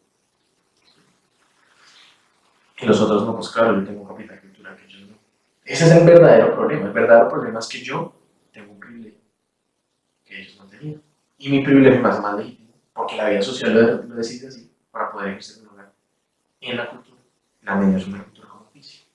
Y 2.78 2.86
los 2.86 3.00
otros 3.00 3.24
no, 3.24 3.36
pues 3.36 3.48
claro, 3.48 3.78
yo 3.78 3.86
tengo 3.86 4.02
un 4.02 4.08
capital 4.08 4.40
cultural 4.40 4.76
que 4.76 4.86
ellos 4.86 5.08
no. 5.08 5.16
Ese 5.64 5.84
es 5.84 5.92
el 5.92 6.04
verdadero 6.04 6.52
problema. 6.52 6.86
El 6.86 6.92
verdadero 6.92 7.28
problema 7.28 7.60
es 7.60 7.68
que 7.68 7.80
yo 7.80 8.12
tengo 8.52 8.72
un 8.72 8.80
privilegio 8.80 9.20
que 10.24 10.40
ellos 10.40 10.56
no 10.58 10.66
tenían. 10.66 11.00
Y 11.40 11.48
mi 11.48 11.64
privilegio 11.64 12.02
más 12.02 12.20
más 12.20 12.36
legítimo, 12.36 12.68
porque 12.92 13.16
la 13.16 13.30
vida 13.30 13.40
social 13.40 13.72
lo, 13.72 14.02
lo 14.02 14.14
decide 14.14 14.48
así, 14.48 14.70
para 14.90 15.10
poder 15.10 15.30
ejercer 15.30 15.62
un 15.62 15.68
lugar 15.70 15.92
en 16.60 16.76
la 16.76 16.90
cultura. 16.90 17.20
La 17.62 17.76
mediación 17.76 18.12
de 18.12 18.18
la 18.18 18.24
cultura 18.24 18.48
como 18.48 18.64
oficio. 18.66 19.06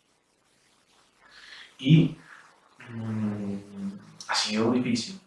Y 1.78 2.17
mmm, 2.89 3.57
ha 4.28 4.34
sido 4.34 4.71
difícil, 4.71 5.19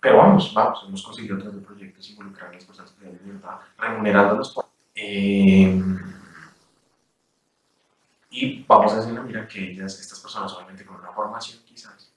pero 0.00 0.18
vamos, 0.18 0.54
vamos, 0.54 0.84
hemos 0.86 1.02
conseguido 1.02 1.36
otros 1.38 1.56
de 1.56 1.60
proyectos 1.60 2.08
involucrar 2.10 2.50
a 2.50 2.52
las 2.52 2.64
personas 2.64 2.92
que 2.92 3.00
tienen 3.00 3.20
libertad, 3.24 3.58
remunerándolos. 3.76 4.54
Eh, 4.94 5.82
y 8.30 8.62
vamos 8.62 8.92
a 8.92 9.00
una 9.08 9.22
mira 9.22 9.48
que 9.48 9.72
ellas, 9.72 9.98
estas 9.98 10.20
personas, 10.20 10.52
obviamente 10.52 10.86
con 10.86 11.00
una 11.00 11.10
formación 11.10 11.60
quizás, 11.64 12.07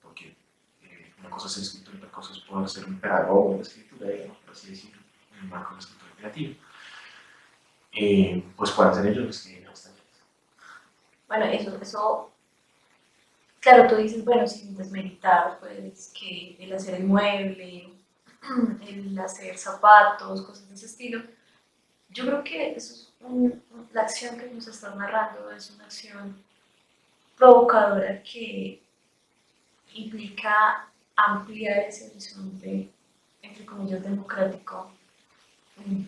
porque 1.49 1.49
una 1.49 1.49
cosa 1.49 1.49
es 1.49 1.57
el 1.57 1.63
escritor 1.63 1.93
y 1.95 1.97
otra 1.97 2.11
cosa 2.11 2.33
es 2.33 2.39
poder 2.39 2.69
ser 2.69 2.85
un 2.85 2.99
pedagogo 2.99 3.55
de 3.55 3.61
escritura, 3.61 4.09
digamos, 4.09 4.37
por 4.37 4.51
así 4.53 4.69
decirlo, 4.69 5.01
en 5.33 5.39
el 5.39 5.49
marco 5.49 5.69
de 5.69 5.75
la 5.75 5.79
escritura 5.79 6.11
creativa, 6.17 6.55
eh, 7.93 8.43
pues 8.55 8.71
puedan 8.71 8.95
ser 8.95 9.05
ellos 9.07 9.25
los 9.25 9.41
que 9.41 9.61
los 9.61 9.81
talleres. 9.81 10.03
Bueno, 11.27 11.45
eso, 11.45 11.77
eso, 11.81 12.31
claro, 13.59 13.87
tú 13.89 13.95
dices, 13.97 14.23
bueno, 14.23 14.47
sin 14.47 14.75
desmeritar, 14.77 15.59
pues, 15.59 16.11
que 16.17 16.57
el 16.59 16.73
hacer 16.73 16.95
el 16.95 17.03
mueble, 17.05 17.93
el 18.87 19.19
hacer 19.19 19.57
zapatos, 19.57 20.41
cosas 20.43 20.67
de 20.69 20.75
ese 20.75 20.85
estilo, 20.85 21.21
yo 22.09 22.25
creo 22.25 22.43
que 22.43 22.75
eso 22.75 22.93
es 22.93 23.13
un- 23.21 23.63
la 23.93 24.01
acción 24.01 24.37
que 24.37 24.49
nos 24.49 24.67
estás 24.67 24.95
narrando 24.95 25.51
es 25.51 25.71
una 25.71 25.85
acción 25.85 26.43
provocadora 27.37 28.21
que 28.23 28.81
implica 29.93 30.90
ampliar 31.15 31.79
ese 31.79 32.09
horizonte, 32.09 32.89
entre 33.41 33.65
comillas, 33.65 34.03
democrático, 34.03 34.91
mm, 35.77 36.03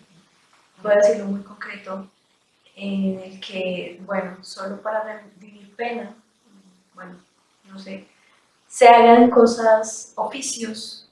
voy 0.81 0.91
a 0.91 0.95
decirlo 0.97 1.25
muy 1.25 1.41
concreto, 1.41 2.07
en 2.75 3.19
el 3.19 3.39
que, 3.39 4.01
bueno, 4.05 4.43
solo 4.43 4.81
para 4.81 5.03
redimir 5.03 5.75
pena, 5.75 6.15
bueno, 6.93 7.17
no 7.65 7.77
sé, 7.77 8.07
se 8.67 8.87
hagan 8.87 9.29
cosas, 9.29 10.13
oficios 10.15 11.07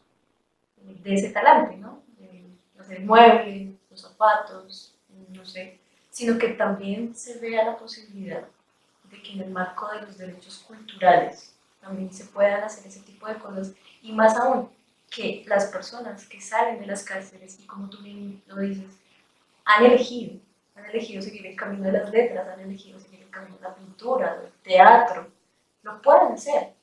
de 0.78 1.14
ese 1.14 1.30
talante, 1.30 1.78
¿no? 1.78 2.02
De 2.18 2.46
hacer 2.80 3.02
muebles, 3.02 3.70
los 3.89 4.02
zapatos, 4.02 4.96
no 5.30 5.46
sé, 5.46 5.80
sino 6.10 6.38
que 6.38 6.50
también 6.50 7.16
se 7.16 7.39
vea 7.39 7.66
la 7.66 7.78
posibilidad 7.78 8.48
de 9.04 9.22
que 9.22 9.34
en 9.34 9.42
el 9.42 9.52
marco 9.52 9.88
de 9.92 10.02
los 10.02 10.18
derechos 10.18 10.60
culturales 10.60 11.54
también 11.82 12.13
se 12.13 12.25
puedan 12.25 12.63
hacer 12.63 12.86
ese 12.88 13.01
tipo 13.01 13.27
de 13.27 13.36
cosas 13.36 13.73
y 14.01 14.11
más 14.13 14.36
aún 14.38 14.69
que 15.09 15.43
las 15.47 15.65
personas 15.65 16.25
que 16.27 16.39
salen 16.39 16.79
de 16.79 16.86
las 16.86 17.03
cárceles 17.03 17.59
y 17.59 17.65
como 17.65 17.89
tú 17.89 18.01
bien 18.01 18.41
lo 18.47 18.57
dices, 18.59 18.91
han 19.65 19.86
elegido, 19.86 20.39
han 20.75 20.86
elegido 20.86 21.21
seguir 21.21 21.45
el 21.47 21.55
camino 21.55 21.84
de 21.86 21.91
las 21.93 22.09
letras, 22.11 22.47
han 22.47 22.59
elegido 22.61 22.99
seguir 22.99 23.21
el 23.23 23.29
camino 23.29 23.55
de 23.57 23.63
la 23.63 23.75
pintura, 23.75 24.38
del 24.38 24.51
teatro, 24.63 25.27
lo 25.84 26.01
puedan 26.01 26.34
hacer 26.34 26.73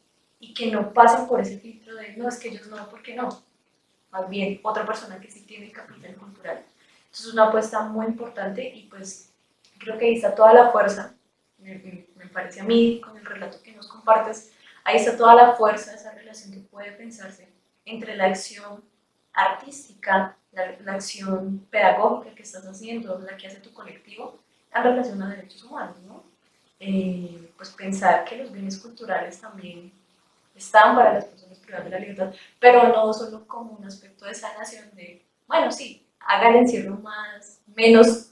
y 0.41 0.53
que 0.55 0.71
no 0.71 0.93
pasen 0.93 1.27
por 1.27 1.41
ese 1.41 1.59
filtro 1.59 1.95
de 1.97 2.17
no, 2.17 2.29
es 2.29 2.37
que 2.39 2.49
ellos 2.49 2.67
no, 2.69 2.89
¿por 2.91 3.03
qué 3.03 3.15
no? 3.15 3.29
Más 4.11 4.29
bien 4.29 4.61
otra 4.63 4.87
persona 4.87 5.21
que 5.21 5.31
sí 5.31 5.43
tiene 5.43 5.71
capital 5.73 6.15
cultural. 6.17 6.59
Entonces 7.05 7.27
es 7.27 7.33
una 7.33 7.47
apuesta 7.49 7.81
muy 7.83 8.07
importante 8.07 8.63
y 8.69 8.85
pues 8.89 9.31
creo 9.79 9.99
que 9.99 10.07
ahí 10.07 10.15
está 10.15 10.35
toda 10.35 10.53
la 10.53 10.71
fuerza, 10.71 11.15
me- 11.59 12.07
me 12.17 12.27
parece 12.27 12.61
a 12.61 12.65
mí, 12.65 13.01
con 13.01 13.17
el 13.17 13.25
relato 13.25 13.63
que 13.63 13.73
nos 13.73 13.87
compartes, 13.89 14.53
ahí 14.89 14.97
está 14.97 15.19
toda 15.19 15.35
la 15.35 15.55
fuerza 15.55 15.91
de 15.91 15.99
esa 15.99 16.13
relación 16.13 16.51
que 16.51 16.61
puede 16.61 16.93
pensarse 16.93 17.47
entre 17.85 18.17
la 18.17 18.25
acción 18.25 18.83
artística, 19.35 20.35
la, 20.53 20.75
la 20.81 20.95
acción 20.95 21.67
pedagógica 21.71 22.35
que 22.35 22.43
estás 22.43 22.65
haciendo, 22.65 23.19
la 23.19 23.37
que 23.37 23.49
hace 23.49 23.61
tu 23.61 23.71
colectivo, 23.75 24.39
en 24.75 24.83
relación 24.83 25.23
a 25.23 25.29
derechos 25.29 25.63
humanos, 25.65 25.99
¿no? 26.07 26.23
Eh, 26.81 27.51
pues 27.57 27.69
pensar 27.71 28.25
que 28.25 28.39
los 28.39 28.51
bienes 28.51 28.79
culturales 28.79 29.39
también 29.39 29.93
están 30.55 30.97
para 30.97 31.13
las 31.13 31.27
personas 31.27 31.59
privadas 31.59 31.85
de 31.85 31.91
la 31.91 31.99
libertad, 31.99 32.33
pero 32.59 32.89
no 32.89 33.13
solo 33.13 33.47
como 33.47 33.73
un 33.73 33.85
aspecto 33.85 34.25
de 34.25 34.35
sanación 34.35 34.89
de, 34.95 35.23
bueno, 35.47 35.71
sí, 35.71 36.07
haga 36.21 36.49
el 36.49 36.57
encierro 36.57 36.97
más, 36.97 37.61
menos 37.67 38.31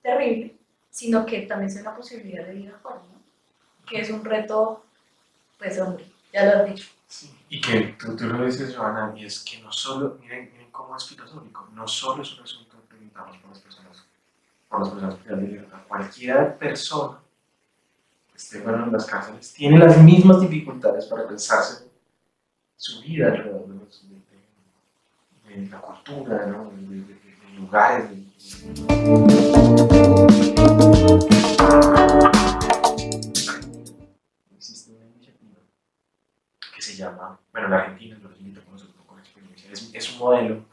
terrible, 0.00 0.54
sino 0.90 1.26
que 1.26 1.42
también 1.42 1.70
sea 1.70 1.82
una 1.82 1.96
posibilidad 1.96 2.46
de 2.46 2.54
vida 2.54 2.76
afuera, 2.76 3.00
¿no? 3.12 3.20
Que 3.84 4.00
es 4.00 4.10
un 4.10 4.24
reto, 4.24 4.84
pues 5.62 5.80
hombre, 5.80 6.04
ya 6.32 6.44
lo 6.46 6.62
has 6.62 6.68
dicho. 6.68 6.88
Sí, 7.06 7.32
y 7.50 7.60
que 7.60 7.80
tú, 7.98 8.16
tú 8.16 8.24
lo 8.26 8.44
dices, 8.44 8.74
Joana, 8.76 9.12
y 9.16 9.24
es 9.26 9.40
que 9.40 9.60
no 9.62 9.70
solo, 9.70 10.18
miren, 10.20 10.50
miren 10.52 10.70
cómo 10.70 10.96
es 10.96 11.06
filosófico, 11.06 11.68
no 11.74 11.86
solo 11.86 12.22
es 12.22 12.32
un 12.38 12.42
asunto 12.44 12.76
que 12.80 12.86
preguntamos 12.96 13.36
por 13.38 13.50
las 13.50 13.58
personas, 13.60 14.02
por 14.68 14.80
las 14.80 14.88
personas 14.88 15.14
privadas 15.16 15.42
de 15.42 15.48
libertad, 15.48 15.78
cualquier 15.86 16.56
persona 16.58 17.18
que 18.30 18.36
esté 18.38 18.60
bueno, 18.60 18.84
en 18.86 18.92
las 18.92 19.04
cárceles 19.04 19.52
tiene 19.52 19.78
las 19.78 19.98
mismas 20.02 20.40
dificultades 20.40 21.04
para 21.06 21.28
pensarse 21.28 21.86
su 22.76 23.00
vida 23.02 23.26
alrededor 23.26 23.66
de, 23.68 23.74
de- 23.74 25.54
de- 25.54 25.60
de 25.62 25.68
la 25.70 25.80
cultura, 25.82 26.46
¿no? 26.46 26.70
de 26.70 27.54
lugares. 27.56 28.08
Llama, 37.02 37.38
bueno, 37.52 37.68
la 37.68 37.78
Argentina, 37.78 38.18
los 38.22 38.38
invito 38.38 38.60
poco 38.62 39.16
la 39.16 39.20
experiencia, 39.20 39.70
es, 39.92 40.12
un 40.12 40.18
modelo, 40.18 40.64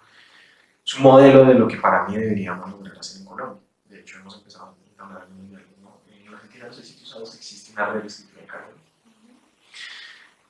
es 0.85 0.95
un 0.95 1.03
modelo 1.03 1.45
de 1.45 1.53
lo 1.55 1.67
que 1.67 1.77
para 1.77 2.07
mí 2.07 2.15
deberíamos 2.15 2.69
lograr 2.71 2.97
hacer 2.97 3.21
en 3.21 3.25
Colombia. 3.25 3.61
De 3.85 3.99
hecho, 3.99 4.19
hemos 4.19 4.37
empezado 4.37 4.75
a 4.97 5.03
hablar 5.03 5.27
diálogo, 5.49 5.75
¿no? 5.81 6.01
En 6.07 6.33
Argentina, 6.33 6.67
no 6.67 6.73
sé 6.73 6.83
si 6.83 6.97
tú 6.97 7.05
que 7.05 7.37
existe 7.37 7.71
una 7.73 7.85
red 7.87 8.01
de 8.01 8.07
escritura 8.07 8.41
en 8.41 8.47
Colombia. 8.47 8.75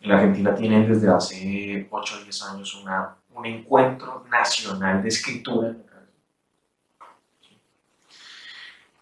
En 0.01 0.09
la 0.09 0.15
Argentina 0.15 0.55
tienen 0.55 0.87
desde 0.87 1.09
hace 1.09 1.87
8 1.89 2.15
o 2.15 2.23
10 2.23 2.43
años 2.43 2.75
una, 2.75 3.15
un 3.33 3.45
encuentro 3.45 4.25
nacional 4.29 5.01
de 5.01 5.09
escritura. 5.09 5.75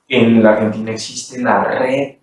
En 0.07 0.41
la 0.41 0.51
Argentina 0.53 0.91
existe 0.91 1.41
la 1.41 1.63
red 1.63 2.17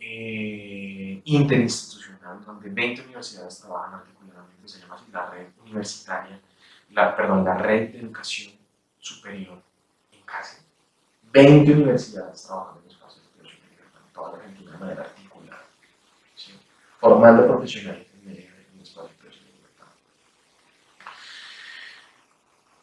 eh, 0.00 1.22
interinstitucional 1.24 2.15
donde 2.46 2.68
de 2.68 2.74
20 2.74 3.02
universidades 3.02 3.60
trabajan 3.60 3.94
articuladamente, 3.94 4.68
se 4.68 4.80
llama 4.80 5.04
la 5.12 5.30
red 5.30 5.48
universitaria, 5.64 6.40
la, 6.90 7.16
perdón, 7.16 7.44
la 7.44 7.58
red 7.58 7.90
de 7.90 7.98
educación 7.98 8.54
superior 8.98 9.60
en 10.12 10.22
casa. 10.22 10.62
20 11.32 11.72
universidades 11.72 12.44
trabajan 12.44 12.78
en 12.82 12.90
espacios 12.90 13.24
de 13.24 13.30
educación 13.40 13.60
superior 13.60 13.88
en 14.06 14.12
toda 14.12 14.30
la 14.30 14.38
Argentina 14.38 14.72
de 14.72 14.78
manera 14.78 15.02
articulada, 15.02 15.64
¿sí? 16.34 16.52
formando 16.98 17.46
profesionales 17.46 18.06
en 18.22 18.30
el 18.30 18.82
espacio 18.82 19.08
de 19.08 19.28
educación 19.28 19.46
libertad. 19.52 19.86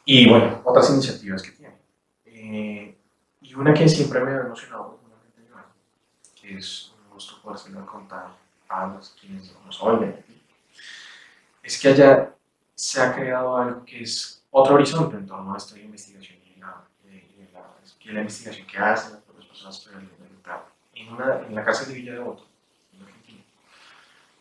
Y 0.04 0.28
bueno, 0.28 0.60
otras 0.64 0.90
iniciativas 0.90 1.42
que 1.42 1.50
tiene. 1.52 1.74
Eh, 2.26 2.98
y 3.40 3.54
una 3.54 3.72
que 3.72 3.88
siempre 3.88 4.20
me 4.20 4.32
ha 4.32 4.40
emocionado 4.40 5.00
que 6.34 6.58
es 6.58 6.92
un 7.02 7.10
gusto 7.10 7.40
poder 7.40 7.84
contar 7.86 8.43
a 8.74 8.86
los 8.88 9.16
quienes 9.20 9.54
nos 9.64 9.82
oyen 9.82 10.24
es 11.62 11.80
que 11.80 11.88
allá 11.88 12.34
se 12.74 13.00
ha 13.00 13.14
creado 13.14 13.56
algo 13.56 13.84
que 13.84 14.02
es 14.02 14.44
otro 14.50 14.74
horizonte 14.74 15.16
en 15.16 15.26
torno 15.26 15.54
a 15.54 15.56
esta 15.56 15.78
investigación 15.78 16.38
y 16.44 16.60
la, 16.60 16.84
y 17.04 18.12
la, 18.12 18.20
investigación 18.20 18.66
que 18.66 18.78
hacen 18.78 19.12
las 19.12 19.46
personas 19.46 19.88
en, 20.94 21.08
una, 21.08 21.40
en 21.40 21.54
la 21.54 21.64
cárcel 21.64 21.88
de 21.88 21.94
Villa 21.94 22.12
de 22.12 22.18
Voto, 22.18 22.46
en 22.92 23.02
Argentina, 23.02 23.42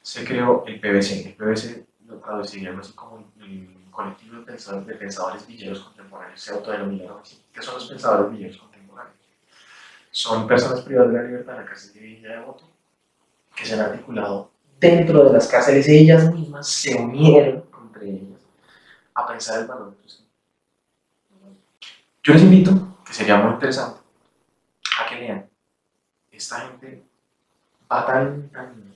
se 0.02 0.26
creó 0.26 0.66
el 0.68 0.80
PBC. 0.80 1.28
El 1.28 1.34
PBC 1.36 1.86
lo 2.08 2.18
traduciríamos 2.18 2.88
así 2.88 2.96
como 2.96 3.26
el, 3.40 3.80
colectivo 3.90 4.38
de 4.38 4.44
pensadores, 4.44 4.88
de 4.88 4.96
pensadores 4.96 5.48
villeros 5.48 5.80
contemporáneos, 5.82 6.42
se 6.42 6.52
autodenominaron 6.52 7.22
así. 7.22 7.44
¿Qué 7.54 7.62
son 7.62 7.76
los 7.76 7.88
pensadores 7.88 8.32
villeros 8.32 8.58
contemporáneos? 8.58 9.16
Son 10.10 10.48
personas 10.48 10.82
privadas 10.82 11.12
de 11.12 11.18
la 11.20 11.24
libertad 11.26 11.56
en 11.56 11.62
la 11.62 11.68
cárcel 11.68 11.94
de 11.94 12.00
Villa 12.00 12.30
de 12.30 12.40
Voto 12.40 12.73
que 13.56 13.66
se 13.66 13.74
han 13.74 13.82
articulado 13.82 14.52
dentro 14.80 15.24
de 15.26 15.34
las 15.34 15.48
cárceles, 15.48 15.88
ellas 15.88 16.32
mismas 16.34 16.68
se 16.68 16.96
unieron 16.96 17.64
entre 17.84 18.10
ellas 18.10 18.42
a 19.14 19.28
pensar 19.28 19.62
el 19.62 19.68
valor 19.68 19.96
Yo 22.24 22.34
les 22.34 22.44
invito, 22.44 22.98
que 23.06 23.14
sería 23.14 23.38
muy 23.38 23.54
interesante, 23.54 24.00
a 25.00 25.10
que 25.10 25.16
lean. 25.16 25.50
Esta 26.32 26.62
gente 26.62 27.04
va 27.92 28.06
tan, 28.06 28.50
tan, 28.50 28.96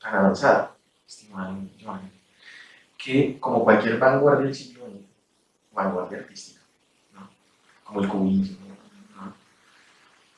tan 0.00 0.14
avanzada, 0.14 0.76
estimada 1.06 1.56
que 2.96 3.38
como 3.38 3.62
cualquier 3.62 3.98
vanguardia 3.98 4.46
del 4.46 4.54
siglo 4.54 4.86
XX, 4.86 5.04
vanguardia 5.72 6.18
artística, 6.18 6.60
¿no? 7.14 7.28
como 7.84 8.02
el 8.02 8.08
cubismo, 8.08 8.66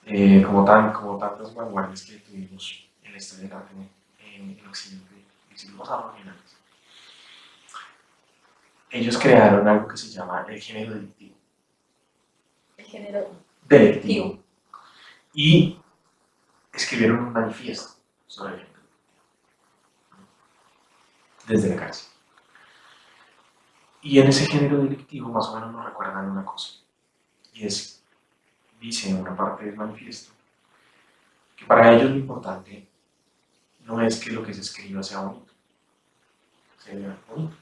eh, 0.05 0.43
como, 0.43 0.65
tan, 0.65 0.93
como 0.93 1.19
tantas 1.19 1.55
vanguardias 1.55 2.03
que 2.05 2.19
tuvimos 2.19 2.88
en 3.19 3.37
la 3.37 3.43
del 3.43 3.53
arte 3.53 3.75
en, 4.21 4.59
en 4.59 4.69
Occidente, 4.69 5.25
y 5.53 5.59
siglo 5.59 5.79
pasado, 5.79 6.15
ellos 8.91 9.19
crearon 9.19 9.69
algo 9.69 9.87
que 9.87 9.97
se 9.97 10.09
llama 10.09 10.47
el 10.49 10.61
género 10.61 10.95
delictivo. 10.95 11.37
El 12.79 12.85
género 12.87 13.31
delictivo. 13.67 14.39
Y 15.35 15.79
escribieron 16.73 17.19
un 17.19 17.33
manifiesto 17.33 17.99
sobre 18.27 18.55
el 18.55 18.61
género 18.61 18.79
desde 21.47 21.69
la 21.71 21.77
cárcel. 21.77 22.09
Y 24.01 24.21
en 24.21 24.29
ese 24.29 24.47
género 24.47 24.79
delictivo 24.79 25.29
más 25.29 25.49
o 25.49 25.55
menos 25.55 25.73
nos 25.73 25.85
recuerdan 25.85 26.31
una 26.31 26.45
cosa. 26.45 26.79
Y 27.53 27.67
es, 27.67 28.03
dice 28.81 29.11
en 29.11 29.21
una 29.21 29.37
parte 29.37 29.65
del 29.67 29.77
manifiesto, 29.77 30.33
que 31.57 31.67
para 31.67 31.93
ellos 31.93 32.11
lo 32.11 32.17
importante 32.17 32.88
no 33.89 34.03
es 34.03 34.21
que 34.21 34.31
lo 34.31 34.45
que 34.45 34.53
se 34.53 34.61
escriba 34.61 35.03
sea 35.03 35.21
bonito, 35.21 35.53
sea 36.77 37.19
bonito, 37.27 37.57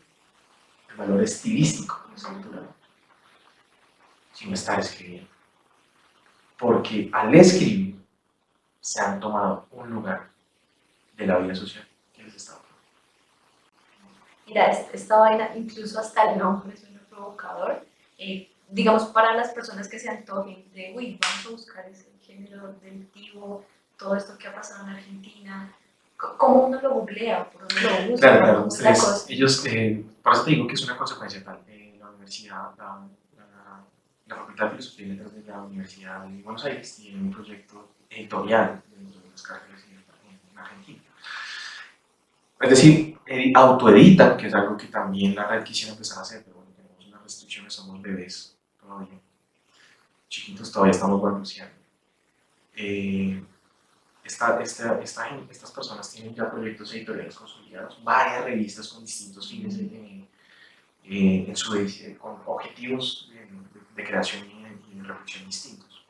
el 0.90 0.96
valor 0.96 1.22
estilístico 1.22 2.04
de 2.08 2.16
esa 2.16 2.32
cultura, 2.32 2.62
sino 4.32 4.54
estar 4.54 4.80
escribiendo. 4.80 5.30
Porque 6.58 7.08
al 7.12 7.32
escribir 7.32 8.04
se 8.80 9.00
han 9.00 9.20
tomado 9.20 9.68
un 9.70 9.88
lugar 9.90 10.28
de 11.16 11.26
la 11.28 11.38
vida 11.38 11.54
social 11.54 11.86
que 12.12 12.24
les 12.24 12.34
está 12.34 12.58
Mira, 14.48 14.70
esta 14.70 15.18
vaina, 15.18 15.56
incluso 15.56 16.00
hasta 16.00 16.32
el 16.32 16.38
nombre 16.38 16.74
es 16.74 16.82
un 16.84 16.98
provocador. 17.08 17.86
Eh, 18.18 18.50
digamos, 18.68 19.06
para 19.06 19.32
las 19.32 19.50
personas 19.50 19.88
que 19.88 19.98
se 19.98 20.08
antojen 20.08 20.72
de, 20.72 20.92
uy, 20.96 21.20
vamos 21.20 21.46
a 21.46 21.50
buscar 21.50 21.88
ese 21.88 22.10
género 22.20 22.72
delictivo, 22.82 23.64
todo 23.96 24.16
esto 24.16 24.36
que 24.38 24.48
ha 24.48 24.54
pasado 24.54 24.86
en 24.86 24.94
Argentina, 24.94 25.72
¿Cómo 26.16 26.66
uno 26.66 26.80
lo 26.80 26.94
googlea? 26.94 27.50
¿Por 27.50 27.68
dónde 27.68 27.82
lo 27.82 28.10
busca? 28.10 28.28
Claro, 28.28 28.44
claro. 28.44 28.66
Ustedes, 28.66 29.26
ellos, 29.28 29.66
eh, 29.66 30.04
por 30.22 30.32
eso 30.32 30.44
te 30.44 30.50
digo 30.50 30.66
que 30.66 30.74
es 30.74 30.84
una 30.84 30.96
consecuencia 30.96 31.44
tal. 31.44 31.60
Eh, 31.68 31.96
la 31.98 32.08
universidad, 32.08 32.70
la, 32.78 33.06
la, 33.36 33.84
la, 34.26 34.36
Facultad 34.36 34.64
de 34.64 34.70
Filosofía 34.70 35.06
y 35.06 35.10
Letras 35.10 35.34
de 35.34 35.42
la 35.42 35.62
Universidad 35.62 36.24
de 36.24 36.42
Buenos 36.42 36.64
Aires 36.64 36.96
tiene 36.96 37.20
un 37.20 37.30
proyecto 37.30 37.90
editorial 38.08 38.82
de 38.88 39.30
las 39.30 39.42
cárceles 39.42 39.84
en 39.88 40.58
Argentina. 40.58 41.02
Es 42.60 42.70
decir, 42.70 43.18
autoeditan, 43.54 44.36
que 44.36 44.46
es 44.46 44.54
algo 44.54 44.76
que 44.76 44.86
también 44.86 45.34
la 45.34 45.46
red 45.46 45.62
quisiera 45.62 45.92
empezar 45.92 46.18
a 46.18 46.22
hacer, 46.22 46.42
pero 46.42 46.56
bueno, 46.56 46.70
tenemos 46.74 47.06
unas 47.06 47.22
restricciones, 47.22 47.74
somos 47.74 48.00
bebés 48.00 48.56
todavía. 48.80 49.18
Chiquitos 50.28 50.72
todavía 50.72 50.92
estamos 50.92 51.20
balbuceando. 51.20 51.74
Eh, 52.74 53.42
esta, 54.26 54.60
esta, 54.60 55.00
esta, 55.00 55.28
estas 55.48 55.70
personas 55.70 56.10
tienen 56.10 56.34
ya 56.34 56.50
proyectos 56.50 56.92
editoriales 56.92 57.36
consolidados, 57.36 58.02
varias 58.02 58.44
revistas 58.44 58.88
con 58.88 59.04
distintos 59.04 59.48
fines 59.48 59.78
eh, 59.78 61.44
en 61.48 61.56
su, 61.56 61.72
con 62.18 62.38
objetivos 62.46 63.30
de, 63.94 64.04
creación 64.04 64.44
y, 64.50 64.96
de 64.96 65.02
reflexión 65.04 65.46
distintos. 65.46 66.04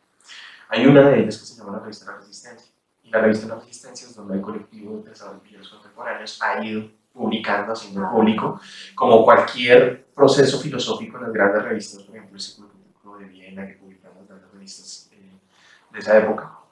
Hay 0.68 0.86
una 0.86 1.10
de 1.10 1.20
ellas 1.20 1.38
que 1.38 1.46
se 1.46 1.56
llama 1.56 1.72
la 1.72 1.80
revista 1.80 2.06
La 2.06 2.18
Resistencia. 2.18 2.72
Y 3.04 3.10
la 3.10 3.20
revista 3.20 3.46
La 3.46 3.56
Resistencia 3.56 4.08
es 4.08 4.16
donde 4.16 4.34
el 4.34 4.40
colectivo 4.40 4.96
de 4.96 5.02
pensadores 5.02 5.68
contemporáneos 5.68 6.42
ha 6.42 6.64
ido 6.64 6.90
publicando, 7.12 7.72
haciendo 7.72 8.10
público, 8.10 8.60
como 8.94 9.24
cualquier 9.24 10.06
proceso 10.14 10.58
filosófico 10.58 11.18
en 11.18 11.24
las 11.24 11.32
grandes 11.32 11.62
revistas, 11.62 12.02
por 12.02 12.16
ejemplo, 12.16 12.36
el 12.36 12.42
Círculo 12.42 13.18
de 13.18 13.24
Viena, 13.26 13.66
que 13.66 13.74
publican 13.74 14.12
las 14.16 14.26
grandes 14.26 14.50
revistas 14.50 15.10
eh, 15.12 15.38
de 15.92 15.98
esa 15.98 16.18
época 16.18 16.65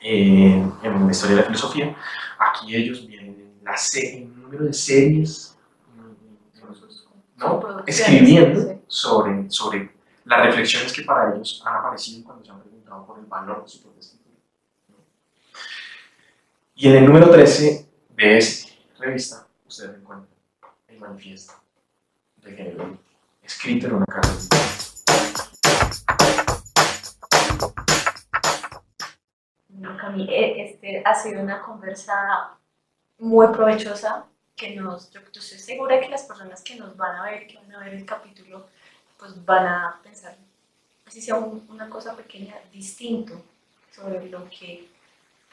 en 0.00 0.72
la 0.82 1.10
historia 1.10 1.36
de 1.36 1.42
la 1.42 1.46
filosofía. 1.46 1.96
Aquí 2.38 2.74
ellos 2.74 3.06
vienen 3.06 3.60
la 3.62 3.76
serie, 3.76 4.24
un 4.24 4.42
número 4.42 4.64
de 4.64 4.72
series 4.72 5.56
¿no? 7.36 7.84
escribiendo 7.86 8.82
sobre, 8.86 9.50
sobre 9.50 9.90
las 10.24 10.46
reflexiones 10.46 10.92
que 10.92 11.02
para 11.02 11.34
ellos 11.34 11.62
han 11.64 11.76
aparecido 11.76 12.24
cuando 12.24 12.44
se 12.44 12.50
han 12.50 12.60
preguntado 12.60 13.06
por 13.06 13.18
el 13.18 13.26
valor 13.26 13.62
de 13.62 13.68
su 13.68 13.82
propia 13.82 14.00
escritura. 14.00 14.36
Y 16.74 16.88
en 16.88 16.96
el 16.96 17.04
número 17.06 17.30
13 17.30 17.88
de 18.16 18.38
esta 18.38 18.70
revista, 18.98 19.46
ustedes 19.66 19.96
encuentran 19.96 20.28
el 20.88 20.98
manifiesto 20.98 21.54
de 22.36 22.52
género 22.52 22.98
escrito 23.42 23.86
en 23.86 23.94
una 23.94 24.06
carta 24.06 24.30
Eh, 30.18 30.64
este, 30.64 31.02
ha 31.04 31.14
sido 31.14 31.42
una 31.42 31.62
conversa 31.62 32.58
muy 33.18 33.48
provechosa 33.48 34.26
que 34.56 34.76
nos, 34.76 35.10
yo, 35.10 35.20
estoy 35.20 35.58
segura 35.58 36.00
que 36.00 36.08
las 36.08 36.24
personas 36.24 36.62
que 36.62 36.76
nos 36.76 36.96
van 36.96 37.16
a 37.16 37.24
ver, 37.24 37.46
que 37.46 37.56
van 37.56 37.74
a 37.74 37.78
ver 37.80 37.94
el 37.94 38.04
capítulo, 38.04 38.66
pues 39.18 39.44
van 39.44 39.66
a 39.66 40.00
pensar, 40.02 40.36
así 41.06 41.20
sea 41.20 41.36
una 41.36 41.88
cosa 41.88 42.16
pequeña, 42.16 42.54
distinto 42.72 43.42
sobre 43.90 44.28
lo 44.28 44.48
que 44.48 44.88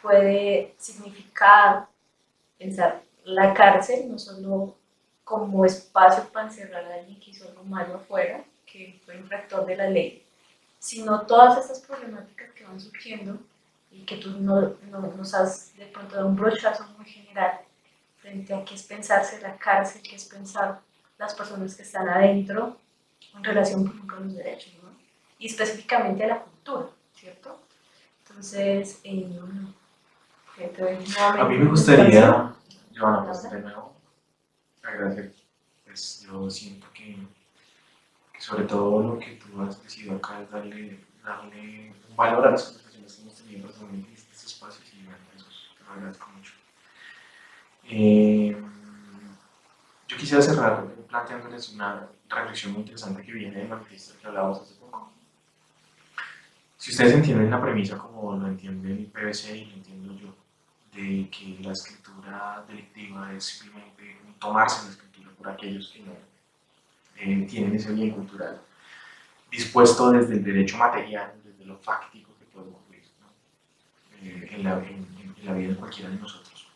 puede 0.01 0.73
significar 0.77 1.87
pensar 2.57 3.01
la 3.23 3.53
cárcel, 3.53 4.09
no 4.09 4.17
solo 4.17 4.75
como 5.23 5.65
espacio 5.65 6.23
para 6.29 6.47
encerrar 6.47 6.85
a 6.85 6.95
alguien 6.95 7.19
que 7.19 7.31
hizo 7.31 7.47
algo 7.47 7.63
malo 7.63 7.95
afuera, 7.95 8.43
que 8.65 8.99
fue 9.05 9.17
infractor 9.17 9.65
de 9.65 9.75
la 9.75 9.89
ley, 9.89 10.23
sino 10.79 11.21
todas 11.21 11.57
estas 11.57 11.79
problemáticas 11.81 12.51
que 12.51 12.63
van 12.63 12.79
surgiendo 12.79 13.37
y 13.97 14.05
que 14.05 14.17
tú 14.17 14.29
no, 14.39 14.75
no, 14.91 14.99
nos 15.17 15.33
has 15.33 15.75
de 15.75 15.87
pronto 15.87 16.15
dado 16.15 16.27
un 16.27 16.35
brochazo 16.35 16.85
muy 16.97 17.05
general 17.05 17.61
frente 18.17 18.53
a 18.53 18.63
qué 18.63 18.75
es 18.75 18.83
pensarse 18.83 19.41
la 19.41 19.57
cárcel, 19.57 20.01
qué 20.01 20.15
es 20.15 20.25
pensar 20.25 20.79
las 21.17 21.33
personas 21.33 21.75
que 21.75 21.81
están 21.81 22.07
adentro 22.07 22.77
en 23.35 23.43
relación 23.43 23.87
con 24.07 24.25
los 24.25 24.35
derechos, 24.35 24.73
¿no? 24.83 24.89
y 25.39 25.47
específicamente 25.47 26.23
a 26.23 26.27
la 26.27 26.39
cultura, 26.41 26.87
¿cierto? 27.13 27.59
Entonces, 28.27 28.99
eh, 29.03 29.39
a 31.17 31.45
mí 31.45 31.57
me 31.57 31.65
gustaría, 31.65 32.53
Joana, 32.95 33.25
pues 33.25 33.49
de 33.49 33.61
nuevo, 33.61 33.93
agradecer, 34.83 35.33
pues 35.85 36.21
yo 36.21 36.49
siento 36.49 36.87
que, 36.93 37.17
que, 38.33 38.41
sobre 38.41 38.65
todo 38.65 39.13
lo 39.13 39.19
que 39.19 39.35
tú 39.35 39.61
has 39.61 39.81
decidido 39.83 40.17
acá 40.17 40.41
es 40.41 40.51
darle, 40.51 40.99
darle 41.23 41.93
un 42.09 42.15
valor 42.15 42.47
a 42.47 42.51
las 42.51 42.63
cosas 42.63 42.87
miembros 43.47 43.79
de 43.79 44.13
estos 44.13 44.45
espacios 44.45 44.83
y 44.93 45.07
agradezco 45.89 46.29
mucho. 46.35 46.53
Eh, 47.89 48.55
quisiera 50.17 50.41
cerrar 50.41 50.85
planteándoles 51.07 51.69
una 51.69 52.07
reflexión 52.27 52.73
muy 52.73 52.81
interesante 52.81 53.23
que 53.23 53.31
viene 53.31 53.57
del 53.57 53.69
manifiesto 53.69 54.19
que 54.19 54.27
hablábamos 54.27 54.61
hace 54.61 54.75
poco. 54.75 55.11
Si 56.77 56.91
ustedes 56.91 57.13
entienden 57.13 57.49
la 57.49 57.61
premisa 57.61 57.97
como 57.97 58.35
lo 58.35 58.47
entiende 58.47 58.91
el 58.91 59.05
PBC 59.05 59.55
y 59.55 59.65
lo 59.65 59.73
entiendo 59.75 60.13
yo, 60.15 60.35
de 60.93 61.29
que 61.29 61.57
la 61.61 61.71
escritura 61.71 62.65
delictiva 62.67 63.33
es 63.33 63.45
simplemente 63.45 64.17
tomarse 64.39 64.85
la 64.85 64.91
escritura 64.91 65.29
por 65.37 65.49
aquellos 65.49 65.91
que 65.91 65.99
no 66.01 66.11
eh, 67.17 67.47
tienen 67.49 67.75
ese 67.75 67.93
bien 67.93 68.11
cultural, 68.11 68.61
dispuesto 69.49 70.11
desde 70.11 70.33
el 70.33 70.43
derecho 70.43 70.77
material, 70.77 71.33
desde 71.43 71.65
lo 71.65 71.77
fáctico 71.77 72.26
eh, 74.21 74.49
en, 74.51 74.63
la, 74.63 74.77
en, 74.79 75.35
la, 75.43 75.53
vida 75.53 75.69
de 75.69 75.75
cualquiera 75.75 76.09
de 76.09 76.17
nosotros. 76.17 76.67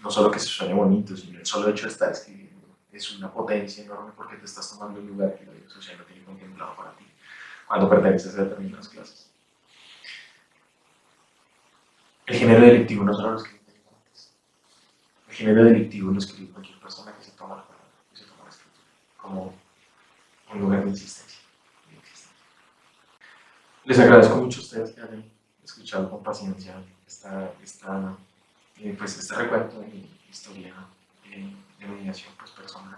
No 0.00 0.10
solo 0.10 0.30
que 0.30 0.38
se 0.38 0.46
suene 0.46 0.74
bonito, 0.74 1.16
sino 1.16 1.38
el 1.38 1.46
solo 1.46 1.68
hecho 1.68 1.86
de 1.86 1.92
estar 1.92 2.10
escribiendo 2.10 2.54
es 2.92 3.18
una 3.18 3.32
potencia 3.32 3.84
enorme 3.84 4.12
porque 4.16 4.36
te 4.36 4.44
estás 4.44 4.70
tomando 4.70 5.00
un 5.00 5.08
lugar 5.08 5.36
que 5.36 5.44
la 5.44 5.52
vida 5.52 5.68
social 5.68 5.98
no 5.98 6.04
tiene 6.04 6.24
contemplado 6.24 6.76
para 6.76 6.94
ti 6.96 7.04
cuando 7.66 7.88
perteneces 7.88 8.38
a 8.38 8.44
determinadas 8.44 8.88
clases. 8.88 9.30
El 12.26 12.36
género 12.36 12.60
delictivo 12.60 13.04
no 13.04 13.12
solo 13.12 13.32
lo 13.32 13.36
escribe 13.38 13.60
delincuentes. 13.66 14.32
El 15.28 15.34
género 15.34 15.64
delictivo 15.64 16.12
lo 16.12 16.18
escribe 16.18 16.52
cualquier 16.52 16.78
persona 16.78 17.16
que 17.16 17.24
se 17.24 17.32
toma 17.32 17.56
la 17.56 17.66
palabra, 17.66 17.90
que 18.10 18.16
se 18.16 18.24
toma 18.24 18.44
la 18.44 18.50
escritura, 18.50 18.86
como 19.16 19.54
un 20.52 20.60
lugar 20.60 20.84
de 20.84 20.90
existencia. 20.90 21.40
Les 23.84 23.98
agradezco 23.98 24.36
mucho 24.36 24.60
a 24.60 24.62
ustedes 24.62 24.92
que 24.92 25.00
hayan 25.02 25.30
escuchado 25.84 26.10
con 26.10 26.22
paciencia 26.22 26.82
esta, 27.06 27.52
esta, 27.62 28.16
eh, 28.80 28.94
pues 28.96 29.18
este 29.18 29.34
recuento 29.34 29.80
de 29.80 29.86
mi 29.88 30.10
historia 30.30 30.74
de, 31.24 31.54
de 31.78 31.86
mediación 31.86 32.32
pues, 32.38 32.50
personal. 32.52 32.96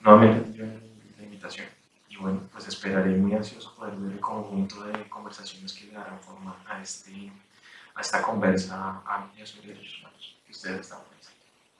Nuevamente, 0.00 0.56
yo 0.56 0.64
la 0.64 1.24
invitación 1.24 1.66
y 2.08 2.16
bueno, 2.16 2.40
pues 2.50 2.68
esperaré 2.68 3.10
muy 3.16 3.34
ansioso 3.34 3.74
poder 3.74 3.96
ver 3.96 4.12
el 4.12 4.20
conjunto 4.20 4.82
de 4.84 5.06
conversaciones 5.10 5.74
que 5.74 5.88
le 5.88 5.92
darán 5.92 6.18
forma 6.20 6.56
a, 6.66 6.80
este, 6.80 7.30
a 7.94 8.00
esta 8.00 8.22
conversa 8.22 9.02
amplia 9.04 9.46
sobre 9.46 9.68
derechos 9.68 10.00
humanos 10.00 10.36
que 10.46 10.52
ustedes 10.52 10.80
están. 10.80 11.00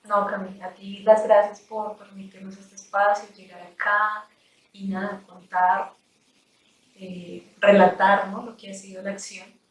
No, 0.04 0.26
Camila, 0.26 0.66
a 0.66 0.74
ti 0.74 0.98
las 0.98 1.24
gracias 1.24 1.60
por 1.60 1.96
permitirnos 1.96 2.58
este 2.58 2.74
espacio, 2.74 3.32
llegar 3.34 3.62
acá 3.62 4.26
y 4.72 4.88
nada, 4.88 5.22
contar 5.26 5.92
eh, 6.96 7.54
relatar 7.58 8.28
¿no? 8.28 8.42
lo 8.42 8.56
que 8.56 8.70
ha 8.70 8.74
sido 8.74 9.00
la 9.02 9.12
acción 9.12 9.61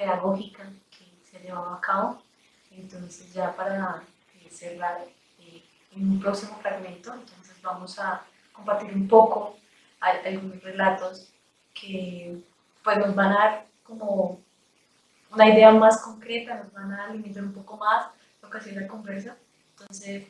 pedagógica 0.00 0.64
que 0.90 1.04
se 1.28 1.36
ha 1.36 1.40
llevado 1.40 1.74
a 1.74 1.80
cabo. 1.80 2.22
Entonces 2.70 3.32
ya 3.34 3.54
para 3.54 4.02
eh, 4.40 4.48
cerrar 4.50 5.04
eh, 5.40 5.62
en 5.92 6.10
un 6.12 6.20
próximo 6.20 6.56
fragmento, 6.62 7.12
entonces 7.12 7.60
vamos 7.62 7.98
a 7.98 8.24
compartir 8.52 8.94
un 8.94 9.06
poco 9.06 9.56
algunos 10.00 10.62
relatos 10.62 11.28
que 11.74 12.40
pues 12.82 12.98
nos 12.98 13.14
van 13.14 13.32
a 13.32 13.38
dar 13.38 13.66
como 13.82 14.40
una 15.30 15.48
idea 15.48 15.70
más 15.72 16.00
concreta, 16.00 16.54
nos 16.54 16.72
van 16.72 16.92
a 16.92 17.08
limitar 17.08 17.42
un 17.42 17.52
poco 17.52 17.76
más 17.76 18.06
lo 18.40 18.48
que 18.48 18.58
ha 18.58 18.60
sido 18.60 18.80
la 18.80 18.88
conversa. 18.88 19.36
Entonces, 19.72 20.26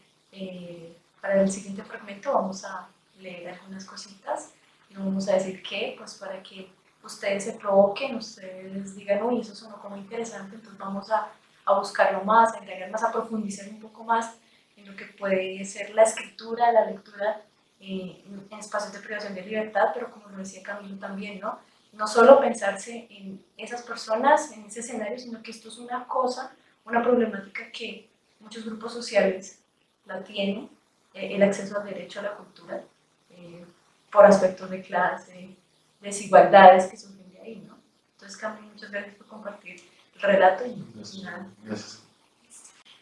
para 1.21 1.41
el 1.41 1.51
siguiente 1.51 1.85
fragmento 1.85 2.33
vamos 2.33 2.65
a 2.65 2.89
leer 3.19 3.51
algunas 3.51 3.85
cositas 3.85 4.51
no 4.91 5.05
vamos 5.05 5.29
a 5.29 5.35
decir 5.35 5.63
qué, 5.63 5.95
pues 5.97 6.15
para 6.15 6.43
que 6.43 6.69
ustedes 7.03 7.45
se 7.45 7.53
provoquen, 7.55 8.17
ustedes 8.17 8.95
digan, 8.95 9.23
uy, 9.23 9.41
eso 9.41 9.55
suena 9.55 9.77
como 9.77 9.97
interesante, 9.97 10.57
entonces 10.57 10.79
vamos 10.79 11.11
a, 11.11 11.29
a 11.65 11.79
buscarlo 11.79 12.25
más, 12.25 12.55
a 12.55 12.59
agregar 12.59 12.91
más, 12.91 13.03
a 13.03 13.13
profundizar 13.13 13.69
un 13.69 13.81
poco 13.81 14.05
más 14.05 14.37
en 14.77 14.87
lo 14.87 14.97
que 14.97 15.07
puede 15.07 15.65
ser 15.65 15.95
la 15.95 16.03
escritura, 16.03 16.73
la 16.73 16.87
lectura 16.87 17.43
eh, 17.81 18.23
en 18.51 18.59
espacios 18.59 18.93
de 18.93 19.01
privación 19.01 19.35
de 19.35 19.43
libertad, 19.43 19.91
pero 19.95 20.11
como 20.11 20.29
lo 20.29 20.39
decía 20.39 20.63
Camilo 20.63 20.99
también, 20.99 21.41
¿no? 21.41 21.59
No 21.93 22.07
solo 22.07 22.39
pensarse 22.41 23.07
en 23.11 23.43
esas 23.57 23.83
personas, 23.83 24.53
en 24.53 24.65
ese 24.67 24.81
escenario, 24.81 25.19
sino 25.19 25.43
que 25.43 25.51
esto 25.51 25.69
es 25.69 25.79
una 25.79 26.07
cosa, 26.07 26.53
una 26.85 27.03
problemática 27.03 27.71
que 27.73 28.09
muchos 28.39 28.65
grupos 28.65 28.93
sociales 28.93 29.61
la 30.05 30.23
tienen, 30.23 30.71
eh, 31.15 31.35
el 31.35 31.43
acceso 31.43 31.79
al 31.79 31.85
derecho 31.85 32.21
a 32.21 32.25
la 32.25 32.35
cultura, 32.35 32.83
eh, 33.31 33.65
por 34.13 34.25
aspectos 34.25 34.71
de 34.71 34.83
clase, 34.83 35.57
desigualdades 36.01 36.87
que 36.87 36.97
surgen 36.97 37.31
de 37.31 37.41
ahí, 37.41 37.57
¿no? 37.67 37.79
Entonces, 38.13 38.37
Camilo, 38.39 38.69
muchas 38.69 38.91
gracias 38.91 39.15
por 39.17 39.27
compartir 39.27 39.81
el 40.15 40.21
relato 40.21 40.67
y, 40.67 40.85
gracias. 40.95 41.27
Gracias. 41.65 42.03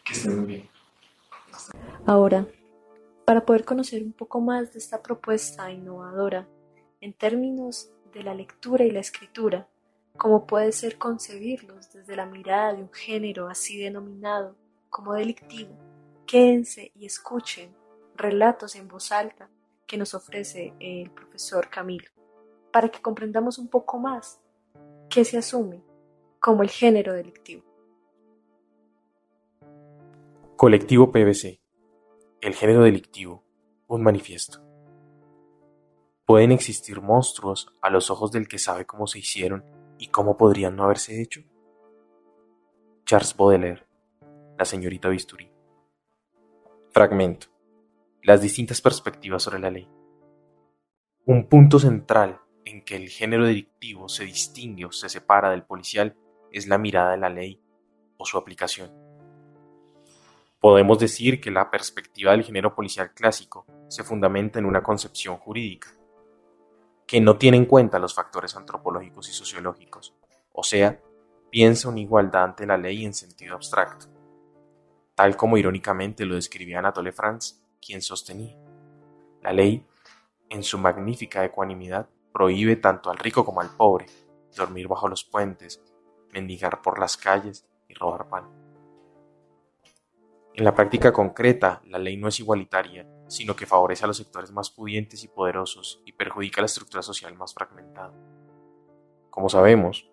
Que 0.03 0.13
estén 0.13 0.37
muy 0.37 0.45
bien. 0.45 0.69
Ahora, 2.05 2.47
para 3.25 3.45
poder 3.45 3.63
conocer 3.63 4.03
un 4.03 4.13
poco 4.13 4.41
más 4.41 4.73
de 4.73 4.79
esta 4.79 5.01
propuesta 5.01 5.71
innovadora 5.71 6.47
en 7.01 7.13
términos 7.13 7.91
de 8.13 8.23
la 8.23 8.33
lectura 8.33 8.83
y 8.83 8.91
la 8.91 8.99
escritura, 8.99 9.67
cómo 10.17 10.45
puede 10.47 10.71
ser 10.71 10.97
concebirlos 10.97 11.91
desde 11.93 12.15
la 12.15 12.25
mirada 12.25 12.73
de 12.73 12.81
un 12.81 12.91
género 12.91 13.47
así 13.47 13.77
denominado 13.77 14.55
como 14.89 15.13
delictivo, 15.13 15.71
quédense 16.25 16.91
y 16.95 17.05
escuchen 17.05 17.75
relatos 18.15 18.75
en 18.75 18.87
voz 18.87 19.11
alta 19.11 19.49
que 19.85 19.97
nos 19.97 20.13
ofrece 20.13 20.73
el 20.79 21.09
profesor 21.11 21.69
Camilo, 21.69 22.09
para 22.71 22.89
que 22.89 23.01
comprendamos 23.01 23.57
un 23.57 23.67
poco 23.67 23.99
más 23.99 24.41
qué 25.09 25.25
se 25.25 25.37
asume 25.37 25.83
como 26.39 26.63
el 26.63 26.69
género 26.69 27.13
delictivo. 27.13 27.63
Colectivo 30.55 31.11
PBC. 31.11 31.59
El 32.41 32.53
género 32.53 32.83
delictivo. 32.83 33.43
Un 33.87 34.03
manifiesto. 34.03 34.61
¿Pueden 36.25 36.51
existir 36.51 37.01
monstruos 37.01 37.73
a 37.81 37.89
los 37.89 38.11
ojos 38.11 38.31
del 38.31 38.47
que 38.47 38.59
sabe 38.59 38.85
cómo 38.85 39.07
se 39.07 39.19
hicieron 39.19 39.63
y 39.97 40.07
cómo 40.07 40.37
podrían 40.37 40.75
no 40.75 40.83
haberse 40.83 41.21
hecho? 41.21 41.41
Charles 43.05 43.35
Baudelaire. 43.35 43.85
La 44.57 44.65
señorita 44.65 45.09
Bisturí. 45.09 45.51
Fragmento 46.91 47.47
las 48.23 48.41
distintas 48.41 48.81
perspectivas 48.81 49.43
sobre 49.43 49.59
la 49.59 49.71
ley. 49.71 49.87
Un 51.25 51.47
punto 51.47 51.79
central 51.79 52.39
en 52.69 52.83
que 52.83 52.95
el 52.95 53.09
género 53.09 53.45
delictivo 53.45 54.07
se 54.07 54.25
distingue 54.25 54.85
o 54.85 54.91
se 54.91 55.09
separa 55.09 55.49
del 55.49 55.63
policial 55.63 56.15
es 56.51 56.67
la 56.67 56.77
mirada 56.77 57.11
de 57.11 57.17
la 57.17 57.29
ley 57.29 57.59
o 58.17 58.25
su 58.25 58.37
aplicación. 58.37 58.91
Podemos 60.59 60.99
decir 60.99 61.41
que 61.41 61.51
la 61.51 61.71
perspectiva 61.71 62.31
del 62.31 62.43
género 62.43 62.75
policial 62.75 63.13
clásico 63.13 63.65
se 63.87 64.03
fundamenta 64.03 64.59
en 64.59 64.65
una 64.65 64.83
concepción 64.83 65.37
jurídica, 65.37 65.95
que 67.07 67.19
no 67.19 67.37
tiene 67.37 67.57
en 67.57 67.65
cuenta 67.65 67.97
los 67.97 68.13
factores 68.13 68.55
antropológicos 68.55 69.29
y 69.29 69.31
sociológicos, 69.31 70.13
o 70.53 70.63
sea, 70.63 71.01
piensa 71.49 71.89
una 71.89 72.01
igualdad 72.01 72.43
ante 72.43 72.67
la 72.67 72.77
ley 72.77 73.03
en 73.03 73.13
sentido 73.13 73.55
abstracto, 73.55 74.07
tal 75.15 75.35
como 75.35 75.57
irónicamente 75.57 76.25
lo 76.25 76.35
describía 76.35 76.79
Anatole 76.79 77.13
France 77.13 77.55
quien 77.81 78.01
sostenía. 78.01 78.55
La 79.41 79.53
ley, 79.53 79.83
en 80.49 80.61
su 80.61 80.77
magnífica 80.77 81.43
ecuanimidad, 81.45 82.09
prohíbe 82.33 82.75
tanto 82.75 83.09
al 83.09 83.17
rico 83.17 83.45
como 83.45 83.61
al 83.61 83.69
pobre 83.69 84.05
dormir 84.55 84.87
bajo 84.87 85.07
los 85.07 85.23
puentes, 85.23 85.81
mendigar 86.31 86.81
por 86.81 86.99
las 86.99 87.17
calles 87.17 87.67
y 87.87 87.93
robar 87.93 88.29
pan. 88.29 88.45
En 90.53 90.65
la 90.65 90.75
práctica 90.75 91.13
concreta, 91.13 91.81
la 91.85 91.99
ley 91.99 92.17
no 92.17 92.27
es 92.27 92.39
igualitaria, 92.39 93.07
sino 93.27 93.55
que 93.55 93.65
favorece 93.65 94.03
a 94.03 94.07
los 94.07 94.17
sectores 94.17 94.51
más 94.51 94.69
pudientes 94.69 95.23
y 95.23 95.27
poderosos 95.27 96.01
y 96.05 96.13
perjudica 96.13 96.61
la 96.61 96.65
estructura 96.65 97.01
social 97.01 97.35
más 97.37 97.53
fragmentada. 97.53 98.13
Como 99.29 99.49
sabemos, 99.49 100.09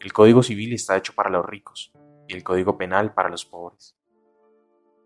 el 0.00 0.12
Código 0.12 0.42
Civil 0.42 0.72
está 0.72 0.96
hecho 0.96 1.12
para 1.14 1.30
los 1.30 1.44
ricos 1.44 1.92
y 2.28 2.34
el 2.34 2.42
Código 2.42 2.78
Penal 2.78 3.12
para 3.12 3.28
los 3.28 3.44
pobres. 3.44 3.96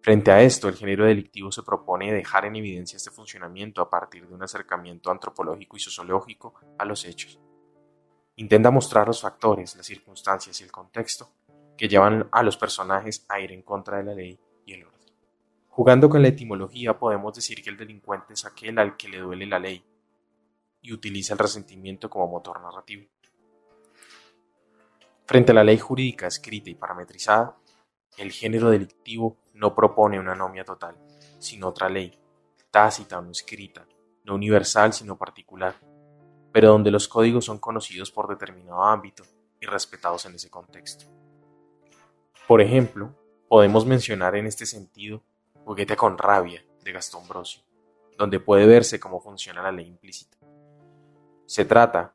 Frente 0.06 0.30
a 0.30 0.40
esto, 0.40 0.68
el 0.68 0.76
género 0.76 1.04
delictivo 1.04 1.50
se 1.50 1.64
propone 1.64 2.12
dejar 2.12 2.44
en 2.44 2.54
evidencia 2.54 2.96
este 2.96 3.10
funcionamiento 3.10 3.82
a 3.82 3.90
partir 3.90 4.24
de 4.24 4.32
un 4.32 4.40
acercamiento 4.40 5.10
antropológico 5.10 5.76
y 5.76 5.80
sociológico 5.80 6.54
a 6.78 6.84
los 6.84 7.04
hechos. 7.04 7.40
Intenta 8.36 8.70
mostrar 8.70 9.08
los 9.08 9.20
factores, 9.20 9.74
las 9.74 9.84
circunstancias 9.84 10.60
y 10.60 10.62
el 10.62 10.70
contexto 10.70 11.32
que 11.76 11.88
llevan 11.88 12.28
a 12.30 12.44
los 12.44 12.56
personajes 12.56 13.26
a 13.28 13.40
ir 13.40 13.50
en 13.50 13.62
contra 13.62 13.96
de 13.96 14.04
la 14.04 14.14
ley 14.14 14.38
y 14.64 14.74
el 14.74 14.84
orden. 14.84 15.10
Jugando 15.70 16.08
con 16.08 16.22
la 16.22 16.28
etimología 16.28 16.96
podemos 16.96 17.34
decir 17.34 17.60
que 17.60 17.70
el 17.70 17.76
delincuente 17.76 18.34
es 18.34 18.44
aquel 18.44 18.78
al 18.78 18.96
que 18.96 19.08
le 19.08 19.18
duele 19.18 19.44
la 19.44 19.58
ley 19.58 19.84
y 20.82 20.92
utiliza 20.92 21.32
el 21.32 21.40
resentimiento 21.40 22.08
como 22.08 22.28
motor 22.28 22.60
narrativo. 22.60 23.08
Frente 25.24 25.50
a 25.50 25.54
la 25.56 25.64
ley 25.64 25.78
jurídica 25.78 26.28
escrita 26.28 26.70
y 26.70 26.76
parametrizada, 26.76 27.56
el 28.16 28.32
género 28.32 28.70
delictivo 28.70 29.36
no 29.54 29.74
propone 29.74 30.18
una 30.18 30.32
anomia 30.32 30.64
total, 30.64 30.96
sino 31.38 31.68
otra 31.68 31.88
ley, 31.88 32.18
tácita 32.70 33.18
o 33.18 33.22
no 33.22 33.30
escrita, 33.30 33.86
no 34.24 34.34
universal 34.34 34.92
sino 34.92 35.16
particular, 35.16 35.76
pero 36.52 36.70
donde 36.70 36.90
los 36.90 37.08
códigos 37.08 37.44
son 37.44 37.58
conocidos 37.58 38.10
por 38.10 38.28
determinado 38.28 38.82
ámbito 38.82 39.24
y 39.60 39.66
respetados 39.66 40.26
en 40.26 40.34
ese 40.34 40.50
contexto. 40.50 41.06
Por 42.46 42.60
ejemplo, 42.60 43.14
podemos 43.48 43.86
mencionar 43.86 44.36
en 44.36 44.46
este 44.46 44.66
sentido 44.66 45.22
Juguete 45.64 45.96
con 45.96 46.16
rabia, 46.16 46.64
de 46.86 46.92
Gastón 46.92 47.26
Brosio, 47.26 47.62
donde 48.16 48.38
puede 48.38 48.66
verse 48.66 49.00
cómo 49.00 49.20
funciona 49.20 49.62
la 49.62 49.72
ley 49.72 49.88
implícita. 49.88 50.38
Se 51.44 51.64
trata, 51.64 52.14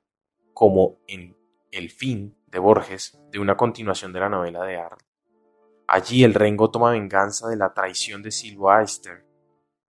como 0.54 1.00
en 1.08 1.38
El 1.70 1.90
fin 1.90 2.38
de 2.48 2.60
Borges, 2.60 3.20
de 3.30 3.40
una 3.40 3.58
continuación 3.58 4.14
de 4.14 4.22
la 4.22 4.30
novela 4.30 4.64
de 4.64 4.78
Arnold. 4.78 5.11
Allí 5.94 6.24
el 6.24 6.34
Rengo 6.34 6.72
toma 6.72 6.92
venganza 6.92 7.50
de 7.50 7.58
la 7.58 7.74
traición 7.74 8.22
de 8.24 8.32
Silvio 8.32 8.70
Aister 8.70 9.26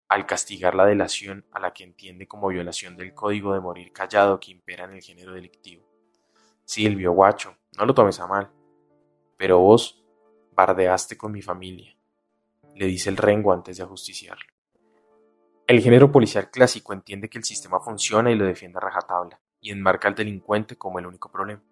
al 0.08 0.26
castigar 0.26 0.74
la 0.74 0.86
delación 0.86 1.46
a 1.52 1.60
la 1.60 1.72
que 1.72 1.84
entiende 1.84 2.26
como 2.26 2.48
violación 2.48 2.96
del 2.96 3.14
código 3.14 3.54
de 3.54 3.60
morir 3.60 3.92
callado 3.92 4.40
que 4.40 4.50
impera 4.50 4.86
en 4.86 4.94
el 4.94 5.02
género 5.02 5.34
delictivo. 5.34 5.88
Silvio, 6.64 7.12
guacho, 7.12 7.56
no 7.78 7.86
lo 7.86 7.94
tomes 7.94 8.18
a 8.18 8.26
mal, 8.26 8.50
pero 9.36 9.60
vos 9.60 10.04
bardeaste 10.50 11.16
con 11.16 11.30
mi 11.30 11.42
familia, 11.42 11.96
le 12.74 12.86
dice 12.86 13.08
el 13.08 13.16
Rengo 13.16 13.52
antes 13.52 13.76
de 13.76 13.84
ajusticiarlo. 13.84 14.50
El 15.68 15.80
género 15.80 16.10
policial 16.10 16.50
clásico 16.50 16.92
entiende 16.92 17.28
que 17.28 17.38
el 17.38 17.44
sistema 17.44 17.78
funciona 17.78 18.32
y 18.32 18.34
lo 18.34 18.44
defiende 18.44 18.78
a 18.78 18.80
rajatabla, 18.80 19.40
y 19.60 19.70
enmarca 19.70 20.08
al 20.08 20.16
delincuente 20.16 20.74
como 20.74 20.98
el 20.98 21.06
único 21.06 21.30
problema. 21.30 21.62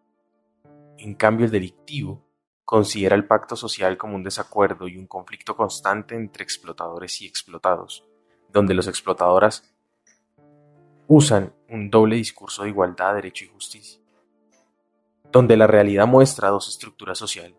En 0.96 1.16
cambio, 1.16 1.46
el 1.46 1.50
delictivo 1.50 2.31
considera 2.64 3.16
el 3.16 3.26
pacto 3.26 3.56
social 3.56 3.96
como 3.96 4.14
un 4.14 4.22
desacuerdo 4.22 4.88
y 4.88 4.96
un 4.96 5.06
conflicto 5.06 5.56
constante 5.56 6.14
entre 6.14 6.44
explotadores 6.44 7.20
y 7.20 7.26
explotados, 7.26 8.04
donde 8.50 8.74
los 8.74 8.86
explotadoras 8.86 9.74
usan 11.06 11.52
un 11.68 11.90
doble 11.90 12.16
discurso 12.16 12.62
de 12.62 12.70
igualdad, 12.70 13.14
derecho 13.14 13.44
y 13.44 13.48
justicia, 13.48 14.00
donde 15.30 15.56
la 15.56 15.66
realidad 15.66 16.06
muestra 16.06 16.48
dos 16.48 16.68
estructuras 16.68 17.18
sociales, 17.18 17.56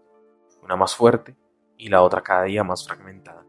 una 0.62 0.76
más 0.76 0.96
fuerte 0.96 1.36
y 1.78 1.90
la 1.90 2.02
otra 2.02 2.22
cada 2.22 2.44
día 2.44 2.64
más 2.64 2.86
fragmentada. 2.86 3.46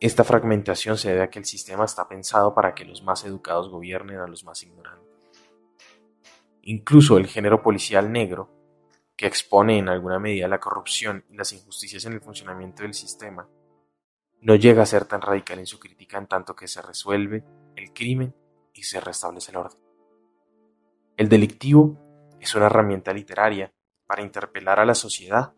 Esta 0.00 0.24
fragmentación 0.24 0.98
se 0.98 1.10
debe 1.10 1.22
a 1.22 1.30
que 1.30 1.38
el 1.38 1.44
sistema 1.44 1.84
está 1.84 2.08
pensado 2.08 2.54
para 2.54 2.74
que 2.74 2.84
los 2.84 3.02
más 3.04 3.24
educados 3.24 3.68
gobiernen 3.68 4.18
a 4.18 4.26
los 4.26 4.44
más 4.44 4.62
ignorantes. 4.64 5.08
Incluso 6.62 7.18
el 7.18 7.26
género 7.26 7.62
policial 7.62 8.10
negro, 8.10 8.61
que 9.22 9.28
expone 9.28 9.78
en 9.78 9.88
alguna 9.88 10.18
medida 10.18 10.48
la 10.48 10.58
corrupción 10.58 11.24
y 11.30 11.36
las 11.36 11.52
injusticias 11.52 12.04
en 12.06 12.14
el 12.14 12.20
funcionamiento 12.20 12.82
del 12.82 12.92
sistema, 12.92 13.48
no 14.40 14.56
llega 14.56 14.82
a 14.82 14.86
ser 14.86 15.04
tan 15.04 15.22
radical 15.22 15.60
en 15.60 15.66
su 15.66 15.78
crítica 15.78 16.18
en 16.18 16.26
tanto 16.26 16.56
que 16.56 16.66
se 16.66 16.82
resuelve 16.82 17.44
el 17.76 17.92
crimen 17.92 18.34
y 18.74 18.82
se 18.82 19.00
restablece 19.00 19.52
el 19.52 19.58
orden. 19.58 19.78
El 21.16 21.28
delictivo 21.28 22.34
es 22.40 22.52
una 22.56 22.66
herramienta 22.66 23.12
literaria 23.12 23.72
para 24.08 24.22
interpelar 24.22 24.80
a 24.80 24.84
la 24.84 24.96
sociedad 24.96 25.54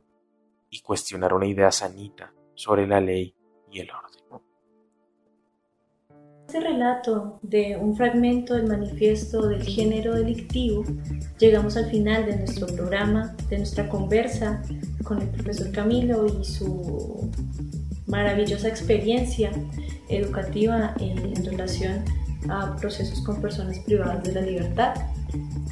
y 0.68 0.82
cuestionar 0.82 1.32
una 1.32 1.46
idea 1.46 1.72
sanita 1.72 2.34
sobre 2.54 2.86
la 2.86 3.00
ley 3.00 3.34
y 3.70 3.80
el 3.80 3.90
orden. 3.90 4.13
Este 6.54 6.68
relato 6.68 7.40
de 7.42 7.76
un 7.76 7.96
fragmento 7.96 8.54
del 8.54 8.68
manifiesto 8.68 9.48
del 9.48 9.64
género 9.64 10.14
delictivo, 10.14 10.84
llegamos 11.40 11.76
al 11.76 11.90
final 11.90 12.26
de 12.26 12.36
nuestro 12.36 12.68
programa, 12.68 13.34
de 13.50 13.58
nuestra 13.58 13.88
conversa 13.88 14.62
con 15.02 15.20
el 15.20 15.26
profesor 15.30 15.72
Camilo 15.72 16.26
y 16.26 16.44
su 16.44 17.28
maravillosa 18.06 18.68
experiencia 18.68 19.50
educativa 20.08 20.94
en, 21.00 21.44
relación 21.44 22.04
a 22.48 22.76
procesos 22.76 23.20
con 23.22 23.42
personas 23.42 23.80
privadas 23.80 24.22
de 24.22 24.34
la 24.34 24.42
libertad. 24.42 24.94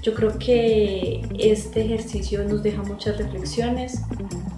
Yo 0.02 0.14
creo 0.14 0.36
que 0.36 1.22
este 1.38 1.84
ejercicio 1.84 2.42
nos 2.42 2.60
deja 2.64 2.82
muchas 2.82 3.18
reflexiones, 3.18 4.02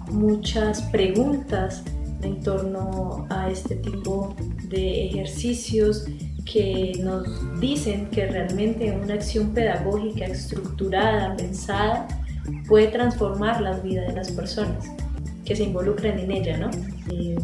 muchas 0.09 0.81
preguntas 0.81 1.83
en 2.25 2.41
torno 2.41 3.27
a 3.29 3.49
este 3.49 3.75
tipo 3.75 4.35
de 4.69 5.05
ejercicios 5.05 6.05
que 6.45 6.93
nos 7.01 7.27
dicen 7.59 8.07
que 8.11 8.27
realmente 8.27 8.91
una 8.91 9.15
acción 9.15 9.53
pedagógica 9.53 10.25
estructurada, 10.25 11.35
pensada, 11.35 12.07
puede 12.67 12.87
transformar 12.87 13.61
la 13.61 13.77
vida 13.79 14.03
de 14.03 14.13
las 14.13 14.31
personas 14.31 14.85
que 15.43 15.55
se 15.55 15.63
involucran 15.63 16.19
en 16.19 16.31
ella, 16.31 16.57
¿no? 16.57 16.69
Eh, 17.11 17.35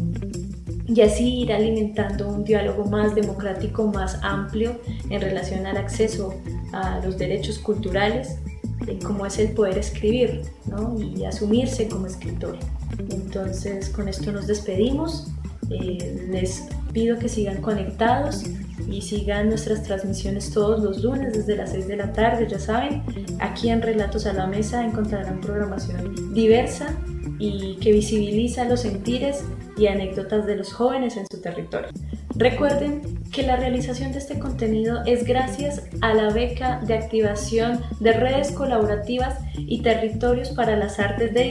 y 0.86 1.00
así 1.00 1.40
ir 1.40 1.52
alimentando 1.52 2.28
un 2.28 2.44
diálogo 2.44 2.84
más 2.84 3.14
democrático, 3.14 3.86
más 3.86 4.18
amplio 4.22 4.80
en 5.10 5.20
relación 5.20 5.66
al 5.66 5.76
acceso 5.76 6.34
a 6.72 7.00
los 7.04 7.16
derechos 7.16 7.58
culturales, 7.58 8.38
eh, 8.86 8.98
como 9.04 9.24
es 9.24 9.38
el 9.38 9.52
poder 9.52 9.78
escribir 9.78 10.42
¿no? 10.66 10.98
y 11.00 11.24
asumirse 11.24 11.88
como 11.88 12.06
escritor. 12.06 12.58
Entonces, 12.98 13.88
con 13.90 14.08
esto 14.08 14.32
nos 14.32 14.46
despedimos. 14.46 15.28
Eh, 15.70 16.28
les 16.30 16.64
pido 16.92 17.18
que 17.18 17.28
sigan 17.28 17.62
conectados 17.62 18.44
y 18.90 19.00
sigan 19.00 19.48
nuestras 19.48 19.82
transmisiones 19.82 20.50
todos 20.50 20.82
los 20.82 21.02
lunes 21.02 21.32
desde 21.32 21.56
las 21.56 21.70
6 21.70 21.88
de 21.88 21.96
la 21.96 22.12
tarde, 22.12 22.46
ya 22.48 22.58
saben, 22.58 23.02
aquí 23.38 23.70
en 23.70 23.80
Relatos 23.80 24.26
a 24.26 24.32
la 24.32 24.46
Mesa 24.46 24.84
encontrarán 24.84 25.40
programación 25.40 26.34
diversa 26.34 26.94
y 27.38 27.76
que 27.76 27.92
visibiliza 27.92 28.64
los 28.64 28.80
sentires 28.80 29.44
y 29.76 29.86
anécdotas 29.86 30.46
de 30.46 30.56
los 30.56 30.72
jóvenes 30.72 31.16
en 31.16 31.26
su 31.30 31.40
territorio. 31.40 31.88
Recuerden 32.36 33.20
que 33.30 33.42
la 33.42 33.56
realización 33.56 34.12
de 34.12 34.18
este 34.18 34.38
contenido 34.38 35.02
es 35.06 35.24
gracias 35.24 35.82
a 36.00 36.14
la 36.14 36.30
beca 36.30 36.80
de 36.86 36.94
activación 36.94 37.80
de 38.00 38.12
redes 38.12 38.52
colaborativas 38.52 39.38
y 39.56 39.82
territorios 39.82 40.50
para 40.50 40.76
las 40.76 40.98
artes 40.98 41.32
de 41.32 41.44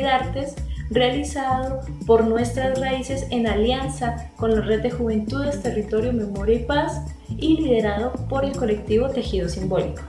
realizado 0.91 1.81
por 2.05 2.25
Nuestras 2.27 2.79
Raíces 2.79 3.25
en 3.31 3.47
alianza 3.47 4.29
con 4.35 4.53
la 4.53 4.61
Red 4.61 4.83
de 4.83 4.91
Juventudes, 4.91 5.63
Territorio, 5.63 6.13
Memoria 6.13 6.55
y 6.55 6.65
Paz 6.65 7.01
y 7.37 7.57
liderado 7.57 8.11
por 8.29 8.45
el 8.45 8.55
colectivo 8.55 9.09
Tejido 9.09 9.49
Simbólico. 9.49 10.01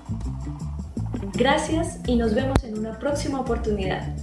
Gracias 1.34 2.00
y 2.06 2.16
nos 2.16 2.34
vemos 2.34 2.62
en 2.64 2.78
una 2.78 2.98
próxima 2.98 3.40
oportunidad. 3.40 4.14